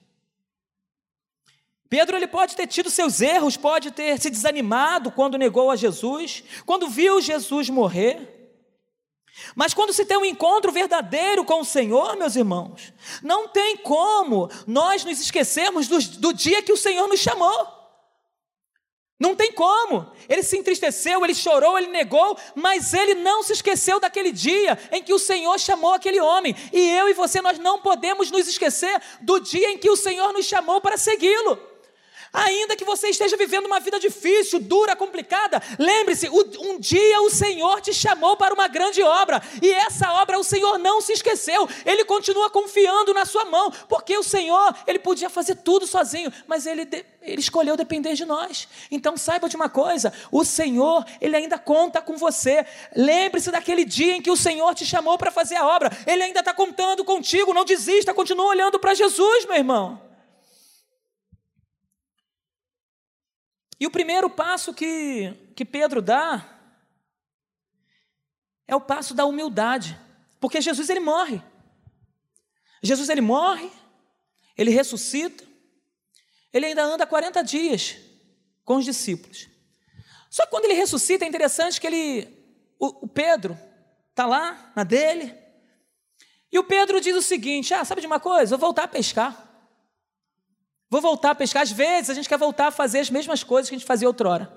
Pedro 1.90 2.16
ele 2.16 2.28
pode 2.28 2.56
ter 2.56 2.68
tido 2.68 2.90
seus 2.90 3.20
erros, 3.20 3.58
pode 3.58 3.92
ter 3.92 4.18
se 4.18 4.30
desanimado 4.30 5.12
quando 5.12 5.38
negou 5.38 5.70
a 5.70 5.76
Jesus, 5.76 6.44
quando 6.66 6.90
viu 6.90 7.20
Jesus 7.22 7.70
morrer. 7.70 8.41
Mas 9.56 9.74
quando 9.74 9.94
se 9.94 10.06
tem 10.06 10.18
um 10.18 10.26
encontro 10.26 10.72
verdadeiro 10.72 11.44
com 11.44 11.62
o 11.62 11.66
Senhor, 11.66 12.16
meus 12.18 12.36
irmãos, 12.36 12.94
não 13.24 13.48
tem 13.48 13.78
como 13.78 14.50
nós 14.68 15.04
nos 15.04 15.20
esquecermos 15.20 15.88
do, 15.88 16.00
do 16.20 16.34
dia 16.34 16.62
que 16.62 16.74
o 16.74 16.78
Senhor 16.78 17.08
nos 17.08 17.20
chamou. 17.20 17.82
Não 19.22 19.36
tem 19.36 19.52
como. 19.52 20.12
Ele 20.28 20.42
se 20.42 20.58
entristeceu, 20.58 21.24
ele 21.24 21.36
chorou, 21.36 21.78
ele 21.78 21.92
negou, 21.92 22.36
mas 22.56 22.92
ele 22.92 23.14
não 23.14 23.44
se 23.44 23.54
esqueceu 23.54 24.00
daquele 24.00 24.32
dia 24.32 24.80
em 24.92 25.04
que 25.04 25.14
o 25.14 25.20
Senhor 25.20 25.60
chamou 25.60 25.94
aquele 25.94 26.20
homem. 26.20 26.56
E 26.74 26.90
eu 26.90 27.08
e 27.08 27.14
você, 27.14 27.40
nós 27.40 27.60
não 27.60 27.80
podemos 27.80 28.32
nos 28.32 28.48
esquecer 28.48 29.00
do 29.22 29.40
dia 29.40 29.70
em 29.70 29.78
que 29.78 29.92
o 29.92 29.96
Senhor 29.96 30.34
nos 30.34 30.48
chamou 30.48 30.82
para 30.82 30.98
segui-lo. 30.98 31.71
Ainda 32.34 32.78
que 32.78 32.86
você 32.86 33.10
esteja 33.10 33.36
vivendo 33.36 33.66
uma 33.66 33.80
vida 33.82 34.00
difícil, 34.00 34.60
dura, 34.60 34.96
complicada, 34.96 35.62
lembre-se: 35.78 36.30
um 36.30 36.80
dia 36.80 37.22
o 37.22 37.30
Senhor 37.30 37.82
te 37.82 37.94
chamou 37.94 38.38
para 38.38 38.54
uma 38.54 38.70
grande 38.70 39.02
obra, 39.04 39.42
e 39.62 39.70
essa 39.72 40.14
obra 40.14 40.40
o 40.40 40.44
Senhor 40.44 40.78
não 40.80 41.02
se 41.02 41.12
esqueceu, 41.12 41.68
Ele 41.86 42.06
continua 42.06 42.50
confiando 42.50 43.14
na 43.14 43.26
sua 43.26 43.44
mão, 43.46 43.70
porque 43.90 44.18
o 44.18 44.24
Senhor, 44.24 44.74
Ele 44.88 45.00
podia 45.00 45.30
fazer 45.30 45.56
tudo 45.56 45.86
sozinho, 45.86 46.32
mas 46.48 46.66
Ele, 46.66 46.88
ele 47.22 47.42
escolheu 47.42 47.76
depender 47.76 48.14
de 48.14 48.24
nós. 48.24 48.66
Então 48.90 49.18
saiba 49.18 49.50
de 49.50 49.58
uma 49.58 49.68
coisa: 49.68 50.14
o 50.32 50.46
Senhor, 50.46 51.06
Ele 51.20 51.36
ainda 51.36 51.60
conta 51.60 52.02
com 52.02 52.16
você. 52.16 52.66
Lembre-se 52.96 53.52
daquele 53.52 53.84
dia 53.84 54.16
em 54.16 54.22
que 54.22 54.32
o 54.32 54.38
Senhor 54.38 54.74
te 54.74 54.86
chamou 54.86 55.18
para 55.18 55.32
fazer 55.32 55.56
a 55.56 55.68
obra, 55.68 55.92
Ele 56.08 56.24
ainda 56.24 56.40
está 56.40 56.54
contando 56.54 57.04
contigo, 57.04 57.54
não 57.54 57.66
desista, 57.66 58.14
continua 58.14 58.46
olhando 58.46 58.80
para 58.80 58.94
Jesus, 58.94 59.46
meu 59.46 59.58
irmão. 59.58 60.11
E 63.82 63.88
o 63.88 63.90
primeiro 63.90 64.30
passo 64.30 64.76
que, 64.76 65.34
que 65.56 65.66
Pedro 65.66 66.04
dá 66.04 66.48
é 68.68 68.76
o 68.76 68.80
passo 68.80 69.16
da 69.16 69.26
humildade, 69.26 70.00
porque 70.40 70.62
Jesus 70.62 70.88
ele 70.88 71.00
morre. 71.00 71.42
Jesus 72.84 73.10
ele 73.10 73.22
morre, 73.22 73.72
ele 74.56 74.70
ressuscita, 74.70 75.44
ele 76.54 76.68
ainda 76.68 76.84
anda 76.84 77.08
40 77.08 77.44
dias 77.44 77.98
com 78.64 78.76
os 78.76 78.86
discípulos. 78.86 79.50
Só 80.30 80.46
que 80.46 80.52
quando 80.52 80.66
ele 80.66 80.76
ressuscita 80.76 81.26
é 81.26 81.28
interessante 81.28 81.82
que 81.82 81.88
ele, 81.88 82.28
o, 82.78 83.06
o 83.06 83.08
Pedro 83.08 83.58
está 84.12 84.28
lá 84.28 84.72
na 84.76 84.84
dele, 84.84 85.36
e 86.52 86.60
o 86.60 86.64
Pedro 86.64 87.02
diz 87.02 87.16
o 87.16 87.22
seguinte: 87.24 87.74
Ah, 87.74 87.84
sabe 87.84 88.02
de 88.02 88.06
uma 88.06 88.20
coisa? 88.20 88.54
Eu 88.54 88.60
vou 88.60 88.68
voltar 88.68 88.84
a 88.84 88.88
pescar. 88.88 89.51
Vou 90.92 91.00
voltar 91.00 91.32
a 91.32 91.36
pescar. 91.36 91.64
Às 91.64 91.72
vezes 91.72 92.10
a 92.10 92.14
gente 92.14 92.28
quer 92.28 92.38
voltar 92.38 92.68
a 92.68 92.72
fazer 92.72 93.00
as 93.00 93.10
mesmas 93.10 93.46
coisas 93.46 93.70
que 93.70 93.76
a 93.76 93.78
gente 93.78 93.88
fazia 93.88 94.10
outrora. 94.10 94.52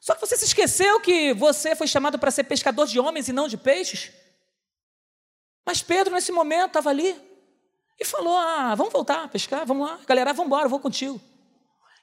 Só 0.00 0.14
que 0.14 0.20
você 0.20 0.36
se 0.36 0.44
esqueceu 0.44 1.00
que 1.00 1.34
você 1.34 1.74
foi 1.74 1.88
chamado 1.88 2.16
para 2.16 2.30
ser 2.30 2.44
pescador 2.44 2.86
de 2.86 3.00
homens 3.00 3.26
e 3.26 3.32
não 3.32 3.48
de 3.48 3.56
peixes? 3.56 4.12
Mas 5.66 5.82
Pedro, 5.82 6.14
nesse 6.14 6.30
momento, 6.30 6.68
estava 6.68 6.90
ali 6.90 7.20
e 7.98 8.04
falou: 8.04 8.36
Ah, 8.36 8.72
vamos 8.76 8.92
voltar 8.92 9.24
a 9.24 9.28
pescar, 9.28 9.66
vamos 9.66 9.84
lá, 9.84 9.98
galera, 10.06 10.32
vamos 10.32 10.46
embora, 10.46 10.66
eu 10.66 10.70
vou 10.70 10.78
contigo. 10.78 11.20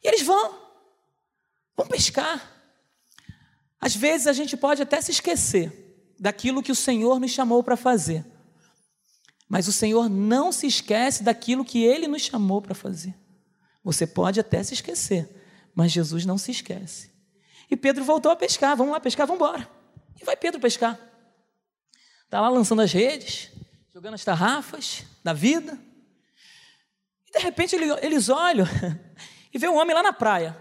E 0.04 0.08
eles 0.10 0.22
vão, 0.22 0.54
vão 1.78 1.88
pescar. 1.88 2.46
Às 3.80 3.96
vezes 3.96 4.28
a 4.28 4.34
gente 4.34 4.58
pode 4.58 4.82
até 4.82 5.00
se 5.00 5.12
esquecer 5.12 6.14
daquilo 6.20 6.62
que 6.62 6.74
o 6.74 6.76
Senhor 6.76 7.22
nos 7.22 7.32
chamou 7.32 7.64
para 7.64 7.78
fazer. 7.78 8.26
Mas 9.50 9.68
o 9.68 9.74
Senhor 9.74 10.08
não 10.08 10.52
se 10.52 10.68
esquece 10.68 11.24
daquilo 11.24 11.66
que 11.66 11.84
ele 11.84 12.08
nos 12.08 12.22
chamou 12.22 12.62
para 12.62 12.76
fazer. 12.76 13.16
Você 13.84 14.06
pode 14.06 14.40
até 14.40 14.62
se 14.62 14.76
esquecer, 14.76 15.28
mas 15.74 15.92
Jesus 15.92 16.24
não 16.24 16.38
se 16.38 16.52
esquece. 16.52 17.12
E 17.70 17.76
Pedro 17.76 18.04
voltou 18.04 18.32
a 18.32 18.36
pescar. 18.36 18.78
Vamos 18.78 18.94
lá 18.94 19.00
pescar, 19.00 19.26
vamos 19.26 19.42
embora. 19.42 19.68
E 20.22 20.24
vai 20.24 20.38
Pedro 20.38 20.62
pescar. 20.62 21.00
Está 22.26 22.40
lá 22.40 22.50
lançando 22.50 22.84
as 22.84 22.94
redes, 22.94 23.50
jogando 23.92 24.14
as 24.14 24.24
tarrafas 24.24 25.04
da 25.24 25.34
vida. 25.34 25.80
E 27.28 27.32
de 27.32 27.40
repente 27.40 27.76
eles 27.76 28.30
olham 28.30 28.68
e 29.52 29.58
vê 29.58 29.68
um 29.68 29.78
homem 29.78 29.96
lá 29.96 30.04
na 30.04 30.14
praia. 30.14 30.56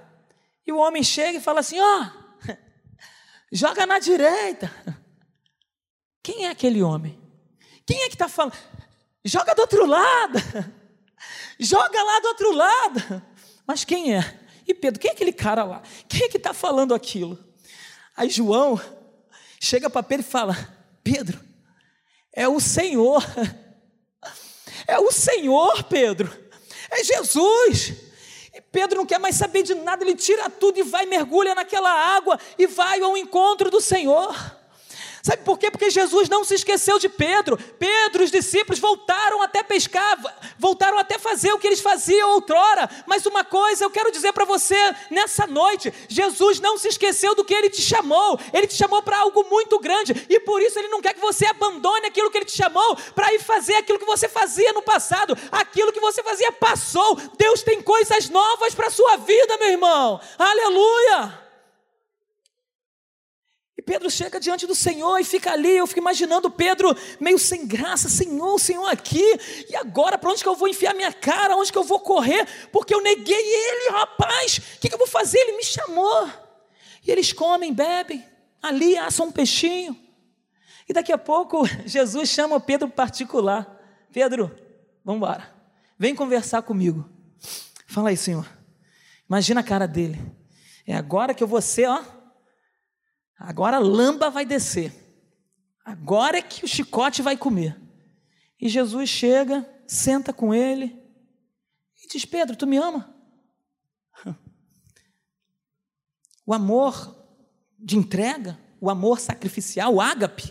E 0.66 0.72
o 0.72 0.78
homem 0.78 1.02
chega 1.02 1.36
e 1.36 1.42
fala 1.42 1.60
assim: 1.60 1.78
Ó, 1.78 2.06
oh, 2.06 2.52
joga 3.52 3.84
na 3.84 3.98
direita. 3.98 4.72
Quem 6.22 6.46
é 6.46 6.50
aquele 6.50 6.82
homem? 6.82 7.18
Quem 7.86 8.02
é 8.02 8.08
que 8.08 8.14
está 8.14 8.28
falando? 8.28 8.56
Joga 9.24 9.54
do 9.54 9.60
outro 9.60 9.86
lado. 9.86 10.38
Joga 11.58 12.02
lá 12.02 12.20
do 12.20 12.28
outro 12.28 12.52
lado. 12.52 13.22
Mas 13.66 13.84
quem 13.84 14.14
é? 14.14 14.40
E 14.66 14.74
Pedro, 14.74 15.00
quem 15.00 15.10
é 15.10 15.12
aquele 15.12 15.32
cara 15.32 15.64
lá? 15.64 15.82
Quem 16.08 16.26
é 16.26 16.28
que 16.28 16.36
está 16.36 16.54
falando 16.54 16.94
aquilo? 16.94 17.38
Aí 18.16 18.30
João 18.30 18.80
chega 19.60 19.90
para 19.90 20.02
Pedro 20.02 20.26
e 20.26 20.30
fala: 20.30 20.56
Pedro, 21.02 21.40
é 22.32 22.48
o 22.48 22.60
Senhor. 22.60 23.24
É 24.86 24.98
o 24.98 25.12
Senhor, 25.12 25.84
Pedro. 25.84 26.34
É 26.90 27.04
Jesus. 27.04 27.94
Pedro 28.72 28.98
não 28.98 29.06
quer 29.06 29.18
mais 29.18 29.36
saber 29.36 29.62
de 29.62 29.74
nada, 29.74 30.02
ele 30.04 30.14
tira 30.14 30.48
tudo 30.48 30.78
e 30.78 30.82
vai, 30.82 31.06
mergulha 31.06 31.54
naquela 31.54 31.90
água 31.90 32.38
e 32.58 32.66
vai 32.66 33.00
ao 33.00 33.16
encontro 33.16 33.70
do 33.70 33.80
Senhor. 33.80 34.57
Sabe 35.28 35.42
por 35.42 35.58
quê? 35.58 35.70
Porque 35.70 35.90
Jesus 35.90 36.26
não 36.26 36.42
se 36.42 36.54
esqueceu 36.54 36.98
de 36.98 37.06
Pedro. 37.06 37.58
Pedro, 37.78 38.24
os 38.24 38.30
discípulos 38.30 38.78
voltaram 38.78 39.42
até 39.42 39.62
pescar, 39.62 40.16
voltaram 40.58 40.96
até 40.96 41.18
fazer 41.18 41.52
o 41.52 41.58
que 41.58 41.66
eles 41.66 41.82
faziam 41.82 42.30
outrora. 42.30 42.88
Mas 43.06 43.26
uma 43.26 43.44
coisa 43.44 43.84
eu 43.84 43.90
quero 43.90 44.10
dizer 44.10 44.32
para 44.32 44.46
você 44.46 44.74
nessa 45.10 45.46
noite: 45.46 45.92
Jesus 46.08 46.60
não 46.60 46.78
se 46.78 46.88
esqueceu 46.88 47.34
do 47.34 47.44
que 47.44 47.52
ele 47.52 47.68
te 47.68 47.82
chamou. 47.82 48.40
Ele 48.54 48.66
te 48.66 48.74
chamou 48.74 49.02
para 49.02 49.18
algo 49.18 49.44
muito 49.50 49.78
grande 49.78 50.14
e 50.30 50.40
por 50.40 50.62
isso 50.62 50.78
ele 50.78 50.88
não 50.88 51.02
quer 51.02 51.12
que 51.12 51.20
você 51.20 51.44
abandone 51.44 52.06
aquilo 52.06 52.30
que 52.30 52.38
ele 52.38 52.46
te 52.46 52.56
chamou 52.56 52.96
para 53.14 53.30
ir 53.34 53.38
fazer 53.38 53.74
aquilo 53.74 53.98
que 53.98 54.06
você 54.06 54.30
fazia 54.30 54.72
no 54.72 54.80
passado. 54.80 55.36
Aquilo 55.52 55.92
que 55.92 56.00
você 56.00 56.22
fazia 56.22 56.50
passou. 56.52 57.16
Deus 57.36 57.62
tem 57.62 57.82
coisas 57.82 58.30
novas 58.30 58.74
para 58.74 58.86
a 58.86 58.90
sua 58.90 59.18
vida, 59.18 59.58
meu 59.58 59.68
irmão. 59.68 60.18
Aleluia! 60.38 61.47
Pedro 63.88 64.10
chega 64.10 64.38
diante 64.38 64.66
do 64.66 64.74
Senhor 64.74 65.18
e 65.18 65.24
fica 65.24 65.50
ali. 65.50 65.78
Eu 65.78 65.86
fico 65.86 65.98
imaginando 65.98 66.50
Pedro 66.50 66.94
meio 67.18 67.38
sem 67.38 67.66
graça: 67.66 68.06
Senhor, 68.06 68.58
Senhor 68.58 68.86
aqui, 68.86 69.24
e 69.66 69.74
agora 69.74 70.18
para 70.18 70.30
onde 70.30 70.42
que 70.42 70.48
eu 70.48 70.54
vou 70.54 70.68
enfiar 70.68 70.94
minha 70.94 71.10
cara? 71.10 71.56
Onde 71.56 71.72
que 71.72 71.78
eu 71.78 71.82
vou 71.82 71.98
correr? 71.98 72.46
Porque 72.70 72.94
eu 72.94 73.00
neguei 73.00 73.34
ele, 73.34 73.90
rapaz. 73.92 74.58
O 74.58 74.80
que, 74.80 74.90
que 74.90 74.94
eu 74.94 74.98
vou 74.98 75.06
fazer? 75.06 75.38
Ele 75.38 75.56
me 75.56 75.64
chamou. 75.64 76.28
E 77.02 77.10
eles 77.10 77.32
comem, 77.32 77.72
bebem, 77.72 78.22
ali 78.60 78.94
assam 78.98 79.28
um 79.28 79.32
peixinho. 79.32 79.98
E 80.86 80.92
daqui 80.92 81.10
a 81.10 81.16
pouco 81.16 81.64
Jesus 81.88 82.28
chama 82.28 82.60
Pedro 82.60 82.90
particular: 82.90 83.74
Pedro, 84.12 84.54
vamos 85.02 85.16
embora, 85.16 85.50
vem 85.98 86.14
conversar 86.14 86.60
comigo. 86.60 87.08
Fala 87.86 88.10
aí, 88.10 88.18
Senhor. 88.18 88.46
Imagina 89.26 89.60
a 89.60 89.64
cara 89.64 89.88
dele. 89.88 90.20
É 90.86 90.94
agora 90.94 91.32
que 91.32 91.42
eu 91.42 91.48
vou 91.48 91.62
ser, 91.62 91.88
ó 91.88 92.17
Agora 93.38 93.76
a 93.76 93.80
lamba 93.80 94.30
vai 94.30 94.44
descer. 94.44 94.92
Agora 95.84 96.38
é 96.38 96.42
que 96.42 96.64
o 96.64 96.68
chicote 96.68 97.22
vai 97.22 97.36
comer. 97.36 97.80
E 98.60 98.68
Jesus 98.68 99.08
chega, 99.08 99.66
senta 99.86 100.32
com 100.32 100.52
ele 100.52 101.00
e 102.02 102.08
diz: 102.08 102.24
Pedro, 102.24 102.56
tu 102.56 102.66
me 102.66 102.76
ama? 102.76 103.14
O 106.44 106.54
amor 106.54 107.14
de 107.78 107.98
entrega, 107.98 108.58
o 108.80 108.88
amor 108.88 109.20
sacrificial, 109.20 109.94
o 109.94 110.00
ágape. 110.00 110.50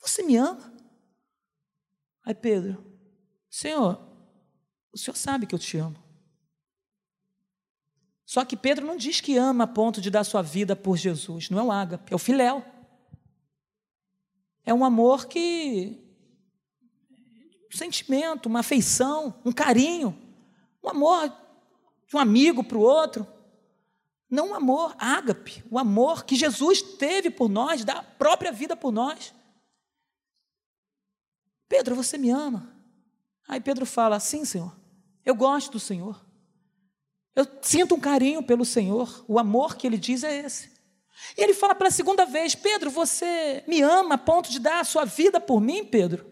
Você 0.00 0.22
me 0.22 0.34
ama? 0.34 0.74
Aí 2.24 2.34
Pedro, 2.34 2.82
Senhor, 3.50 4.00
o 4.90 4.96
Senhor 4.96 5.14
sabe 5.14 5.46
que 5.46 5.54
eu 5.54 5.58
te 5.58 5.76
amo. 5.76 6.02
Só 8.30 8.44
que 8.44 8.56
Pedro 8.56 8.86
não 8.86 8.96
diz 8.96 9.20
que 9.20 9.36
ama 9.36 9.64
a 9.64 9.66
ponto 9.66 10.00
de 10.00 10.08
dar 10.08 10.22
sua 10.22 10.40
vida 10.40 10.76
por 10.76 10.96
Jesus. 10.96 11.50
Não 11.50 11.58
é 11.58 11.62
o 11.64 11.72
ágape, 11.72 12.12
é 12.12 12.14
o 12.14 12.18
filéu. 12.18 12.64
É 14.64 14.72
um 14.72 14.84
amor 14.84 15.26
que. 15.26 15.98
Um 17.66 17.76
sentimento, 17.76 18.46
uma 18.46 18.60
afeição, 18.60 19.34
um 19.44 19.50
carinho. 19.50 20.16
Um 20.80 20.90
amor 20.90 21.28
de 22.06 22.14
um 22.14 22.20
amigo 22.20 22.62
para 22.62 22.78
o 22.78 22.82
outro. 22.82 23.26
Não 24.30 24.50
um 24.50 24.54
amor 24.54 24.94
ágape, 24.96 25.64
o 25.68 25.76
amor 25.76 26.24
que 26.24 26.36
Jesus 26.36 26.80
teve 26.80 27.30
por 27.30 27.48
nós, 27.48 27.84
da 27.84 28.00
própria 28.00 28.52
vida 28.52 28.76
por 28.76 28.92
nós. 28.92 29.34
Pedro, 31.68 31.96
você 31.96 32.16
me 32.16 32.30
ama? 32.30 32.72
Aí 33.48 33.60
Pedro 33.60 33.84
fala: 33.84 34.20
Sim, 34.20 34.44
Senhor, 34.44 34.72
eu 35.26 35.34
gosto 35.34 35.72
do 35.72 35.80
Senhor. 35.80 36.29
Eu 37.34 37.46
sinto 37.62 37.94
um 37.94 38.00
carinho 38.00 38.42
pelo 38.42 38.64
Senhor, 38.64 39.24
o 39.28 39.38
amor 39.38 39.76
que 39.76 39.86
ele 39.86 39.96
diz 39.96 40.24
é 40.24 40.40
esse. 40.40 40.70
E 41.36 41.42
ele 41.42 41.54
fala 41.54 41.74
pela 41.74 41.90
segunda 41.90 42.24
vez: 42.24 42.54
Pedro, 42.54 42.90
você 42.90 43.62
me 43.66 43.80
ama 43.82 44.14
a 44.14 44.18
ponto 44.18 44.50
de 44.50 44.58
dar 44.58 44.80
a 44.80 44.84
sua 44.84 45.04
vida 45.04 45.40
por 45.40 45.60
mim, 45.60 45.84
Pedro? 45.84 46.26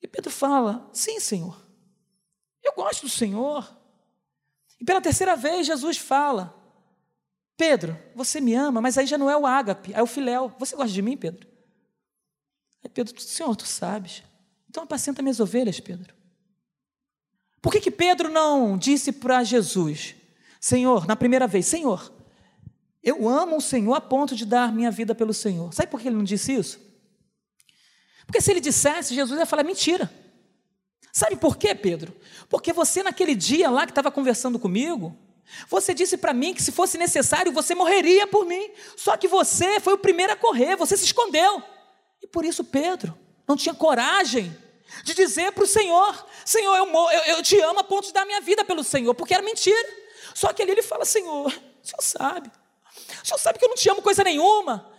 E 0.00 0.08
Pedro 0.08 0.30
fala: 0.30 0.88
Sim, 0.92 1.20
Senhor, 1.20 1.66
eu 2.62 2.72
gosto 2.72 3.02
do 3.02 3.08
Senhor. 3.08 3.76
E 4.80 4.84
pela 4.84 5.00
terceira 5.00 5.36
vez, 5.36 5.66
Jesus 5.66 5.98
fala: 5.98 6.54
Pedro, 7.56 7.98
você 8.14 8.40
me 8.40 8.54
ama, 8.54 8.80
mas 8.80 8.96
aí 8.96 9.06
já 9.06 9.18
não 9.18 9.30
é 9.30 9.36
o 9.36 9.46
ágape, 9.46 9.92
é 9.92 10.02
o 10.02 10.06
filéu. 10.06 10.54
Você 10.58 10.74
gosta 10.74 10.92
de 10.92 11.02
mim, 11.02 11.16
Pedro? 11.16 11.46
Aí 12.82 12.90
Pedro, 12.90 13.20
Senhor, 13.20 13.54
tu 13.54 13.66
sabes. 13.66 14.22
Então 14.68 14.84
apacenta 14.84 15.22
minhas 15.22 15.38
ovelhas, 15.38 15.78
Pedro. 15.78 16.14
Por 17.62 17.72
que, 17.72 17.80
que 17.80 17.90
Pedro 17.92 18.28
não 18.28 18.76
disse 18.76 19.12
para 19.12 19.44
Jesus, 19.44 20.16
Senhor, 20.60 21.06
na 21.06 21.14
primeira 21.14 21.46
vez, 21.46 21.64
Senhor, 21.64 22.12
eu 23.02 23.28
amo 23.28 23.56
o 23.56 23.60
Senhor 23.60 23.94
a 23.94 24.00
ponto 24.00 24.34
de 24.34 24.44
dar 24.44 24.72
minha 24.72 24.90
vida 24.90 25.14
pelo 25.14 25.32
Senhor. 25.32 25.72
Sabe 25.72 25.88
por 25.88 26.00
que 26.00 26.08
ele 26.08 26.16
não 26.16 26.24
disse 26.24 26.52
isso? 26.52 26.80
Porque 28.26 28.40
se 28.40 28.50
ele 28.50 28.60
dissesse, 28.60 29.14
Jesus 29.14 29.38
ia 29.38 29.46
falar 29.46 29.62
mentira. 29.62 30.12
Sabe 31.12 31.36
por 31.36 31.56
quê, 31.56 31.74
Pedro? 31.74 32.14
Porque 32.48 32.72
você, 32.72 33.02
naquele 33.02 33.34
dia 33.34 33.70
lá 33.70 33.84
que 33.84 33.92
estava 33.92 34.10
conversando 34.10 34.58
comigo, 34.58 35.16
você 35.68 35.92
disse 35.92 36.16
para 36.16 36.32
mim 36.32 36.54
que 36.54 36.62
se 36.62 36.72
fosse 36.72 36.96
necessário 36.96 37.52
você 37.52 37.74
morreria 37.74 38.26
por 38.26 38.44
mim. 38.44 38.70
Só 38.96 39.16
que 39.16 39.28
você 39.28 39.78
foi 39.78 39.92
o 39.92 39.98
primeiro 39.98 40.32
a 40.32 40.36
correr, 40.36 40.76
você 40.76 40.96
se 40.96 41.04
escondeu. 41.04 41.62
E 42.22 42.26
por 42.26 42.44
isso 42.44 42.64
Pedro 42.64 43.16
não 43.46 43.56
tinha 43.56 43.74
coragem 43.74 44.56
de 45.02 45.14
dizer 45.14 45.52
para 45.52 45.64
o 45.64 45.66
Senhor: 45.66 46.26
Senhor, 46.44 46.76
eu, 46.76 46.86
eu, 46.86 47.22
eu, 47.36 47.42
te 47.42 47.58
amo 47.60 47.80
a 47.80 47.84
ponto 47.84 48.06
de 48.06 48.12
dar 48.12 48.24
minha 48.24 48.40
vida 48.40 48.64
pelo 48.64 48.84
Senhor, 48.84 49.14
porque 49.14 49.34
era 49.34 49.42
mentira. 49.42 49.88
Só 50.34 50.52
que 50.52 50.62
ali 50.62 50.72
ele 50.72 50.82
fala: 50.82 51.04
Senhor, 51.04 51.46
o 51.46 51.86
Senhor 51.86 52.02
sabe, 52.02 52.50
o 53.22 53.26
Senhor 53.26 53.38
sabe 53.38 53.58
que 53.58 53.64
eu 53.64 53.68
não 53.68 53.76
te 53.76 53.88
amo 53.88 54.02
coisa 54.02 54.22
nenhuma. 54.22 54.90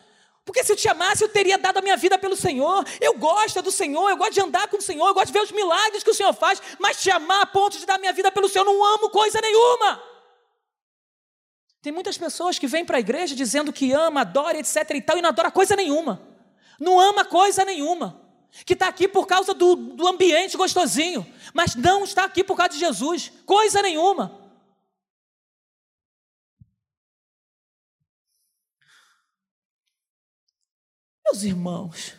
Porque 0.45 0.61
se 0.61 0.73
eu 0.73 0.75
te 0.75 0.89
amasse, 0.89 1.23
eu 1.23 1.29
teria 1.29 1.57
dado 1.57 1.77
a 1.77 1.81
minha 1.81 1.95
vida 1.95 2.17
pelo 2.17 2.35
Senhor. 2.35 2.85
Eu 2.99 3.17
gosto 3.17 3.61
do 3.61 3.71
Senhor, 3.71 4.09
eu 4.09 4.17
gosto 4.17 4.33
de 4.33 4.41
andar 4.41 4.67
com 4.67 4.77
o 4.77 4.81
Senhor, 4.81 5.07
eu 5.07 5.13
gosto 5.13 5.27
de 5.27 5.33
ver 5.33 5.41
os 5.41 5.51
milagres 5.51 6.03
que 6.03 6.09
o 6.09 6.13
Senhor 6.13 6.33
faz, 6.33 6.61
mas 6.79 7.01
te 7.01 7.09
amar 7.09 7.43
a 7.43 7.45
ponto 7.45 7.77
de 7.77 7.85
dar 7.85 7.95
a 7.95 7.97
minha 7.97 8.11
vida 8.11 8.29
pelo 8.29 8.49
Senhor, 8.49 8.65
eu 8.65 8.73
não 8.73 8.83
amo 8.83 9.09
coisa 9.09 9.39
nenhuma. 9.39 10.03
Tem 11.81 11.93
muitas 11.93 12.17
pessoas 12.17 12.59
que 12.59 12.67
vêm 12.67 12.83
para 12.83 12.97
a 12.97 12.99
igreja 12.99 13.35
dizendo 13.35 13.71
que 13.71 13.93
ama, 13.93 14.21
adora, 14.21 14.57
etc 14.57 14.89
e 14.91 15.01
tal, 15.01 15.17
e 15.17 15.21
não 15.21 15.29
adora 15.29 15.49
coisa 15.49 15.77
nenhuma. 15.77 16.21
Não 16.77 16.99
ama 16.99 17.23
coisa 17.23 17.63
nenhuma 17.63 18.22
que 18.65 18.73
está 18.73 18.87
aqui 18.87 19.07
por 19.07 19.25
causa 19.25 19.53
do, 19.53 19.75
do 19.75 20.07
ambiente 20.07 20.55
gostosinho, 20.55 21.25
mas 21.53 21.75
não 21.75 22.03
está 22.03 22.23
aqui 22.23 22.43
por 22.43 22.55
causa 22.55 22.73
de 22.73 22.79
Jesus, 22.79 23.31
coisa 23.45 23.81
nenhuma. 23.81 24.39
Meus 31.25 31.43
irmãos, 31.43 32.13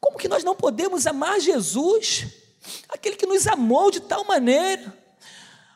como 0.00 0.16
que 0.18 0.28
nós 0.28 0.44
não 0.44 0.54
podemos 0.54 1.06
amar 1.06 1.40
Jesus, 1.40 2.26
aquele 2.88 3.16
que 3.16 3.26
nos 3.26 3.46
amou 3.48 3.90
de 3.90 4.00
tal 4.00 4.24
maneira? 4.24 5.01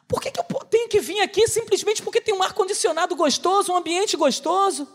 Por 0.08 0.20
que, 0.20 0.30
que 0.30 0.38
eu 0.38 0.44
tenho 0.70 0.88
que 0.88 1.00
vir 1.00 1.20
aqui 1.20 1.48
simplesmente 1.48 2.00
porque 2.00 2.20
tem 2.20 2.32
um 2.32 2.42
ar-condicionado 2.42 3.16
gostoso, 3.16 3.72
um 3.72 3.76
ambiente 3.76 4.16
gostoso? 4.16 4.86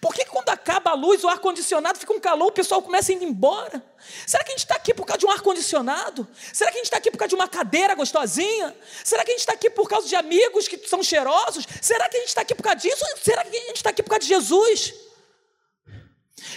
Por 0.00 0.12
que 0.12 0.24
quando 0.24 0.48
acaba 0.48 0.90
a 0.90 0.94
luz, 0.94 1.22
o 1.22 1.28
ar-condicionado 1.28 1.98
fica 1.98 2.12
um 2.12 2.18
calor, 2.18 2.48
o 2.48 2.52
pessoal 2.52 2.82
começa 2.82 3.12
a 3.12 3.14
ir 3.14 3.22
embora? 3.22 3.84
Será 4.26 4.42
que 4.42 4.50
a 4.50 4.54
gente 4.54 4.64
está 4.64 4.74
aqui 4.74 4.92
por 4.92 5.06
causa 5.06 5.18
de 5.18 5.26
um 5.26 5.30
ar-condicionado? 5.30 6.26
Será 6.52 6.72
que 6.72 6.76
a 6.76 6.80
gente 6.80 6.86
está 6.86 6.96
aqui 6.96 7.10
por 7.10 7.18
causa 7.18 7.28
de 7.28 7.34
uma 7.36 7.46
cadeira 7.46 7.94
gostosinha? 7.94 8.76
Será 9.04 9.24
que 9.24 9.30
a 9.30 9.34
gente 9.34 9.40
está 9.40 9.52
aqui 9.52 9.70
por 9.70 9.88
causa 9.88 10.08
de 10.08 10.16
amigos 10.16 10.66
que 10.66 10.76
são 10.88 11.04
cheirosos? 11.04 11.64
Será 11.80 12.08
que 12.08 12.16
a 12.16 12.20
gente 12.20 12.28
está 12.28 12.40
aqui 12.40 12.54
por 12.54 12.62
causa 12.64 12.78
disso? 12.80 13.04
Será 13.22 13.44
que 13.44 13.56
a 13.56 13.60
gente 13.60 13.76
está 13.76 13.90
aqui 13.90 14.02
por 14.02 14.10
causa 14.10 14.22
de 14.22 14.28
Jesus? 14.28 14.94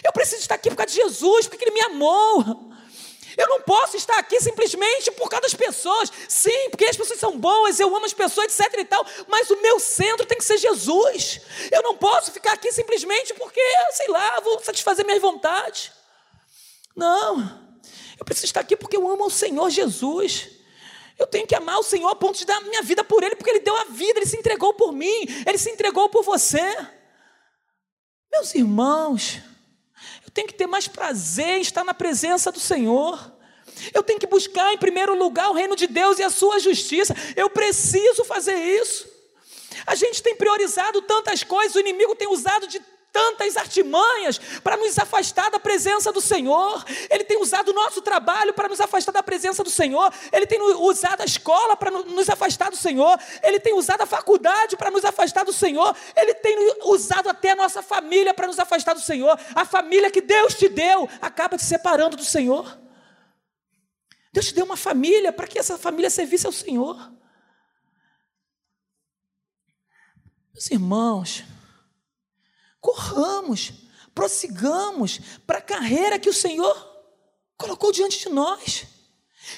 Eu 0.03 0.11
preciso 0.11 0.41
estar 0.41 0.55
aqui 0.55 0.69
por 0.69 0.75
causa 0.75 0.93
de 0.93 1.01
Jesus, 1.01 1.47
porque 1.47 1.63
Ele 1.63 1.71
me 1.71 1.81
amou. 1.81 2.71
Eu 3.37 3.47
não 3.47 3.61
posso 3.61 3.97
estar 3.97 4.17
aqui 4.17 4.39
simplesmente 4.39 5.11
por 5.11 5.29
causa 5.29 5.43
das 5.43 5.53
pessoas. 5.53 6.11
Sim, 6.27 6.69
porque 6.69 6.85
as 6.85 6.97
pessoas 6.97 7.19
são 7.19 7.37
boas, 7.37 7.79
eu 7.79 7.95
amo 7.95 8.05
as 8.05 8.13
pessoas, 8.13 8.47
etc 8.47 8.79
e 8.79 8.85
tal, 8.85 9.05
mas 9.27 9.49
o 9.49 9.61
meu 9.61 9.79
centro 9.79 10.25
tem 10.25 10.37
que 10.37 10.43
ser 10.43 10.57
Jesus. 10.57 11.41
Eu 11.71 11.81
não 11.81 11.97
posso 11.97 12.31
ficar 12.31 12.53
aqui 12.53 12.71
simplesmente 12.71 13.33
porque, 13.33 13.61
sei 13.93 14.07
lá, 14.07 14.39
vou 14.41 14.59
satisfazer 14.59 15.05
minhas 15.05 15.21
vontades. 15.21 15.91
Não. 16.95 17.59
Eu 18.19 18.25
preciso 18.25 18.45
estar 18.45 18.59
aqui 18.59 18.75
porque 18.75 18.97
eu 18.97 19.09
amo 19.09 19.25
o 19.25 19.31
Senhor 19.31 19.69
Jesus. 19.69 20.49
Eu 21.17 21.27
tenho 21.27 21.45
que 21.45 21.55
amar 21.55 21.79
o 21.79 21.83
Senhor 21.83 22.09
a 22.09 22.15
ponto 22.15 22.37
de 22.37 22.45
dar 22.45 22.61
minha 22.61 22.81
vida 22.81 23.03
por 23.03 23.23
Ele, 23.23 23.35
porque 23.35 23.49
Ele 23.49 23.59
deu 23.59 23.75
a 23.77 23.85
vida, 23.85 24.19
Ele 24.19 24.25
se 24.25 24.37
entregou 24.37 24.73
por 24.73 24.91
mim, 24.91 25.25
Ele 25.45 25.57
se 25.57 25.69
entregou 25.69 26.09
por 26.09 26.23
você. 26.23 26.61
Meus 28.31 28.55
irmãos, 28.55 29.39
eu 30.31 30.33
tenho 30.33 30.47
que 30.47 30.53
ter 30.53 30.65
mais 30.65 30.87
prazer 30.87 31.57
em 31.57 31.61
estar 31.61 31.83
na 31.83 31.93
presença 31.93 32.53
do 32.53 32.59
Senhor. 32.59 33.33
Eu 33.93 34.01
tenho 34.01 34.17
que 34.17 34.25
buscar 34.25 34.71
em 34.71 34.77
primeiro 34.77 35.13
lugar 35.13 35.49
o 35.49 35.53
reino 35.53 35.75
de 35.75 35.87
Deus 35.87 36.19
e 36.19 36.23
a 36.23 36.29
sua 36.29 36.57
justiça. 36.57 37.13
Eu 37.35 37.49
preciso 37.49 38.23
fazer 38.23 38.55
isso. 38.55 39.09
A 39.85 39.93
gente 39.93 40.23
tem 40.23 40.33
priorizado 40.33 41.01
tantas 41.01 41.43
coisas, 41.43 41.75
o 41.75 41.81
inimigo 41.81 42.15
tem 42.15 42.29
usado 42.29 42.65
de 42.65 42.81
tantas 43.11 43.57
artimanhas 43.57 44.39
para 44.63 44.77
nos 44.77 44.97
afastar 44.97 45.49
da 45.51 45.59
presença 45.59 46.11
do 46.11 46.21
Senhor. 46.21 46.83
Ele 47.09 47.23
tem 47.23 47.41
usado 47.41 47.69
o 47.69 47.73
nosso 47.73 48.01
trabalho 48.01 48.53
para 48.53 48.69
nos 48.69 48.79
afastar 48.79 49.11
da 49.11 49.21
presença 49.21 49.63
do 49.63 49.69
Senhor. 49.69 50.13
Ele 50.31 50.45
tem 50.45 50.61
usado 50.61 51.21
a 51.21 51.25
escola 51.25 51.75
para 51.75 51.91
nos 51.91 52.29
afastar 52.29 52.69
do 52.69 52.77
Senhor. 52.77 53.19
Ele 53.43 53.59
tem 53.59 53.73
usado 53.73 54.01
a 54.01 54.05
faculdade 54.05 54.77
para 54.77 54.89
nos 54.89 55.03
afastar 55.03 55.43
do 55.43 55.53
Senhor. 55.53 55.95
Ele 56.15 56.33
tem 56.35 56.75
usado 56.85 57.29
até 57.29 57.51
a 57.51 57.55
nossa 57.55 57.81
família 57.81 58.33
para 58.33 58.47
nos 58.47 58.59
afastar 58.59 58.93
do 58.93 59.01
Senhor. 59.01 59.37
A 59.53 59.65
família 59.65 60.09
que 60.09 60.21
Deus 60.21 60.55
te 60.55 60.69
deu 60.69 61.09
acaba 61.21 61.57
te 61.57 61.65
separando 61.65 62.15
do 62.15 62.25
Senhor. 62.25 62.79
Deus 64.33 64.47
te 64.47 64.53
deu 64.53 64.63
uma 64.63 64.77
família 64.77 65.33
para 65.33 65.45
que 65.45 65.59
essa 65.59 65.77
família 65.77 66.09
servisse 66.09 66.45
ao 66.45 66.53
Senhor. 66.53 67.11
Meus 70.53 70.69
irmãos, 70.71 71.43
corramos, 72.81 73.71
prossigamos 74.13 75.21
para 75.47 75.59
a 75.59 75.61
carreira 75.61 76.19
que 76.19 76.29
o 76.29 76.33
Senhor 76.33 76.75
colocou 77.57 77.91
diante 77.91 78.19
de 78.19 78.29
nós. 78.29 78.87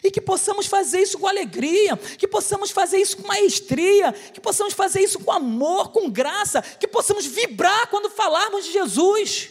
E 0.04 0.10
que 0.10 0.22
possamos 0.22 0.66
fazer 0.66 1.02
isso 1.02 1.20
com 1.20 1.28
alegria, 1.28 1.98
que 1.98 2.28
possamos 2.28 2.72
fazer 2.72 2.98
isso 2.98 3.18
com 3.18 3.28
maestria, 3.28 4.14
que 4.14 4.40
possamos 4.40 4.74
fazer 4.74 5.02
isso 5.02 5.20
com 5.20 5.32
amor, 5.32 5.92
com 5.92 6.10
graça, 6.10 6.62
que 6.62 6.88
possamos 6.88 7.26
vibrar 7.26 7.88
quando 7.90 8.10
falarmos 8.10 8.66
de 8.66 8.72
Jesus. 8.72 9.50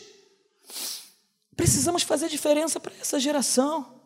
Precisamos 1.54 2.02
fazer 2.02 2.28
diferença 2.28 2.80
para 2.80 2.92
essa 3.00 3.20
geração. 3.20 4.00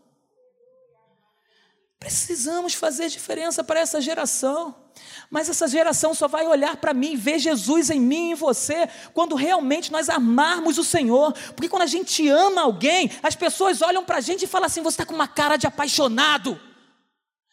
Precisamos 1.99 2.75
fazer 2.75 3.09
diferença 3.09 3.65
para 3.65 3.81
essa 3.81 4.01
geração. 4.01 4.86
Mas 5.31 5.49
essa 5.49 5.67
geração 5.67 6.15
só 6.15 6.29
vai 6.29 6.47
olhar 6.47 6.77
para 6.77 6.95
mim, 6.95 7.17
ver 7.17 7.39
Jesus 7.39 7.91
em 7.91 8.01
mim 8.01 8.29
e 8.29 8.33
em 8.33 8.35
você, 8.35 8.89
quando 9.13 9.35
realmente 9.35 9.91
nós 9.91 10.09
amarmos 10.09 10.79
o 10.79 10.85
Senhor. 10.85 11.33
Porque 11.55 11.69
quando 11.69 11.83
a 11.83 11.87
gente 11.87 12.29
ama 12.29 12.63
alguém, 12.63 13.11
as 13.23 13.35
pessoas 13.35 13.83
olham 13.83 14.05
para 14.05 14.19
a 14.19 14.21
gente 14.21 14.45
e 14.45 14.49
falam 14.49 14.67
assim: 14.67 14.83
você 14.83 14.95
está 14.95 15.07
com 15.07 15.15
uma 15.15 15.29
cara 15.29 15.57
de 15.57 15.67
apaixonado. 15.67 16.61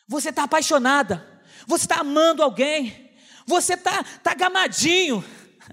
Você 0.08 0.30
está 0.30 0.44
apaixonada. 0.44 1.26
Você 1.66 1.86
está 1.86 1.98
amando 1.98 2.44
alguém. 2.44 3.12
Você 3.46 3.74
está 3.74 4.04
tá 4.22 4.34
gamadinho. 4.34 5.24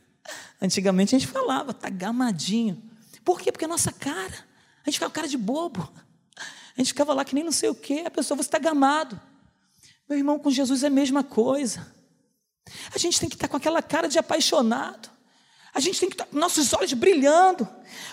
Antigamente 0.60 1.14
a 1.14 1.18
gente 1.18 1.30
falava, 1.30 1.74
tá 1.74 1.90
gamadinho. 1.90 2.82
Por 3.24 3.40
quê? 3.40 3.52
Porque 3.52 3.64
é 3.64 3.68
a 3.68 3.68
nossa 3.68 3.92
cara. 3.92 4.34
A 4.82 4.90
gente 4.90 4.94
ficava 4.94 5.12
cara 5.12 5.28
de 5.28 5.36
bobo. 5.36 5.92
A 6.36 6.80
gente 6.80 6.88
ficava 6.88 7.12
lá 7.12 7.24
que 7.24 7.34
nem 7.34 7.44
não 7.44 7.52
sei 7.52 7.68
o 7.68 7.74
quê. 7.74 8.04
A 8.06 8.10
pessoa, 8.10 8.36
você 8.36 8.48
está 8.48 8.58
gamado. 8.58 9.20
Meu 10.10 10.18
irmão, 10.18 10.40
com 10.40 10.50
Jesus 10.50 10.82
é 10.82 10.88
a 10.88 10.90
mesma 10.90 11.22
coisa. 11.22 11.86
A 12.92 12.98
gente 12.98 13.20
tem 13.20 13.28
que 13.28 13.36
estar 13.36 13.46
com 13.46 13.56
aquela 13.56 13.80
cara 13.80 14.08
de 14.08 14.18
apaixonado. 14.18 15.08
A 15.72 15.80
gente 15.80 16.00
tem 16.00 16.08
que 16.08 16.14
estar 16.14 16.26
com 16.26 16.36
nossos 16.36 16.72
olhos 16.72 16.92
brilhando. 16.92 17.68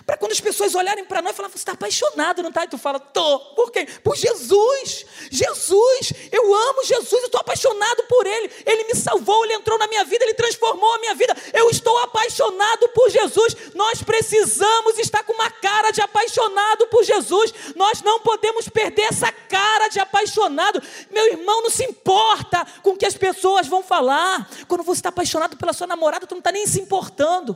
Para 0.06 0.18
quando 0.18 0.32
as 0.32 0.40
pessoas 0.40 0.76
olharem 0.76 1.06
para 1.06 1.22
nós 1.22 1.34
e 1.34 1.36
falar, 1.36 1.50
você 1.50 1.58
está 1.58 1.74
apaixonado, 1.74 2.42
não 2.42 2.50
está? 2.50 2.64
E 2.64 2.68
tu 2.68 2.78
fala, 2.78 3.00
tô. 3.00 3.40
Por 3.56 3.72
quê? 3.72 3.88
Por 4.04 4.16
Jesus. 4.16 5.06
Jesus. 5.30 6.14
Eu 6.32 6.54
amo 6.54 6.84
Jesus, 6.84 7.12
eu 7.12 7.26
estou 7.26 7.42
apaixonado 7.42 8.04
por 8.04 8.26
Ele. 8.26 8.52
Ele 8.66 8.84
me 8.86 8.96
salvou, 8.96 9.44
Ele 9.44 9.54
entrou 9.54 9.78
na 9.78 9.88
minha 9.88 10.04
vida, 10.04 10.24
Ele 10.24 10.34
transformou 10.34 10.94
a 10.96 11.00
minha 11.00 11.16
vida. 11.16 11.36
Eu 11.54 11.70
estou 11.70 11.98
apaixonado 12.00 12.90
por 12.90 13.10
Jesus. 13.10 13.56
Nós 13.74 14.02
precisamos 14.02 14.98
estar 14.98 15.24
com 15.24 15.34
uma 15.34 15.50
cara 15.50 15.92
de 15.92 16.02
apaixonado 16.02 16.88
por 16.88 17.04
Jesus. 17.04 17.54
Nós 17.76 18.02
não 18.02 18.20
podemos 18.20 18.70
perder 18.70 19.04
essa 19.04 19.32
cara 19.32 19.88
de 19.90 20.00
apaixonado. 20.00 20.82
Meu 21.12 21.28
irmão, 21.28 21.62
não 21.64 21.70
se 21.70 21.84
importa 21.84 22.66
com 22.82 22.92
o 22.92 22.98
que 22.98 23.06
as 23.06 23.16
pessoas 23.16 23.68
vão 23.68 23.84
falar. 23.84 24.50
Quando 24.68 24.84
você 24.84 25.00
está 25.00 25.10
apaixonado 25.10 25.58
pela 25.58 25.74
sua 25.74 25.88
namorada, 25.88 26.26
tu 26.26 26.32
não 26.32 26.40
está 26.40 26.52
nem 26.52 26.66
se 26.66 26.80
importando. 26.80 27.47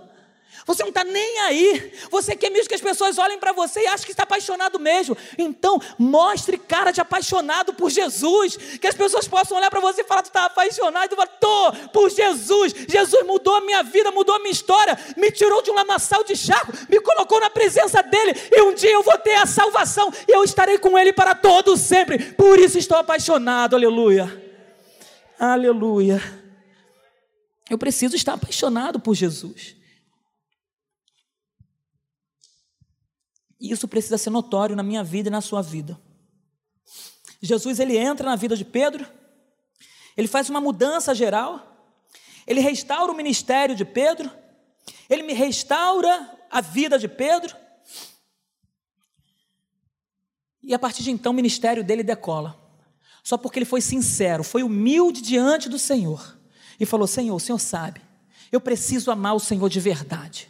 Você 0.73 0.83
não 0.83 0.89
está 0.89 1.03
nem 1.03 1.39
aí. 1.39 1.91
Você 2.09 2.35
quer 2.35 2.49
mesmo 2.49 2.69
que 2.69 2.75
as 2.75 2.81
pessoas 2.81 3.17
olhem 3.17 3.37
para 3.37 3.51
você 3.51 3.81
e 3.81 3.87
achem 3.87 4.05
que 4.05 4.11
está 4.11 4.23
apaixonado 4.23 4.79
mesmo. 4.79 5.17
Então, 5.37 5.81
mostre 5.97 6.57
cara 6.57 6.91
de 6.91 7.01
apaixonado 7.01 7.73
por 7.73 7.89
Jesus. 7.89 8.55
Que 8.79 8.87
as 8.87 8.95
pessoas 8.95 9.27
possam 9.27 9.57
olhar 9.57 9.69
para 9.69 9.81
você 9.81 10.01
e 10.01 10.03
falar: 10.05 10.21
Tu 10.21 10.27
está 10.27 10.45
apaixonado? 10.45 11.13
E 11.13 11.27
Tô, 11.39 11.71
por 11.91 12.09
Jesus. 12.09 12.73
Jesus 12.87 13.25
mudou 13.25 13.55
a 13.55 13.61
minha 13.61 13.83
vida, 13.83 14.11
mudou 14.11 14.35
a 14.35 14.39
minha 14.39 14.51
história. 14.51 14.97
Me 15.17 15.29
tirou 15.31 15.61
de 15.61 15.71
um 15.71 15.73
lamaçal 15.73 16.23
de 16.23 16.35
charco, 16.35 16.71
me 16.89 16.99
colocou 17.01 17.39
na 17.39 17.49
presença 17.49 18.01
dEle. 18.01 18.33
E 18.51 18.61
um 18.61 18.73
dia 18.73 18.91
eu 18.91 19.03
vou 19.03 19.17
ter 19.17 19.35
a 19.35 19.45
salvação. 19.45 20.11
E 20.27 20.31
eu 20.31 20.43
estarei 20.43 20.77
com 20.77 20.97
Ele 20.97 21.11
para 21.11 21.35
todo 21.35 21.75
sempre. 21.75 22.17
Por 22.33 22.59
isso 22.59 22.77
estou 22.77 22.97
apaixonado. 22.97 23.75
Aleluia. 23.75 24.41
Aleluia. 25.37 26.21
Eu 27.69 27.77
preciso 27.77 28.15
estar 28.15 28.33
apaixonado 28.33 28.99
por 28.99 29.15
Jesus. 29.15 29.80
E 33.61 33.71
isso 33.71 33.87
precisa 33.87 34.17
ser 34.17 34.31
notório 34.31 34.75
na 34.75 34.81
minha 34.81 35.03
vida 35.03 35.29
e 35.29 35.31
na 35.31 35.39
sua 35.39 35.61
vida. 35.61 36.01
Jesus 37.39 37.79
ele 37.79 37.95
entra 37.95 38.25
na 38.27 38.35
vida 38.35 38.57
de 38.57 38.65
Pedro, 38.65 39.07
ele 40.17 40.27
faz 40.27 40.49
uma 40.49 40.59
mudança 40.59 41.13
geral, 41.13 41.95
ele 42.47 42.59
restaura 42.59 43.11
o 43.11 43.15
ministério 43.15 43.75
de 43.75 43.85
Pedro, 43.85 44.31
ele 45.07 45.21
me 45.21 45.33
restaura 45.33 46.29
a 46.49 46.59
vida 46.59 46.97
de 46.97 47.07
Pedro. 47.07 47.55
E 50.63 50.73
a 50.73 50.79
partir 50.79 51.03
de 51.03 51.11
então 51.11 51.31
o 51.31 51.35
ministério 51.35 51.83
dele 51.83 52.03
decola. 52.03 52.59
Só 53.23 53.37
porque 53.37 53.59
ele 53.59 53.65
foi 53.65 53.81
sincero, 53.81 54.43
foi 54.43 54.63
humilde 54.63 55.21
diante 55.21 55.69
do 55.69 55.77
Senhor 55.77 56.39
e 56.79 56.85
falou: 56.85 57.05
Senhor, 57.05 57.35
o 57.35 57.39
Senhor 57.39 57.59
sabe, 57.59 58.01
eu 58.51 58.59
preciso 58.59 59.11
amar 59.11 59.35
o 59.35 59.39
Senhor 59.39 59.69
de 59.69 59.79
verdade. 59.79 60.49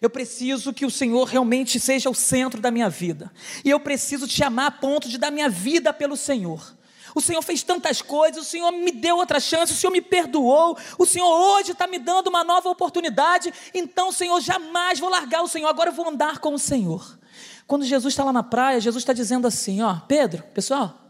Eu 0.00 0.08
preciso 0.08 0.72
que 0.72 0.86
o 0.86 0.90
Senhor 0.90 1.24
realmente 1.24 1.80
seja 1.80 2.08
o 2.08 2.14
centro 2.14 2.60
da 2.60 2.70
minha 2.70 2.88
vida. 2.88 3.32
E 3.64 3.70
eu 3.70 3.80
preciso 3.80 4.26
te 4.28 4.44
amar 4.44 4.66
a 4.66 4.70
ponto 4.70 5.08
de 5.08 5.18
dar 5.18 5.30
minha 5.30 5.48
vida 5.48 5.92
pelo 5.92 6.16
Senhor. 6.16 6.76
O 7.14 7.20
Senhor 7.20 7.42
fez 7.42 7.62
tantas 7.62 8.00
coisas, 8.00 8.46
o 8.46 8.48
Senhor 8.48 8.70
me 8.70 8.92
deu 8.92 9.16
outra 9.16 9.40
chance, 9.40 9.72
o 9.72 9.76
Senhor 9.76 9.90
me 9.90 10.00
perdoou, 10.00 10.76
o 10.98 11.06
Senhor 11.06 11.26
hoje 11.26 11.72
está 11.72 11.86
me 11.86 11.98
dando 11.98 12.28
uma 12.28 12.44
nova 12.44 12.68
oportunidade. 12.68 13.52
Então, 13.74 14.12
Senhor, 14.12 14.40
jamais 14.40 15.00
vou 15.00 15.08
largar 15.08 15.42
o 15.42 15.48
Senhor, 15.48 15.68
agora 15.68 15.90
eu 15.90 15.94
vou 15.94 16.08
andar 16.08 16.38
com 16.38 16.54
o 16.54 16.58
Senhor. 16.58 17.18
Quando 17.66 17.84
Jesus 17.84 18.12
está 18.12 18.24
lá 18.24 18.32
na 18.32 18.42
praia, 18.42 18.80
Jesus 18.80 19.02
está 19.02 19.12
dizendo 19.12 19.46
assim: 19.46 19.82
Ó, 19.82 19.96
Pedro, 20.06 20.42
pessoal, 20.54 21.07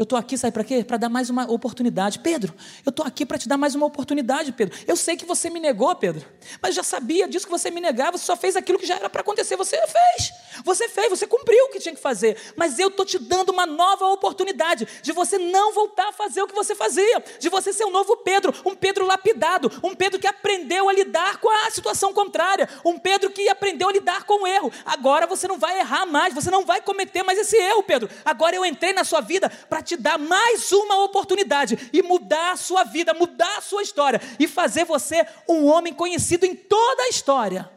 eu 0.00 0.04
estou 0.04 0.18
aqui, 0.18 0.38
sabe 0.38 0.54
para 0.54 0.64
quê? 0.64 0.82
Para 0.82 0.96
dar 0.96 1.10
mais 1.10 1.28
uma 1.28 1.44
oportunidade. 1.52 2.20
Pedro, 2.20 2.54
eu 2.86 2.88
estou 2.88 3.04
aqui 3.04 3.26
para 3.26 3.36
te 3.36 3.46
dar 3.46 3.58
mais 3.58 3.74
uma 3.74 3.84
oportunidade, 3.84 4.50
Pedro. 4.50 4.74
Eu 4.88 4.96
sei 4.96 5.14
que 5.14 5.26
você 5.26 5.50
me 5.50 5.60
negou, 5.60 5.94
Pedro, 5.94 6.26
mas 6.62 6.74
já 6.74 6.82
sabia 6.82 7.28
disso 7.28 7.44
que 7.44 7.50
você 7.50 7.70
me 7.70 7.82
negava, 7.82 8.16
você 8.16 8.24
só 8.24 8.34
fez 8.34 8.56
aquilo 8.56 8.78
que 8.78 8.86
já 8.86 8.96
era 8.96 9.10
para 9.10 9.20
acontecer. 9.20 9.56
Você 9.56 9.76
fez, 9.76 10.32
você 10.64 10.88
fez, 10.88 11.10
você 11.10 11.26
cumpriu 11.26 11.66
o 11.66 11.68
que 11.68 11.80
tinha 11.80 11.94
que 11.94 12.00
fazer. 12.00 12.38
Mas 12.56 12.78
eu 12.78 12.88
estou 12.88 13.04
te 13.04 13.18
dando 13.18 13.50
uma 13.50 13.66
nova 13.66 14.06
oportunidade 14.06 14.88
de 15.02 15.12
você 15.12 15.36
não 15.36 15.74
voltar 15.74 16.08
a 16.08 16.12
fazer 16.12 16.40
o 16.40 16.46
que 16.46 16.54
você 16.54 16.74
fazia, 16.74 17.22
de 17.38 17.50
você 17.50 17.70
ser 17.70 17.84
um 17.84 17.90
novo 17.90 18.16
Pedro, 18.16 18.54
um 18.64 18.74
Pedro 18.74 19.04
lapidado, 19.04 19.70
um 19.84 19.94
Pedro 19.94 20.18
que 20.18 20.26
aprendeu 20.26 20.88
a 20.88 20.94
lidar 20.94 21.36
com 21.40 21.50
a 21.66 21.70
situação 21.70 22.14
contrária, 22.14 22.66
um 22.86 22.98
Pedro 22.98 23.28
que 23.28 23.50
aprendeu 23.50 23.90
a 23.90 23.92
lidar 23.92 24.24
com 24.24 24.44
o 24.44 24.46
erro. 24.46 24.72
Agora 24.86 25.26
você 25.26 25.46
não 25.46 25.58
vai 25.58 25.78
errar 25.78 26.06
mais, 26.06 26.32
você 26.32 26.50
não 26.50 26.64
vai 26.64 26.80
cometer 26.80 27.22
mais 27.22 27.38
esse 27.38 27.54
erro, 27.58 27.82
Pedro. 27.82 28.08
Agora 28.24 28.56
eu 28.56 28.64
entrei 28.64 28.94
na 28.94 29.04
sua 29.04 29.20
vida 29.20 29.50
para 29.68 29.82
te 29.89 29.89
dar 29.96 30.18
mais 30.18 30.72
uma 30.72 31.04
oportunidade 31.04 31.90
e 31.92 32.02
mudar 32.02 32.52
a 32.52 32.56
sua 32.56 32.84
vida, 32.84 33.14
mudar 33.14 33.58
a 33.58 33.60
sua 33.60 33.82
história 33.82 34.20
e 34.38 34.46
fazer 34.46 34.84
você 34.84 35.26
um 35.48 35.66
homem 35.66 35.92
conhecido 35.92 36.44
em 36.44 36.54
toda 36.54 37.02
a 37.02 37.08
história. 37.08 37.70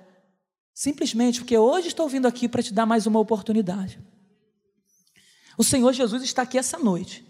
Simplesmente 0.74 1.40
porque 1.40 1.58
hoje 1.58 1.90
estou 1.90 2.10
vindo 2.10 2.28
aqui 2.28 2.48
para 2.48 2.64
te 2.64 2.74
dar 2.74 2.86
mais 2.86 3.06
uma 3.06 3.20
oportunidade. 3.20 4.00
O 5.58 5.64
Senhor 5.64 5.94
Jesus 5.94 6.24
está 6.24 6.42
aqui 6.42 6.58
essa 6.58 6.80
noite 6.80 7.26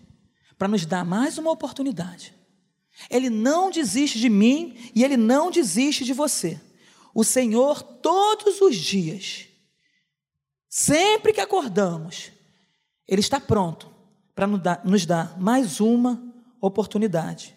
para 0.57 0.67
nos 0.67 0.85
dar 0.85 1.03
mais 1.03 1.37
uma 1.37 1.51
oportunidade. 1.51 2.33
Ele 3.09 3.29
não 3.29 3.69
desiste 3.69 4.19
de 4.19 4.29
mim 4.29 4.91
e 4.95 5.03
ele 5.03 5.17
não 5.17 5.51
desiste 5.51 6.05
de 6.05 6.13
você. 6.13 6.59
O 7.13 7.23
Senhor, 7.23 7.81
todos 7.81 8.59
os 8.61 8.75
dias, 8.75 9.47
sempre 10.67 11.31
que 11.31 11.41
acordamos, 11.41 12.31
Ele 13.07 13.21
está 13.21 13.39
pronto 13.39 13.92
para 14.35 14.47
nos 14.83 15.05
dar 15.05 15.39
mais 15.39 15.79
uma 15.79 16.21
oportunidade. 16.59 17.55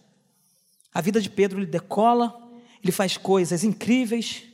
A 0.92 1.00
vida 1.00 1.20
de 1.20 1.30
Pedro 1.30 1.58
ele 1.58 1.66
decola, 1.66 2.34
ele 2.82 2.92
faz 2.92 3.16
coisas 3.16 3.64
incríveis, 3.64 4.44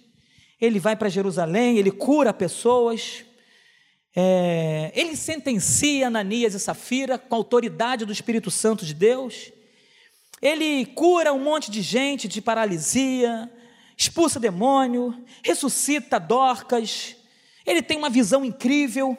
ele 0.60 0.78
vai 0.78 0.94
para 0.94 1.08
Jerusalém, 1.08 1.78
ele 1.78 1.90
cura 1.90 2.32
pessoas, 2.32 3.24
é, 4.14 4.92
ele 4.94 5.16
sentencia 5.16 6.06
Ananias 6.06 6.54
e 6.54 6.60
Safira 6.60 7.18
com 7.18 7.34
a 7.34 7.38
autoridade 7.38 8.04
do 8.04 8.12
Espírito 8.12 8.50
Santo 8.50 8.84
de 8.84 8.94
Deus, 8.94 9.52
ele 10.40 10.86
cura 10.86 11.32
um 11.32 11.42
monte 11.42 11.70
de 11.70 11.82
gente 11.82 12.28
de 12.28 12.40
paralisia, 12.40 13.50
expulsa 13.96 14.38
demônio, 14.38 15.14
ressuscita 15.42 16.18
Dorcas, 16.18 17.16
ele 17.64 17.82
tem 17.82 17.96
uma 17.96 18.10
visão 18.10 18.44
incrível, 18.44 19.16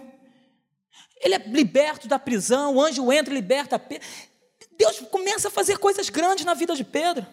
ele 1.23 1.35
é 1.35 1.37
liberto 1.37 2.07
da 2.07 2.19
prisão, 2.19 2.75
o 2.75 2.81
anjo 2.81 3.11
entra 3.11 3.33
e 3.33 3.35
liberta 3.35 3.79
Pedro. 3.79 4.05
Deus 4.77 4.99
começa 5.11 5.47
a 5.47 5.51
fazer 5.51 5.77
coisas 5.77 6.09
grandes 6.09 6.43
na 6.43 6.53
vida 6.53 6.75
de 6.75 6.83
Pedro. 6.83 7.25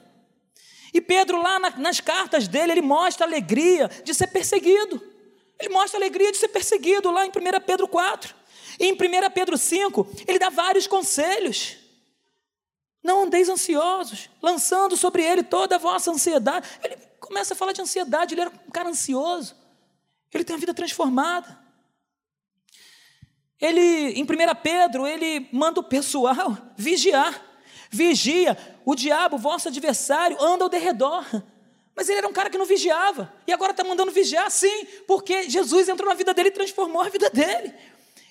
E 0.95 1.01
Pedro, 1.01 1.43
lá 1.43 1.59
na, 1.59 1.71
nas 1.71 2.01
cartas 2.01 2.47
dele, 2.47 2.73
ele 2.73 2.83
mostra 2.83 3.27
a 3.27 3.29
alegria 3.29 3.89
de 4.05 4.15
ser 4.15 4.29
perseguido. 4.29 5.03
Ele 5.59 5.69
mostra 5.69 5.99
a 5.99 6.01
alegria 6.01 6.33
de 6.33 6.39
ser 6.39 6.49
perseguido 6.49 7.11
lá 7.11 7.27
em 7.27 7.31
1 7.31 7.33
Pedro 7.67 7.89
4. 7.89 8.35
E 8.79 8.87
em 8.87 8.93
1 8.93 8.97
Pedro 9.35 9.59
5, 9.59 10.09
ele 10.27 10.39
dá 10.39 10.49
vários 10.49 10.87
conselhos. 10.87 11.77
Não 13.03 13.25
andeis 13.25 13.49
ansiosos, 13.49 14.31
lançando 14.43 14.97
sobre 14.97 15.23
ele 15.23 15.43
toda 15.43 15.77
a 15.77 15.79
vossa 15.79 16.11
ansiedade. 16.11 16.69
Ele 16.83 16.97
começa 17.19 17.55
a 17.55 17.57
falar 17.57 17.73
de 17.73 17.81
ansiedade, 17.81 18.35
ele 18.35 18.43
era 18.43 18.51
um 18.51 18.71
cara 18.71 18.89
ansioso. 18.89 19.57
Ele 20.33 20.45
tem 20.45 20.57
a 20.57 20.59
vida 20.59 20.75
transformada. 20.75 21.60
Ele, 23.61 24.13
em 24.13 24.23
1 24.23 24.27
Pedro, 24.63 25.07
ele 25.07 25.49
manda 25.53 25.81
o 25.81 25.85
pessoal 25.85 26.57
vigiar. 26.77 27.49
Vigia, 27.91 28.57
o 28.85 28.95
diabo, 28.95 29.37
vosso 29.37 29.69
adversário, 29.69 30.41
anda 30.41 30.65
ao 30.65 30.71
derredor. 30.71 31.25
Mas 31.95 32.09
ele 32.09 32.19
era 32.19 32.29
um 32.29 32.33
cara 32.33 32.49
que 32.49 32.57
não 32.57 32.65
vigiava. 32.65 33.33
E 33.47 33.53
agora 33.53 33.73
está 33.73 33.85
mandando 33.85 34.13
vigiar, 34.13 34.51
sim, 34.51 34.87
porque 35.07 35.51
Jesus 35.51 35.89
entrou 35.89 36.09
na 36.09 36.15
vida 36.15 36.33
dele 36.33 36.49
e 36.49 36.53
transformou 36.53 37.03
a 37.03 37.09
vida 37.09 37.29
dele. 37.29 37.75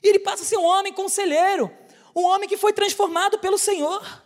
E 0.02 0.08
ele 0.08 0.20
passa 0.20 0.44
a 0.44 0.46
ser 0.46 0.58
um 0.58 0.64
homem 0.64 0.94
conselheiro, 0.94 1.70
um 2.16 2.24
homem 2.24 2.48
que 2.48 2.58
foi 2.58 2.74
transformado 2.74 3.38
pelo 3.38 3.58
Senhor. 3.58 4.24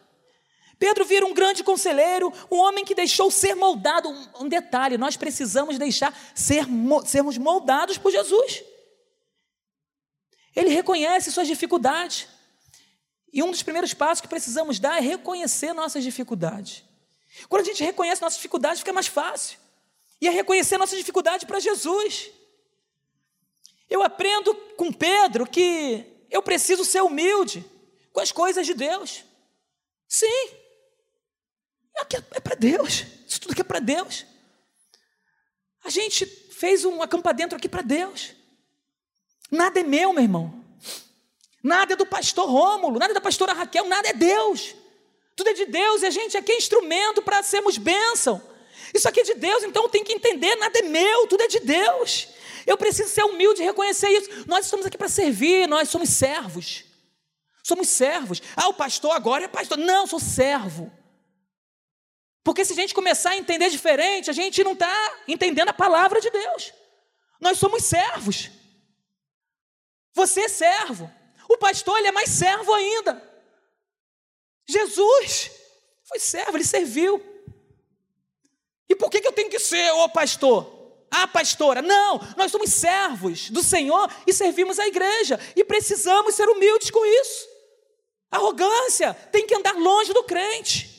Pedro 0.78 1.04
vira 1.04 1.26
um 1.26 1.34
grande 1.34 1.64
conselheiro, 1.64 2.32
um 2.52 2.58
homem 2.58 2.86
que 2.86 2.94
deixou 2.94 3.32
ser 3.32 3.56
moldado. 3.56 4.10
Um, 4.10 4.28
um 4.42 4.48
detalhe: 4.48 4.98
nós 4.98 5.18
precisamos 5.18 5.78
deixar 5.78 6.14
ser, 6.36 6.66
sermos 7.06 7.38
moldados 7.38 7.98
por 7.98 8.12
Jesus. 8.12 8.64
Ele 10.56 10.70
reconhece 10.70 11.32
suas 11.32 11.48
dificuldades. 11.48 12.28
E 13.32 13.42
um 13.42 13.50
dos 13.50 13.64
primeiros 13.64 13.94
passos 13.94 14.22
que 14.22 14.28
precisamos 14.28 14.80
dar 14.80 14.98
é 14.98 15.02
reconhecer 15.02 15.74
nossas 15.74 16.04
dificuldades. 16.04 16.84
Quando 17.50 17.62
a 17.62 17.66
gente 17.66 17.84
reconhece 17.84 18.22
nossas 18.22 18.38
dificuldades, 18.38 18.80
fica 18.80 18.94
mais 18.94 19.08
fácil. 19.08 19.58
E 20.22 20.28
é 20.28 20.32
reconhecer 20.32 20.78
nossas 20.78 20.98
dificuldades 20.98 21.46
para 21.46 21.60
Jesus. 21.60 22.30
Eu 23.90 24.04
aprendo 24.04 24.54
com 24.78 24.94
Pedro 24.94 25.48
que 25.48 26.06
eu 26.30 26.42
preciso 26.42 26.86
ser 26.86 27.02
humilde 27.02 27.66
com 28.12 28.20
as 28.20 28.32
coisas 28.32 28.66
de 28.66 28.74
Deus. 28.74 29.24
Sim. 30.08 30.50
É 32.32 32.40
para 32.40 32.56
Deus. 32.56 33.06
Isso 33.28 33.42
tudo 33.42 33.52
aqui 33.52 33.62
é 33.62 33.64
para 33.66 33.80
Deus. 33.80 34.26
A 35.84 35.90
gente 35.90 36.26
fez 36.26 36.86
um 36.86 37.02
acampa 37.02 37.34
dentro 37.34 37.58
aqui 37.58 37.68
para 37.68 37.82
Deus. 37.82 38.34
Nada 39.54 39.80
é 39.80 39.84
meu, 39.84 40.12
meu 40.12 40.24
irmão. 40.24 40.52
Nada 41.62 41.94
é 41.94 41.96
do 41.96 42.08
pastor 42.08 42.50
Rômulo, 42.50 42.98
nada 42.98 43.12
é 43.12 43.14
da 43.14 43.22
pastora 43.22 43.54
Raquel, 43.54 43.88
nada 43.88 44.10
é 44.10 44.14
Deus. 44.14 44.74
Tudo 45.36 45.50
é 45.50 45.54
de 45.54 45.66
Deus 45.66 46.02
e 46.02 46.08
a 46.08 46.10
gente 46.10 46.36
aqui 46.36 46.52
é 46.52 46.58
instrumento 46.58 47.22
para 47.22 47.44
sermos 47.44 47.78
bênção. 47.78 48.42
Isso 48.96 49.08
aqui 49.08 49.20
é 49.20 49.24
de 49.24 49.36
Deus, 49.36 49.64
então 49.64 49.88
tem 49.88 50.04
que 50.04 50.12
entender, 50.12 50.56
nada 50.56 50.80
é 50.80 50.82
meu, 50.82 51.28
tudo 51.28 51.42
é 51.42 51.48
de 51.48 51.60
Deus. 51.60 52.30
Eu 52.66 52.76
preciso 52.78 53.10
ser 53.10 53.24
humilde 53.26 53.62
e 53.62 53.66
reconhecer 53.66 54.10
isso. 54.10 54.44
Nós 54.48 54.66
estamos 54.66 54.88
aqui 54.88 54.98
para 54.98 55.08
servir, 55.08 55.68
nós 55.68 55.88
somos 55.88 56.10
servos. 56.10 56.86
Somos 57.62 57.90
servos. 57.90 58.42
Ah, 58.56 58.70
o 58.70 58.74
pastor 58.74 59.12
agora 59.12 59.46
é 59.46 59.48
pastor. 59.48 59.78
Não, 59.78 60.08
sou 60.08 60.20
servo. 60.20 60.92
Porque 62.44 62.66
se 62.66 62.74
a 62.74 62.76
gente 62.76 62.94
começar 62.94 63.32
a 63.32 63.38
entender 63.38 63.70
diferente, 63.70 64.32
a 64.32 64.34
gente 64.34 64.64
não 64.64 64.74
está 64.74 65.16
entendendo 65.28 65.70
a 65.70 65.74
palavra 65.74 66.20
de 66.20 66.32
Deus. 66.32 66.74
Nós 67.40 67.60
somos 67.60 67.84
servos. 67.84 68.50
Você 70.14 70.42
é 70.42 70.50
servo. 70.50 71.12
O 71.50 71.58
pastor, 71.58 71.98
ele 71.98 72.08
é 72.08 72.12
mais 72.12 72.30
servo 72.30 72.74
ainda. 72.74 73.22
Jesus 74.68 75.52
foi 76.04 76.20
servo, 76.20 76.58
ele 76.58 76.64
serviu. 76.64 77.22
E 78.88 78.96
por 78.96 79.10
que, 79.10 79.22
que 79.22 79.28
eu 79.28 79.32
tenho 79.32 79.50
que 79.50 79.60
ser 79.60 79.92
o 79.92 80.10
pastor? 80.10 80.82
Ah, 81.10 81.28
pastora, 81.28 81.82
não, 81.82 82.20
nós 82.36 82.52
somos 82.52 82.72
servos 82.72 83.50
do 83.50 83.62
Senhor 83.64 84.10
e 84.26 84.34
servimos 84.34 84.80
a 84.80 84.88
igreja 84.88 85.40
e 85.56 85.64
precisamos 85.64 86.34
ser 86.34 86.50
humildes 86.50 86.90
com 86.90 87.06
isso. 87.06 87.48
Arrogância 88.32 89.14
tem 89.32 89.46
que 89.46 89.54
andar 89.54 89.76
longe 89.76 90.12
do 90.12 90.24
crente. 90.24 90.93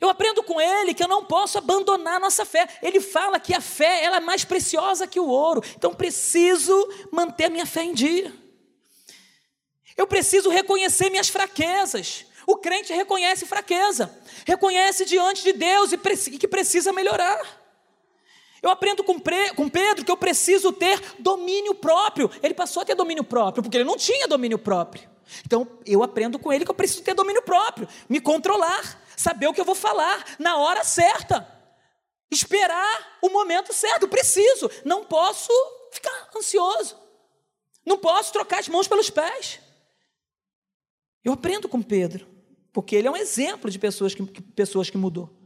Eu 0.00 0.10
aprendo 0.10 0.42
com 0.42 0.60
ele 0.60 0.92
que 0.92 1.02
eu 1.02 1.08
não 1.08 1.24
posso 1.24 1.56
abandonar 1.56 2.16
a 2.16 2.20
nossa 2.20 2.44
fé. 2.44 2.68
Ele 2.82 3.00
fala 3.00 3.40
que 3.40 3.54
a 3.54 3.60
fé 3.60 4.04
ela 4.04 4.18
é 4.18 4.20
mais 4.20 4.44
preciosa 4.44 5.06
que 5.06 5.18
o 5.18 5.26
ouro. 5.26 5.62
Então 5.76 5.94
preciso 5.94 6.74
manter 7.10 7.44
a 7.44 7.50
minha 7.50 7.66
fé 7.66 7.82
em 7.82 7.94
dia. 7.94 8.32
Eu 9.96 10.06
preciso 10.06 10.50
reconhecer 10.50 11.08
minhas 11.08 11.28
fraquezas. 11.28 12.26
O 12.46 12.56
crente 12.58 12.92
reconhece 12.92 13.44
fraqueza, 13.44 14.14
reconhece 14.46 15.04
diante 15.04 15.42
de 15.42 15.52
Deus 15.52 15.90
e 15.92 15.98
que 16.38 16.46
precisa 16.46 16.92
melhorar. 16.92 17.40
Eu 18.62 18.70
aprendo 18.70 19.02
com, 19.02 19.18
Pedro 19.18 20.04
que 20.04 20.10
eu 20.10 20.16
preciso 20.16 20.72
ter 20.72 21.00
domínio 21.18 21.74
próprio. 21.74 22.30
Ele 22.42 22.54
passou 22.54 22.82
a 22.82 22.84
ter 22.84 22.94
domínio 22.94 23.24
próprio, 23.24 23.62
porque 23.62 23.76
ele 23.78 23.84
não 23.84 23.96
tinha 23.96 24.28
domínio 24.28 24.58
próprio. 24.58 25.08
Então 25.44 25.66
eu 25.84 26.02
aprendo 26.02 26.38
com 26.38 26.52
ele 26.52 26.64
que 26.64 26.70
eu 26.70 26.74
preciso 26.74 27.02
ter 27.02 27.14
domínio 27.14 27.42
próprio, 27.42 27.88
me 28.08 28.20
controlar, 28.20 29.00
saber 29.16 29.46
o 29.46 29.54
que 29.54 29.60
eu 29.60 29.64
vou 29.64 29.74
falar 29.74 30.24
na 30.38 30.58
hora 30.58 30.84
certa, 30.84 31.46
esperar 32.30 33.18
o 33.22 33.28
momento 33.30 33.72
certo. 33.72 34.06
Preciso, 34.06 34.70
não 34.84 35.04
posso 35.04 35.52
ficar 35.92 36.30
ansioso, 36.36 36.96
não 37.84 37.98
posso 37.98 38.32
trocar 38.32 38.60
as 38.60 38.68
mãos 38.68 38.86
pelos 38.86 39.10
pés. 39.10 39.60
Eu 41.24 41.32
aprendo 41.32 41.68
com 41.68 41.82
Pedro, 41.82 42.26
porque 42.72 42.94
ele 42.94 43.08
é 43.08 43.10
um 43.10 43.16
exemplo 43.16 43.70
de 43.70 43.78
pessoas 43.78 44.14
que, 44.14 44.22
pessoas 44.22 44.90
que 44.90 44.98
mudou. 44.98 45.36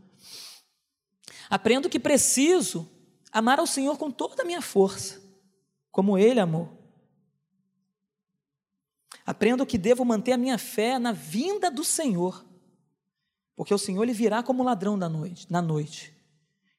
Aprendo 1.49 1.89
que 1.89 1.99
preciso 1.99 2.89
amar 3.33 3.59
ao 3.59 3.67
Senhor 3.67 3.97
com 3.99 4.11
toda 4.11 4.43
a 4.43 4.47
minha 4.47 4.63
força, 4.63 5.21
como 5.91 6.19
Ele 6.19 6.39
amou. 6.39 6.79
Aprendo 9.25 9.67
que 9.67 9.79
devo 9.79 10.05
manter 10.05 10.33
a 10.33 10.37
minha 10.37 10.59
fé 10.59 10.99
na 10.99 11.13
vinda 11.13 11.71
do 11.71 11.85
Senhor, 11.85 12.45
porque 13.61 13.75
o 13.75 13.79
Senhor 13.79 14.03
ele 14.03 14.15
virá 14.15 14.43
como 14.43 14.63
ladrão 14.63 14.99
da 14.99 15.07
noite, 15.07 15.47
na 15.51 15.61
noite. 15.61 16.15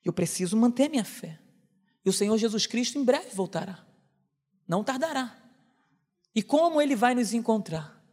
Eu 0.04 0.12
preciso 0.12 0.58
manter 0.58 0.90
minha 0.90 1.06
fé. 1.06 1.40
E 2.04 2.10
o 2.10 2.12
Senhor 2.12 2.36
Jesus 2.40 2.66
Cristo 2.66 2.98
em 2.98 3.04
breve 3.04 3.36
voltará. 3.36 3.86
Não 4.68 4.84
tardará. 4.84 5.38
E 6.34 6.42
como 6.42 6.82
ele 6.82 6.96
vai 6.96 7.14
nos 7.14 7.36
encontrar? 7.36 8.04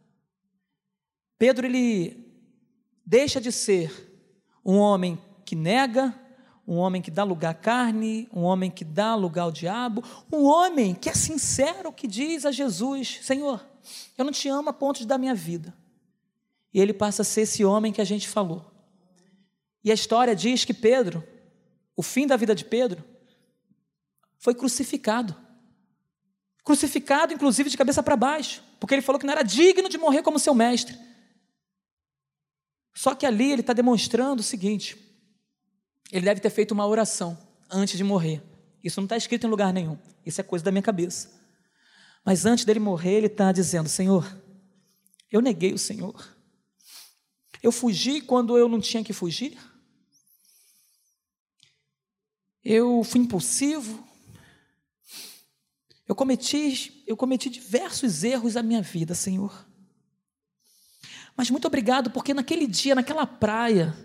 Pedro 1.35 1.65
ele 1.65 2.31
deixa 3.03 3.41
de 3.41 3.51
ser 3.51 3.91
um 4.63 4.77
homem 4.77 5.19
que 5.43 5.55
nega, 5.55 6.13
um 6.67 6.75
homem 6.75 7.01
que 7.01 7.09
dá 7.09 7.23
lugar 7.23 7.49
à 7.49 7.55
carne, 7.55 8.29
um 8.31 8.43
homem 8.43 8.69
que 8.69 8.85
dá 8.85 9.15
lugar 9.15 9.45
ao 9.45 9.51
diabo, 9.51 10.03
um 10.31 10.43
homem 10.43 10.93
que 10.93 11.09
é 11.09 11.13
sincero, 11.15 11.91
que 11.91 12.05
diz 12.05 12.45
a 12.45 12.51
Jesus: 12.51 13.17
Senhor, 13.23 13.67
eu 14.15 14.23
não 14.23 14.31
te 14.31 14.47
amo 14.47 14.69
a 14.69 14.73
ponto 14.73 14.99
de 14.99 15.07
dar 15.07 15.17
minha 15.17 15.33
vida. 15.33 15.73
E 16.73 16.79
ele 16.79 16.93
passa 16.93 17.21
a 17.21 17.25
ser 17.25 17.41
esse 17.41 17.65
homem 17.65 17.91
que 17.91 18.01
a 18.01 18.05
gente 18.05 18.27
falou. 18.27 18.69
E 19.83 19.91
a 19.91 19.93
história 19.93 20.35
diz 20.35 20.65
que 20.65 20.73
Pedro, 20.73 21.23
o 21.95 22.03
fim 22.03 22.27
da 22.27 22.35
vida 22.35 22.53
de 22.53 22.65
Pedro, 22.65 23.03
foi 24.37 24.53
crucificado. 24.53 25.35
Crucificado, 26.63 27.33
inclusive, 27.33 27.69
de 27.69 27.77
cabeça 27.77 28.03
para 28.03 28.15
baixo, 28.15 28.63
porque 28.79 28.93
ele 28.93 29.01
falou 29.01 29.19
que 29.19 29.25
não 29.25 29.33
era 29.33 29.43
digno 29.43 29.89
de 29.89 29.97
morrer 29.97 30.21
como 30.21 30.37
seu 30.37 30.53
mestre. 30.53 30.97
Só 32.93 33.15
que 33.15 33.25
ali 33.25 33.51
ele 33.51 33.61
está 33.61 33.73
demonstrando 33.73 34.41
o 34.41 34.43
seguinte: 34.43 34.97
ele 36.11 36.25
deve 36.25 36.41
ter 36.41 36.49
feito 36.49 36.71
uma 36.71 36.85
oração 36.85 37.37
antes 37.69 37.97
de 37.97 38.03
morrer. 38.03 38.43
Isso 38.83 38.99
não 38.99 39.05
está 39.05 39.17
escrito 39.17 39.47
em 39.47 39.49
lugar 39.49 39.73
nenhum. 39.73 39.97
Isso 40.25 40.41
é 40.41 40.43
coisa 40.43 40.63
da 40.65 40.71
minha 40.71 40.81
cabeça. 40.81 41.39
Mas 42.25 42.45
antes 42.45 42.65
dele 42.65 42.79
morrer, 42.79 43.13
ele 43.13 43.27
está 43.27 43.51
dizendo: 43.51 43.89
Senhor, 43.89 44.25
eu 45.31 45.41
neguei 45.41 45.73
o 45.73 45.77
Senhor. 45.77 46.37
Eu 47.61 47.71
fugi 47.71 48.21
quando 48.21 48.57
eu 48.57 48.69
não 48.69 48.79
tinha 48.79 49.03
que 49.03 49.13
fugir. 49.13 49.57
Eu 52.63 53.03
fui 53.03 53.21
impulsivo. 53.21 54.07
Eu 56.07 56.15
cometi, 56.15 57.03
eu 57.05 57.15
cometi 57.15 57.49
diversos 57.49 58.23
erros 58.23 58.55
na 58.55 58.63
minha 58.63 58.81
vida, 58.81 59.13
Senhor. 59.13 59.67
Mas 61.35 61.49
muito 61.49 61.67
obrigado, 61.67 62.09
porque 62.09 62.33
naquele 62.33 62.67
dia, 62.67 62.95
naquela 62.95 63.25
praia, 63.25 63.95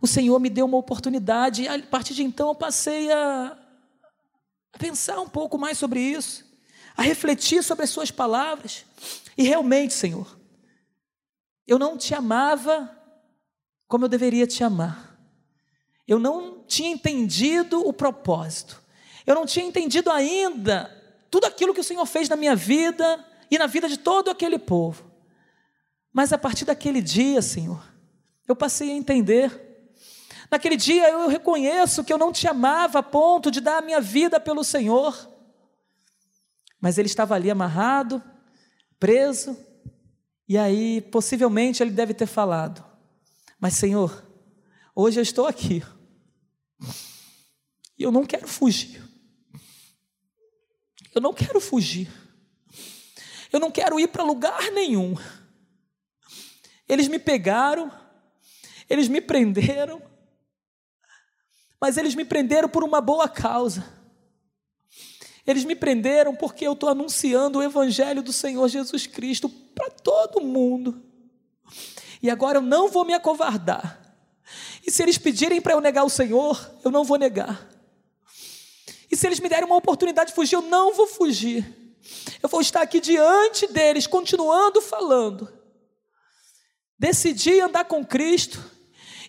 o 0.00 0.06
Senhor 0.06 0.38
me 0.40 0.48
deu 0.48 0.66
uma 0.66 0.78
oportunidade 0.78 1.62
e 1.62 1.68
a 1.68 1.80
partir 1.82 2.14
de 2.14 2.22
então 2.22 2.48
eu 2.48 2.54
passei 2.54 3.10
a, 3.12 3.56
a 4.72 4.78
pensar 4.78 5.20
um 5.20 5.28
pouco 5.28 5.58
mais 5.58 5.78
sobre 5.78 6.00
isso, 6.00 6.44
a 6.96 7.02
refletir 7.02 7.62
sobre 7.62 7.84
as 7.84 7.90
Suas 7.90 8.10
palavras. 8.10 8.84
E 9.36 9.42
realmente, 9.42 9.94
Senhor, 9.94 10.35
eu 11.66 11.78
não 11.78 11.96
te 11.96 12.14
amava 12.14 12.90
como 13.88 14.04
eu 14.04 14.08
deveria 14.08 14.46
te 14.46 14.62
amar. 14.62 15.18
Eu 16.06 16.18
não 16.18 16.64
tinha 16.66 16.90
entendido 16.90 17.86
o 17.86 17.92
propósito. 17.92 18.82
Eu 19.26 19.34
não 19.34 19.44
tinha 19.44 19.64
entendido 19.64 20.10
ainda 20.10 20.90
tudo 21.30 21.46
aquilo 21.46 21.74
que 21.74 21.80
o 21.80 21.84
Senhor 21.84 22.06
fez 22.06 22.28
na 22.28 22.36
minha 22.36 22.54
vida 22.54 23.24
e 23.50 23.58
na 23.58 23.66
vida 23.66 23.88
de 23.88 23.96
todo 23.96 24.30
aquele 24.30 24.58
povo. 24.58 25.10
Mas 26.12 26.32
a 26.32 26.38
partir 26.38 26.64
daquele 26.64 27.02
dia, 27.02 27.42
Senhor, 27.42 27.84
eu 28.46 28.54
passei 28.54 28.90
a 28.90 28.94
entender 28.94 29.66
Naquele 30.50 30.76
dia 30.76 31.08
eu 31.10 31.28
reconheço 31.28 32.04
que 32.04 32.12
eu 32.12 32.18
não 32.18 32.32
te 32.32 32.46
amava 32.46 33.00
a 33.00 33.02
ponto 33.02 33.50
de 33.50 33.60
dar 33.60 33.78
a 33.78 33.82
minha 33.82 34.00
vida 34.00 34.38
pelo 34.38 34.62
Senhor. 34.62 35.28
Mas 36.80 36.98
ele 36.98 37.08
estava 37.08 37.34
ali 37.34 37.50
amarrado, 37.50 38.22
preso, 38.98 39.56
e 40.48 40.56
aí 40.56 41.00
possivelmente 41.00 41.82
ele 41.82 41.90
deve 41.90 42.14
ter 42.14 42.26
falado: 42.26 42.84
Mas 43.58 43.74
Senhor, 43.74 44.24
hoje 44.94 45.18
eu 45.18 45.22
estou 45.22 45.46
aqui, 45.46 45.82
e 47.98 48.02
eu 48.02 48.12
não 48.12 48.24
quero 48.24 48.46
fugir. 48.46 49.02
Eu 51.14 51.20
não 51.22 51.32
quero 51.32 51.60
fugir. 51.60 52.12
Eu 53.50 53.58
não 53.58 53.70
quero 53.70 53.98
ir 53.98 54.08
para 54.08 54.22
lugar 54.22 54.70
nenhum. 54.70 55.16
Eles 56.86 57.08
me 57.08 57.18
pegaram, 57.18 57.90
eles 58.88 59.08
me 59.08 59.20
prenderam, 59.20 60.00
mas 61.80 61.96
eles 61.96 62.14
me 62.14 62.24
prenderam 62.24 62.68
por 62.68 62.84
uma 62.84 63.00
boa 63.00 63.28
causa. 63.28 63.95
Eles 65.46 65.64
me 65.64 65.76
prenderam 65.76 66.34
porque 66.34 66.66
eu 66.66 66.72
estou 66.72 66.88
anunciando 66.88 67.58
o 67.58 67.62
Evangelho 67.62 68.22
do 68.22 68.32
Senhor 68.32 68.68
Jesus 68.68 69.06
Cristo 69.06 69.48
para 69.48 69.90
todo 69.90 70.40
mundo. 70.40 71.02
E 72.22 72.30
agora 72.30 72.58
eu 72.58 72.62
não 72.62 72.88
vou 72.88 73.04
me 73.04 73.12
acovardar. 73.12 74.00
E 74.86 74.90
se 74.90 75.02
eles 75.02 75.18
pedirem 75.18 75.60
para 75.60 75.74
eu 75.74 75.80
negar 75.80 76.04
o 76.04 76.10
Senhor, 76.10 76.72
eu 76.84 76.90
não 76.90 77.04
vou 77.04 77.18
negar. 77.18 77.68
E 79.10 79.16
se 79.16 79.26
eles 79.26 79.40
me 79.40 79.48
derem 79.48 79.66
uma 79.66 79.76
oportunidade 79.76 80.30
de 80.30 80.34
fugir, 80.34 80.56
eu 80.56 80.62
não 80.62 80.94
vou 80.94 81.06
fugir. 81.06 81.64
Eu 82.42 82.48
vou 82.48 82.60
estar 82.60 82.82
aqui 82.82 83.00
diante 83.00 83.66
deles, 83.68 84.06
continuando 84.06 84.80
falando. 84.80 85.52
Decidi 86.98 87.60
andar 87.60 87.84
com 87.84 88.04
Cristo 88.04 88.62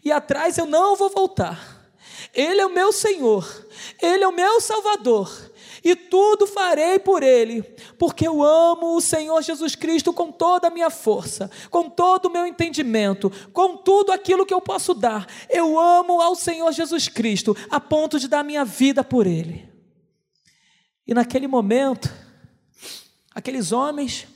e 0.04 0.12
atrás 0.12 0.58
eu 0.58 0.66
não 0.66 0.96
vou 0.96 1.10
voltar. 1.10 1.92
Ele 2.34 2.62
é 2.62 2.66
o 2.66 2.74
meu 2.74 2.92
Senhor, 2.92 3.66
Ele 4.02 4.24
é 4.24 4.28
o 4.28 4.32
meu 4.32 4.62
Salvador, 4.62 5.52
e 5.90 5.96
tudo 5.96 6.46
farei 6.46 7.00
por 7.00 7.24
ele, 7.24 7.64
porque 7.98 8.28
eu 8.28 8.44
amo 8.44 8.98
o 8.98 9.02
Senhor 9.02 9.42
Jesus 9.42 9.74
Cristo 9.74 10.12
com 10.12 10.34
toda 10.34 10.68
a 10.68 10.70
minha 10.70 10.90
força, 10.90 11.50
com 11.70 11.90
todo 11.90 12.26
o 12.26 12.30
meu 12.30 12.46
entendimento, 12.46 13.32
com 13.54 13.78
tudo 13.78 14.12
aquilo 14.12 14.46
que 14.46 14.54
eu 14.54 14.60
posso 14.60 14.94
dar. 14.94 15.26
Eu 15.50 15.80
amo 15.80 16.20
ao 16.20 16.36
Senhor 16.36 16.70
Jesus 16.74 17.08
Cristo 17.08 17.56
a 17.70 17.80
ponto 17.80 18.20
de 18.20 18.28
dar 18.28 18.44
minha 18.44 18.66
vida 18.66 19.02
por 19.02 19.26
ele. 19.26 19.70
E 21.08 21.14
naquele 21.14 21.48
momento, 21.48 22.14
aqueles 23.34 23.72
homens 23.72 24.28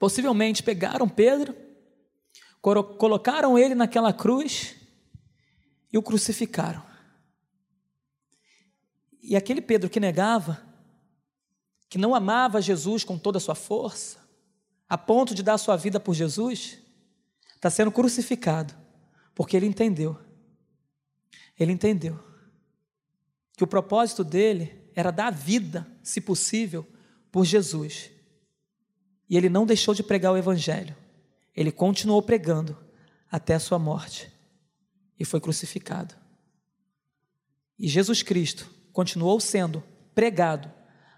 possivelmente 0.00 0.62
pegaram 0.62 1.06
Pedro, 1.06 1.54
colocaram 2.62 3.58
ele 3.58 3.74
naquela 3.74 4.10
cruz 4.10 4.74
e 5.92 5.98
o 5.98 6.02
crucificaram. 6.02 6.87
E 9.22 9.36
aquele 9.36 9.60
Pedro 9.60 9.90
que 9.90 10.00
negava, 10.00 10.62
que 11.88 11.98
não 11.98 12.14
amava 12.14 12.60
Jesus 12.60 13.04
com 13.04 13.18
toda 13.18 13.38
a 13.38 13.40
sua 13.40 13.54
força, 13.54 14.18
a 14.88 14.96
ponto 14.96 15.34
de 15.34 15.42
dar 15.42 15.54
a 15.54 15.58
sua 15.58 15.76
vida 15.76 16.00
por 16.00 16.14
Jesus, 16.14 16.78
está 17.54 17.68
sendo 17.70 17.92
crucificado, 17.92 18.74
porque 19.34 19.56
ele 19.56 19.66
entendeu. 19.66 20.18
Ele 21.58 21.72
entendeu 21.72 22.18
que 23.56 23.64
o 23.64 23.66
propósito 23.66 24.22
dele 24.22 24.88
era 24.94 25.10
dar 25.10 25.30
vida, 25.32 25.86
se 26.02 26.20
possível, 26.20 26.86
por 27.30 27.44
Jesus. 27.44 28.10
E 29.28 29.36
ele 29.36 29.48
não 29.48 29.66
deixou 29.66 29.94
de 29.94 30.02
pregar 30.02 30.32
o 30.32 30.36
Evangelho, 30.36 30.96
ele 31.54 31.72
continuou 31.72 32.22
pregando 32.22 32.78
até 33.30 33.54
a 33.54 33.60
sua 33.60 33.78
morte 33.78 34.32
e 35.18 35.24
foi 35.24 35.40
crucificado. 35.40 36.14
E 37.78 37.88
Jesus 37.88 38.22
Cristo 38.22 38.77
continuou 38.98 39.38
sendo 39.38 39.80
pregado 40.12 40.68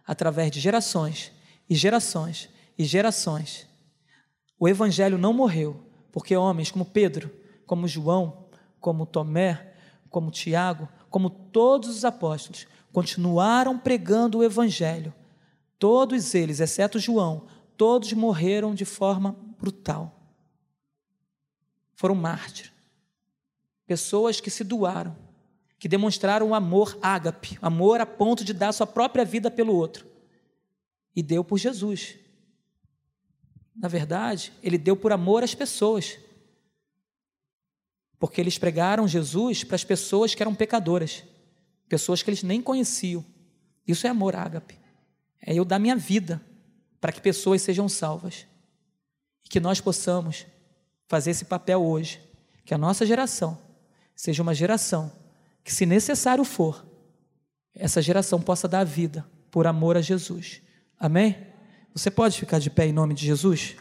através 0.07 0.51
de 0.51 0.61
gerações 0.61 1.33
e 1.67 1.75
gerações 1.75 2.51
e 2.77 2.85
gerações. 2.85 3.67
O 4.59 4.69
Evangelho 4.69 5.17
não 5.17 5.33
morreu, 5.33 5.83
porque 6.13 6.37
homens 6.37 6.71
como 6.71 6.85
Pedro, 6.85 7.35
como 7.65 7.89
João, 7.89 8.51
como 8.79 9.07
Tomé, 9.07 9.73
como 10.11 10.31
Tiago, 10.31 10.91
como 11.09 11.31
todos 11.31 11.89
os 11.89 12.05
apóstolos, 12.05 12.67
continuaram 12.93 13.79
pregando 13.79 14.41
o 14.41 14.45
Evangelho. 14.45 15.15
Todos 15.79 16.35
eles, 16.35 16.61
exceto 16.61 16.99
João, 16.99 17.47
todos 17.79 18.13
morreram 18.13 18.75
de 18.75 18.85
forma 18.85 19.35
brutal. 19.59 20.21
Foram 21.95 22.15
mártires. 22.15 22.73
Pessoas 23.87 24.39
que 24.39 24.51
se 24.51 24.65
doaram, 24.65 25.17
que 25.81 25.89
demonstraram 25.89 26.51
o 26.51 26.55
amor 26.55 26.97
ágape, 27.03 27.59
amor 27.61 28.01
a 28.01 28.07
ponto 28.07 28.45
de 28.45 28.53
dar 28.53 28.71
sua 28.71 28.87
própria 28.87 29.25
vida 29.25 29.51
pelo 29.51 29.75
outro. 29.75 30.07
E 31.17 31.25
deu 31.25 31.43
por 31.43 31.59
Jesus. 31.59 32.15
Na 33.75 33.89
verdade, 33.89 34.53
ele 34.63 34.79
deu 34.79 34.95
por 34.95 35.11
amor 35.11 35.43
às 35.43 35.55
pessoas. 35.55 36.17
Porque 38.19 38.41
eles 38.41 38.59
pregaram 38.59 39.09
Jesus 39.09 39.65
para 39.65 39.75
as 39.75 39.83
pessoas 39.83 40.35
que 40.35 40.43
eram 40.43 40.55
pecadoras 40.55 41.25
pessoas 41.91 42.23
que 42.23 42.31
eles 42.31 42.45
nem 42.45 42.63
conheciam. 42.63 43.27
Isso 43.87 44.07
é 44.07 44.11
amor 44.11 44.37
ágape. 44.37 44.79
É 45.43 45.53
eu 45.53 45.65
dar 45.65 45.81
minha 45.81 45.97
vida 45.97 46.41
para 47.01 47.11
que 47.11 47.21
pessoas 47.21 47.61
sejam 47.61 47.89
salvas. 47.89 48.47
E 49.45 49.49
que 49.49 49.59
nós 49.59 49.81
possamos 49.81 50.47
fazer 51.09 51.33
esse 51.33 51.45
papel 51.45 51.83
hoje. 51.83 52.21
Que 52.65 52.73
a 52.73 52.79
nossa 52.79 53.05
geração 53.05 53.59
seja 54.15 54.41
uma 54.41 54.55
geração 54.55 55.11
que, 55.71 55.75
se 55.77 55.87
necessário 55.87 56.43
for, 56.43 56.85
essa 57.73 58.03
geração 58.03 58.43
possa 58.43 58.67
dar 58.67 58.83
vida 58.83 59.25
por 59.53 59.69
amor 59.69 59.97
a 59.97 60.03
Jesus. 60.03 60.61
Amém? 60.99 61.47
Você 61.95 62.11
pode 62.11 62.37
ficar 62.37 62.59
de 62.59 62.69
pé 62.69 62.87
em 62.87 62.93
nome 62.93 63.15
de 63.15 63.25
Jesus? 63.25 63.77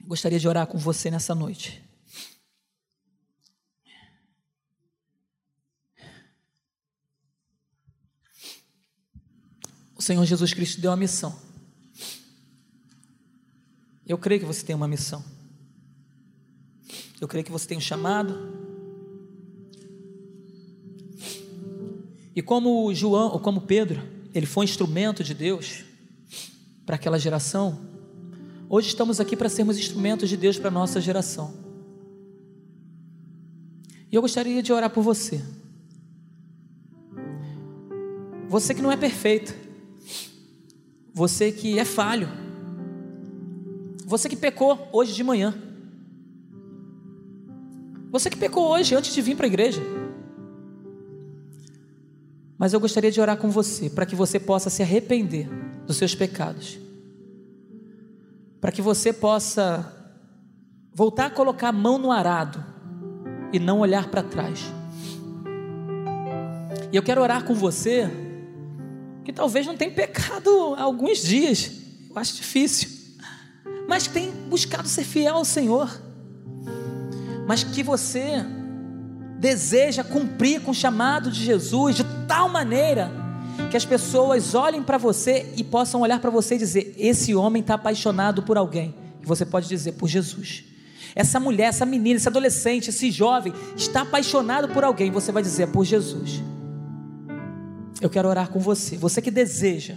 Gostaria 0.00 0.38
de 0.38 0.46
orar 0.46 0.68
com 0.68 0.78
você 0.78 1.10
nessa 1.10 1.34
noite. 1.34 1.82
O 9.96 10.02
Senhor 10.02 10.24
Jesus 10.24 10.54
Cristo 10.54 10.80
deu 10.80 10.92
uma 10.92 10.96
missão. 10.96 11.53
Eu 14.06 14.18
creio 14.18 14.40
que 14.40 14.46
você 14.46 14.64
tem 14.64 14.74
uma 14.74 14.88
missão. 14.88 15.24
Eu 17.20 17.28
creio 17.28 17.44
que 17.44 17.52
você 17.52 17.66
tem 17.66 17.78
um 17.78 17.80
chamado. 17.80 18.52
E 22.34 22.42
como 22.42 22.92
João, 22.94 23.32
ou 23.32 23.40
como 23.40 23.62
Pedro, 23.62 24.02
ele 24.34 24.46
foi 24.46 24.64
instrumento 24.64 25.22
de 25.22 25.34
Deus 25.34 25.84
para 26.84 26.96
aquela 26.96 27.18
geração, 27.18 27.94
Hoje 28.68 28.88
estamos 28.88 29.20
aqui 29.20 29.36
para 29.36 29.48
sermos 29.48 29.78
instrumentos 29.78 30.28
de 30.28 30.36
Deus 30.36 30.58
para 30.58 30.66
a 30.68 30.72
nossa 30.72 31.00
geração. 31.00 31.54
E 34.10 34.16
eu 34.16 34.20
gostaria 34.20 34.60
de 34.62 34.72
orar 34.72 34.90
por 34.90 35.02
você. 35.02 35.40
Você 38.48 38.74
que 38.74 38.82
não 38.82 38.90
é 38.90 38.96
perfeito. 38.96 39.54
Você 41.12 41.52
que 41.52 41.78
é 41.78 41.84
falho. 41.84 42.28
Você 44.04 44.28
que 44.28 44.36
pecou 44.36 44.88
hoje 44.92 45.12
de 45.14 45.24
manhã. 45.24 45.54
Você 48.10 48.30
que 48.30 48.36
pecou 48.36 48.68
hoje 48.68 48.94
antes 48.94 49.14
de 49.14 49.20
vir 49.20 49.36
para 49.36 49.46
a 49.46 49.48
igreja. 49.48 49.82
Mas 52.56 52.72
eu 52.72 52.80
gostaria 52.80 53.10
de 53.10 53.20
orar 53.20 53.36
com 53.36 53.50
você 53.50 53.90
para 53.90 54.06
que 54.06 54.14
você 54.14 54.38
possa 54.38 54.70
se 54.70 54.82
arrepender 54.82 55.48
dos 55.86 55.96
seus 55.96 56.14
pecados 56.14 56.84
para 58.64 58.72
que 58.72 58.80
você 58.80 59.12
possa 59.12 59.94
voltar 60.94 61.26
a 61.26 61.30
colocar 61.30 61.68
a 61.68 61.72
mão 61.72 61.98
no 61.98 62.10
arado 62.10 62.64
e 63.52 63.58
não 63.58 63.80
olhar 63.80 64.08
para 64.08 64.22
trás. 64.22 64.72
E 66.90 66.96
eu 66.96 67.02
quero 67.02 67.20
orar 67.20 67.44
com 67.44 67.52
você 67.52 68.08
que 69.22 69.34
talvez 69.34 69.66
não 69.66 69.76
tenha 69.76 69.90
pecado 69.90 70.74
há 70.78 70.82
alguns 70.82 71.18
dias, 71.18 71.72
eu 72.08 72.18
acho 72.18 72.36
difícil, 72.36 72.88
mas 73.88 74.06
tem 74.06 74.30
buscado 74.48 74.88
ser 74.88 75.04
fiel 75.04 75.36
ao 75.36 75.44
Senhor, 75.44 75.90
mas 77.46 77.62
que 77.62 77.82
você 77.82 78.44
deseja 79.38 80.02
cumprir 80.02 80.60
com 80.62 80.70
o 80.70 80.74
chamado 80.74 81.30
de 81.30 81.44
Jesus 81.44 81.96
de 81.96 82.04
tal 82.26 82.48
maneira 82.48 83.10
que 83.70 83.76
as 83.76 83.84
pessoas 83.84 84.54
olhem 84.54 84.82
para 84.82 84.98
você 84.98 85.52
e 85.56 85.62
possam 85.62 86.00
olhar 86.00 86.20
para 86.20 86.30
você 86.30 86.54
e 86.54 86.58
dizer: 86.58 86.94
esse 86.98 87.34
homem 87.34 87.60
está 87.60 87.74
apaixonado 87.74 88.42
por 88.42 88.56
alguém. 88.56 88.94
E 89.22 89.26
você 89.26 89.44
pode 89.44 89.68
dizer: 89.68 89.92
por 89.92 90.08
Jesus. 90.08 90.64
Essa 91.14 91.38
mulher, 91.38 91.66
essa 91.66 91.86
menina, 91.86 92.16
esse 92.16 92.28
adolescente, 92.28 92.90
esse 92.90 93.10
jovem 93.10 93.52
está 93.76 94.02
apaixonado 94.02 94.68
por 94.68 94.82
alguém. 94.82 95.10
Você 95.10 95.30
vai 95.30 95.42
dizer: 95.42 95.68
por 95.68 95.84
Jesus. 95.84 96.42
Eu 98.00 98.10
quero 98.10 98.28
orar 98.28 98.48
com 98.48 98.58
você. 98.58 98.96
Você 98.96 99.22
que 99.22 99.30
deseja 99.30 99.94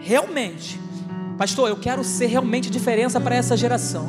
realmente, 0.00 0.78
pastor, 1.36 1.68
eu 1.68 1.76
quero 1.76 2.04
ser 2.04 2.26
realmente 2.26 2.70
diferença 2.70 3.20
para 3.20 3.34
essa 3.34 3.56
geração. 3.56 4.06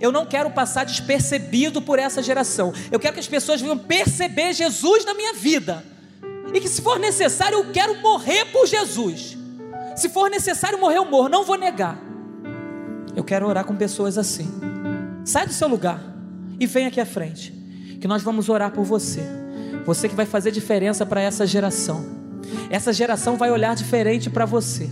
Eu 0.00 0.12
não 0.12 0.24
quero 0.24 0.50
passar 0.50 0.84
despercebido 0.84 1.82
por 1.82 1.98
essa 1.98 2.22
geração. 2.22 2.72
Eu 2.90 3.00
quero 3.00 3.14
que 3.14 3.20
as 3.20 3.28
pessoas 3.28 3.60
venham 3.60 3.76
perceber 3.76 4.52
Jesus 4.52 5.04
na 5.04 5.14
minha 5.14 5.34
vida 5.34 5.84
e 6.52 6.60
que 6.60 6.68
se 6.68 6.80
for 6.80 6.98
necessário, 6.98 7.58
eu 7.58 7.72
quero 7.72 8.00
morrer 8.00 8.46
por 8.46 8.66
Jesus. 8.66 9.36
Se 9.96 10.08
for 10.08 10.30
necessário 10.30 10.78
morrer, 10.78 10.98
eu 10.98 11.04
morro, 11.04 11.28
não 11.28 11.44
vou 11.44 11.58
negar. 11.58 11.98
Eu 13.14 13.24
quero 13.24 13.46
orar 13.46 13.64
com 13.64 13.74
pessoas 13.74 14.16
assim. 14.16 14.48
Sai 15.24 15.46
do 15.46 15.52
seu 15.52 15.68
lugar 15.68 16.00
e 16.58 16.66
vem 16.66 16.86
aqui 16.86 17.00
à 17.00 17.06
frente, 17.06 17.52
que 18.00 18.08
nós 18.08 18.22
vamos 18.22 18.48
orar 18.48 18.70
por 18.70 18.84
você. 18.84 19.22
Você 19.84 20.08
que 20.08 20.14
vai 20.14 20.26
fazer 20.26 20.50
diferença 20.50 21.04
para 21.04 21.20
essa 21.20 21.46
geração. 21.46 22.04
Essa 22.70 22.92
geração 22.92 23.36
vai 23.36 23.50
olhar 23.50 23.74
diferente 23.74 24.30
para 24.30 24.44
você. 24.44 24.88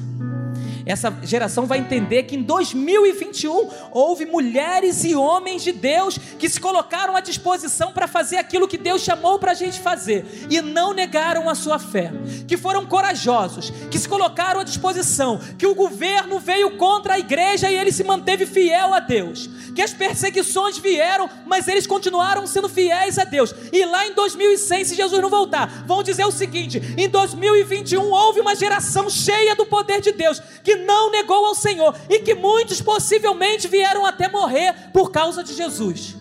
Essa 0.86 1.12
geração 1.24 1.66
vai 1.66 1.78
entender 1.78 2.22
que 2.22 2.36
em 2.36 2.42
2021 2.42 3.68
houve 3.90 4.24
mulheres 4.24 5.02
e 5.02 5.16
homens 5.16 5.64
de 5.64 5.72
Deus 5.72 6.16
que 6.38 6.48
se 6.48 6.60
colocaram 6.60 7.16
à 7.16 7.20
disposição 7.20 7.92
para 7.92 8.06
fazer 8.06 8.36
aquilo 8.36 8.68
que 8.68 8.78
Deus 8.78 9.02
chamou 9.02 9.36
para 9.36 9.50
a 9.50 9.54
gente 9.54 9.80
fazer 9.80 10.46
e 10.48 10.60
não 10.60 10.94
negaram 10.94 11.50
a 11.50 11.56
sua 11.56 11.80
fé, 11.80 12.12
que 12.46 12.56
foram 12.56 12.86
corajosos, 12.86 13.72
que 13.90 13.98
se 13.98 14.08
colocaram 14.08 14.60
à 14.60 14.64
disposição, 14.64 15.40
que 15.58 15.66
o 15.66 15.74
governo 15.74 16.38
veio 16.38 16.76
contra 16.76 17.14
a 17.14 17.18
igreja 17.18 17.68
e 17.68 17.74
ele 17.74 17.90
se 17.90 18.04
manteve 18.04 18.46
fiel 18.46 18.94
a 18.94 19.00
Deus, 19.00 19.50
que 19.74 19.82
as 19.82 19.92
perseguições 19.92 20.78
vieram, 20.78 21.28
mas 21.46 21.66
eles 21.66 21.86
continuaram 21.86 22.46
sendo 22.46 22.68
fiéis 22.68 23.18
a 23.18 23.24
Deus. 23.24 23.52
E 23.72 23.84
lá 23.84 24.06
em 24.06 24.14
2100, 24.14 24.84
se 24.84 24.94
Jesus 24.94 25.20
não 25.20 25.28
voltar, 25.28 25.84
vão 25.84 26.04
dizer 26.04 26.24
o 26.24 26.30
seguinte: 26.30 26.80
em 26.96 27.08
2021 27.08 28.00
houve 28.02 28.40
uma 28.40 28.54
geração 28.54 29.10
cheia 29.10 29.56
do 29.56 29.66
poder 29.66 30.00
de 30.00 30.12
Deus 30.12 30.40
que 30.62 30.75
não 30.76 31.10
negou 31.10 31.46
ao 31.46 31.54
Senhor 31.54 31.94
e 32.08 32.20
que 32.20 32.34
muitos 32.34 32.80
possivelmente 32.80 33.68
vieram 33.68 34.04
até 34.04 34.28
morrer 34.28 34.90
por 34.92 35.10
causa 35.10 35.42
de 35.42 35.54
Jesus. 35.54 36.16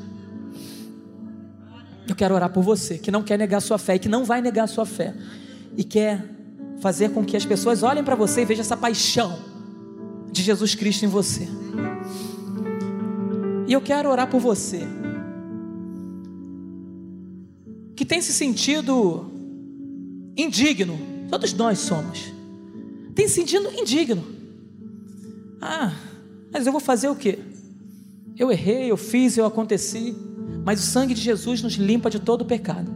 Eu 2.07 2.15
quero 2.15 2.35
orar 2.35 2.51
por 2.51 2.63
você 2.63 2.97
que 2.97 3.11
não 3.11 3.23
quer 3.23 3.37
negar 3.37 3.61
sua 3.61 3.77
fé 3.77 3.95
e 3.95 3.99
que 3.99 4.09
não 4.09 4.23
vai 4.23 4.41
negar 4.41 4.67
sua 4.67 4.85
fé 4.85 5.13
e 5.75 5.83
quer 5.83 6.23
fazer 6.79 7.09
com 7.09 7.23
que 7.25 7.35
as 7.35 7.45
pessoas 7.45 7.83
olhem 7.83 8.03
para 8.03 8.15
você 8.15 8.41
e 8.41 8.45
vejam 8.45 8.61
essa 8.61 8.77
paixão 8.77 9.39
de 10.31 10.43
Jesus 10.43 10.75
Cristo 10.75 11.05
em 11.05 11.07
você. 11.07 11.47
E 13.67 13.73
eu 13.73 13.81
quero 13.81 14.09
orar 14.09 14.29
por 14.29 14.39
você 14.39 14.87
que 17.95 18.05
tem 18.05 18.21
se 18.21 18.33
sentido 18.33 19.31
indigno. 20.37 20.99
Todos 21.29 21.53
nós 21.53 21.79
somos. 21.79 22.31
Tem 23.15 23.27
se 23.27 23.35
sentido 23.35 23.69
indigno. 23.73 24.34
Ah, 25.67 25.91
mas 26.51 26.67
eu 26.67 26.71
vou 26.71 26.79
fazer 26.79 27.09
o 27.09 27.15
quê? 27.15 27.39
Eu 28.37 28.51
errei, 28.51 28.91
eu 28.91 28.97
fiz, 28.97 29.35
eu 29.35 29.45
aconteci. 29.45 30.15
Mas 30.63 30.79
o 30.79 30.83
sangue 30.83 31.15
de 31.15 31.21
Jesus 31.21 31.61
nos 31.63 31.73
limpa 31.73 32.07
de 32.09 32.19
todo 32.19 32.41
o 32.41 32.45
pecado. 32.45 32.93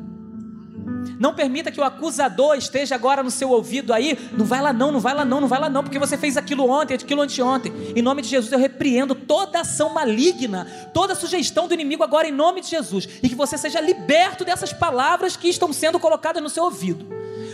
Não 1.19 1.33
permita 1.33 1.71
que 1.71 1.79
o 1.79 1.83
acusador 1.83 2.55
esteja 2.55 2.93
agora 2.93 3.23
no 3.23 3.31
seu 3.31 3.49
ouvido 3.49 3.91
aí. 3.91 4.17
Não 4.37 4.45
vai 4.45 4.61
lá 4.61 4.71
não, 4.71 4.91
não 4.91 4.99
vai 4.99 5.15
lá 5.15 5.25
não, 5.25 5.41
não 5.41 5.47
vai 5.47 5.59
lá 5.59 5.69
não, 5.69 5.83
porque 5.83 5.97
você 5.97 6.15
fez 6.15 6.37
aquilo 6.37 6.69
ontem, 6.69 6.93
aquilo 6.93 7.21
anteontem. 7.21 7.73
Em 7.95 8.01
nome 8.01 8.21
de 8.21 8.27
Jesus 8.27 8.51
eu 8.51 8.59
repreendo 8.59 9.15
toda 9.15 9.61
ação 9.61 9.93
maligna, 9.93 10.65
toda 10.93 11.15
sugestão 11.15 11.67
do 11.67 11.73
inimigo 11.73 12.03
agora 12.03 12.27
em 12.27 12.31
nome 12.31 12.61
de 12.61 12.69
Jesus. 12.69 13.09
E 13.23 13.27
que 13.27 13.35
você 13.35 13.57
seja 13.57 13.81
liberto 13.81 14.45
dessas 14.45 14.71
palavras 14.71 15.35
que 15.35 15.49
estão 15.49 15.73
sendo 15.73 15.99
colocadas 15.99 16.41
no 16.41 16.49
seu 16.49 16.65
ouvido. 16.65 17.05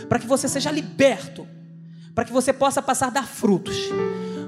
Para 0.08 0.18
que 0.18 0.26
você 0.26 0.46
seja 0.46 0.70
liberto. 0.70 1.46
Para 2.14 2.24
que 2.24 2.32
você 2.32 2.52
possa 2.52 2.82
passar 2.82 3.06
a 3.06 3.10
dar 3.10 3.26
frutos. 3.26 3.76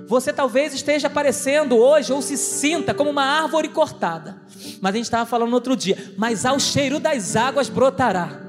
Você 0.09 0.33
talvez 0.33 0.73
esteja 0.73 1.07
aparecendo 1.07 1.77
hoje 1.77 2.13
ou 2.13 2.23
se 2.23 2.37
sinta 2.37 2.95
como 2.95 3.11
uma 3.11 3.23
árvore 3.23 3.69
cortada. 3.69 4.37
Mas 4.81 4.95
a 4.95 4.97
gente 4.97 5.05
estava 5.05 5.27
falando 5.27 5.53
outro 5.53 5.77
dia. 5.77 6.15
Mas 6.17 6.47
ao 6.47 6.59
cheiro 6.59 6.99
das 6.99 7.37
águas 7.37 7.69
brotará 7.69 8.48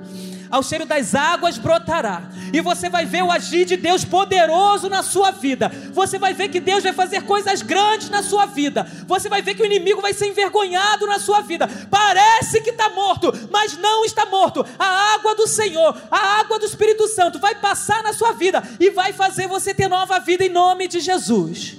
ao 0.49 0.63
cheiro 0.63 0.85
das 0.85 1.13
águas 1.15 1.57
brotará. 1.57 2.23
E 2.51 2.61
você 2.61 2.89
vai 2.89 3.05
ver 3.05 3.23
o 3.23 3.31
agir 3.31 3.65
de 3.65 3.77
Deus 3.77 4.03
poderoso 4.03 4.89
na 4.89 5.03
sua 5.03 5.31
vida. 5.31 5.71
Você 5.93 6.17
vai 6.17 6.33
ver 6.33 6.49
que 6.49 6.59
Deus 6.59 6.83
vai 6.83 6.93
fazer 6.93 7.23
coisas 7.23 7.61
grandes 7.61 8.09
na 8.09 8.23
sua 8.23 8.45
vida. 8.45 8.85
Você 9.07 9.29
vai 9.29 9.41
ver 9.41 9.55
que 9.55 9.61
o 9.61 9.65
inimigo 9.65 10.01
vai 10.01 10.13
ser 10.13 10.27
envergonhado 10.27 11.05
na 11.05 11.19
sua 11.19 11.41
vida. 11.41 11.67
Parece 11.89 12.61
que 12.61 12.71
está 12.71 12.89
morto, 12.89 13.31
mas 13.51 13.77
não 13.77 14.03
está 14.03 14.25
morto. 14.25 14.65
A 14.77 15.13
água 15.13 15.35
do 15.35 15.47
Senhor, 15.47 15.95
a 16.09 16.39
água 16.39 16.57
do 16.57 16.65
Espírito 16.65 17.07
Santo 17.07 17.39
vai 17.39 17.55
passar 17.55 18.01
na 18.03 18.13
sua 18.13 18.31
vida 18.33 18.63
e 18.79 18.89
vai 18.89 19.13
fazer 19.13 19.47
você 19.47 19.73
ter 19.73 19.87
nova 19.87 20.19
vida 20.19 20.43
em 20.43 20.49
nome 20.49 20.87
de 20.87 20.99
Jesus. 20.99 21.77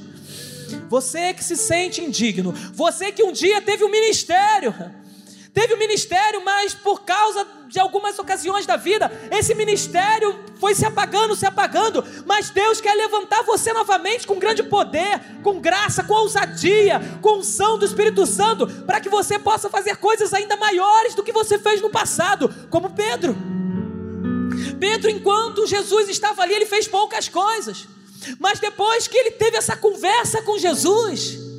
Você 0.89 1.35
que 1.35 1.43
se 1.43 1.57
sente 1.57 2.01
indigno, 2.03 2.53
você 2.73 3.11
que 3.13 3.23
um 3.23 3.33
dia 3.33 3.61
teve 3.61 3.85
um 3.85 3.91
ministério, 3.91 4.75
Teve 5.53 5.75
o 5.75 5.79
ministério, 5.79 6.45
mas 6.45 6.75
por 6.75 7.03
causa 7.03 7.45
de 7.67 7.81
algumas 7.81 8.19
ocasiões 8.19 8.67
da 8.67 8.77
vida, 8.77 9.11
esse 9.33 9.53
ministério 9.55 10.39
foi 10.61 10.75
se 10.75 10.87
apagando, 10.87 11.35
se 11.35 11.45
apagando. 11.45 12.05
Mas 12.25 12.51
Deus 12.51 12.81
quer 12.81 12.95
levantar 12.95 13.43
você 13.43 13.73
novamente 13.73 14.27
com 14.27 14.39
grande 14.39 14.63
poder, 14.63 15.21
com 15.43 15.61
graça, 15.61 16.05
com 16.05 16.15
ousadia, 16.15 17.01
com 17.21 17.39
unção 17.39 17.79
do 17.79 17.85
Espírito 17.85 18.27
Santo, 18.27 18.67
para 18.85 19.01
que 19.01 19.09
você 19.09 19.39
possa 19.39 19.69
fazer 19.69 19.97
coisas 19.97 20.33
ainda 20.33 20.57
maiores 20.57 21.15
do 21.15 21.23
que 21.23 21.33
você 21.33 21.59
fez 21.59 21.81
no 21.81 21.91
passado, 21.91 22.53
como 22.71 22.91
Pedro. 22.91 23.37
Pedro, 24.79 25.11
enquanto 25.11 25.67
Jesus 25.67 26.09
estava 26.09 26.43
ali, 26.43 26.55
ele 26.55 26.67
fez 26.67 26.87
poucas 26.87 27.29
coisas. 27.29 27.89
Mas 28.39 28.61
depois 28.61 29.09
que 29.09 29.17
ele 29.17 29.33
teve 29.33 29.57
essa 29.57 29.77
conversa 29.77 30.43
com 30.43 30.59
Jesus, 30.59 31.50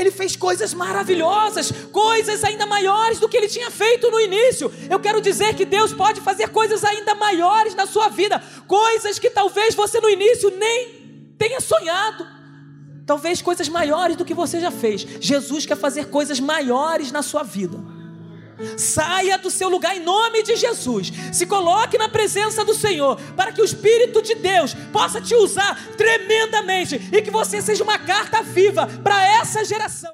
ele 0.00 0.10
fez 0.10 0.36
coisas 0.36 0.72
maravilhosas, 0.72 1.70
coisas 1.92 2.42
ainda 2.44 2.66
maiores 2.66 3.18
do 3.18 3.28
que 3.28 3.36
ele 3.36 3.48
tinha 3.48 3.70
feito 3.70 4.10
no 4.10 4.20
início. 4.20 4.72
Eu 4.88 4.98
quero 4.98 5.20
dizer 5.20 5.54
que 5.54 5.64
Deus 5.64 5.92
pode 5.92 6.20
fazer 6.20 6.48
coisas 6.48 6.82
ainda 6.84 7.14
maiores 7.14 7.74
na 7.74 7.86
sua 7.86 8.08
vida, 8.08 8.42
coisas 8.66 9.18
que 9.18 9.30
talvez 9.30 9.74
você 9.74 10.00
no 10.00 10.08
início 10.08 10.50
nem 10.56 11.34
tenha 11.38 11.60
sonhado. 11.60 12.26
Talvez 13.06 13.42
coisas 13.42 13.68
maiores 13.68 14.16
do 14.16 14.24
que 14.24 14.34
você 14.34 14.60
já 14.60 14.70
fez. 14.70 15.00
Jesus 15.20 15.66
quer 15.66 15.76
fazer 15.76 16.06
coisas 16.06 16.38
maiores 16.38 17.10
na 17.10 17.22
sua 17.22 17.42
vida. 17.42 17.99
Saia 18.76 19.38
do 19.38 19.50
seu 19.50 19.68
lugar 19.68 19.96
em 19.96 20.00
nome 20.00 20.42
de 20.42 20.56
Jesus. 20.56 21.12
Se 21.32 21.46
coloque 21.46 21.98
na 21.98 22.08
presença 22.08 22.64
do 22.64 22.74
Senhor, 22.74 23.20
para 23.36 23.52
que 23.52 23.60
o 23.60 23.64
Espírito 23.64 24.22
de 24.22 24.34
Deus 24.34 24.74
possa 24.92 25.20
te 25.20 25.34
usar 25.34 25.78
tremendamente 25.96 26.96
e 27.12 27.22
que 27.22 27.30
você 27.30 27.60
seja 27.60 27.84
uma 27.84 27.98
carta 27.98 28.42
viva 28.42 28.86
para 29.02 29.22
essa 29.22 29.64
geração. 29.64 30.12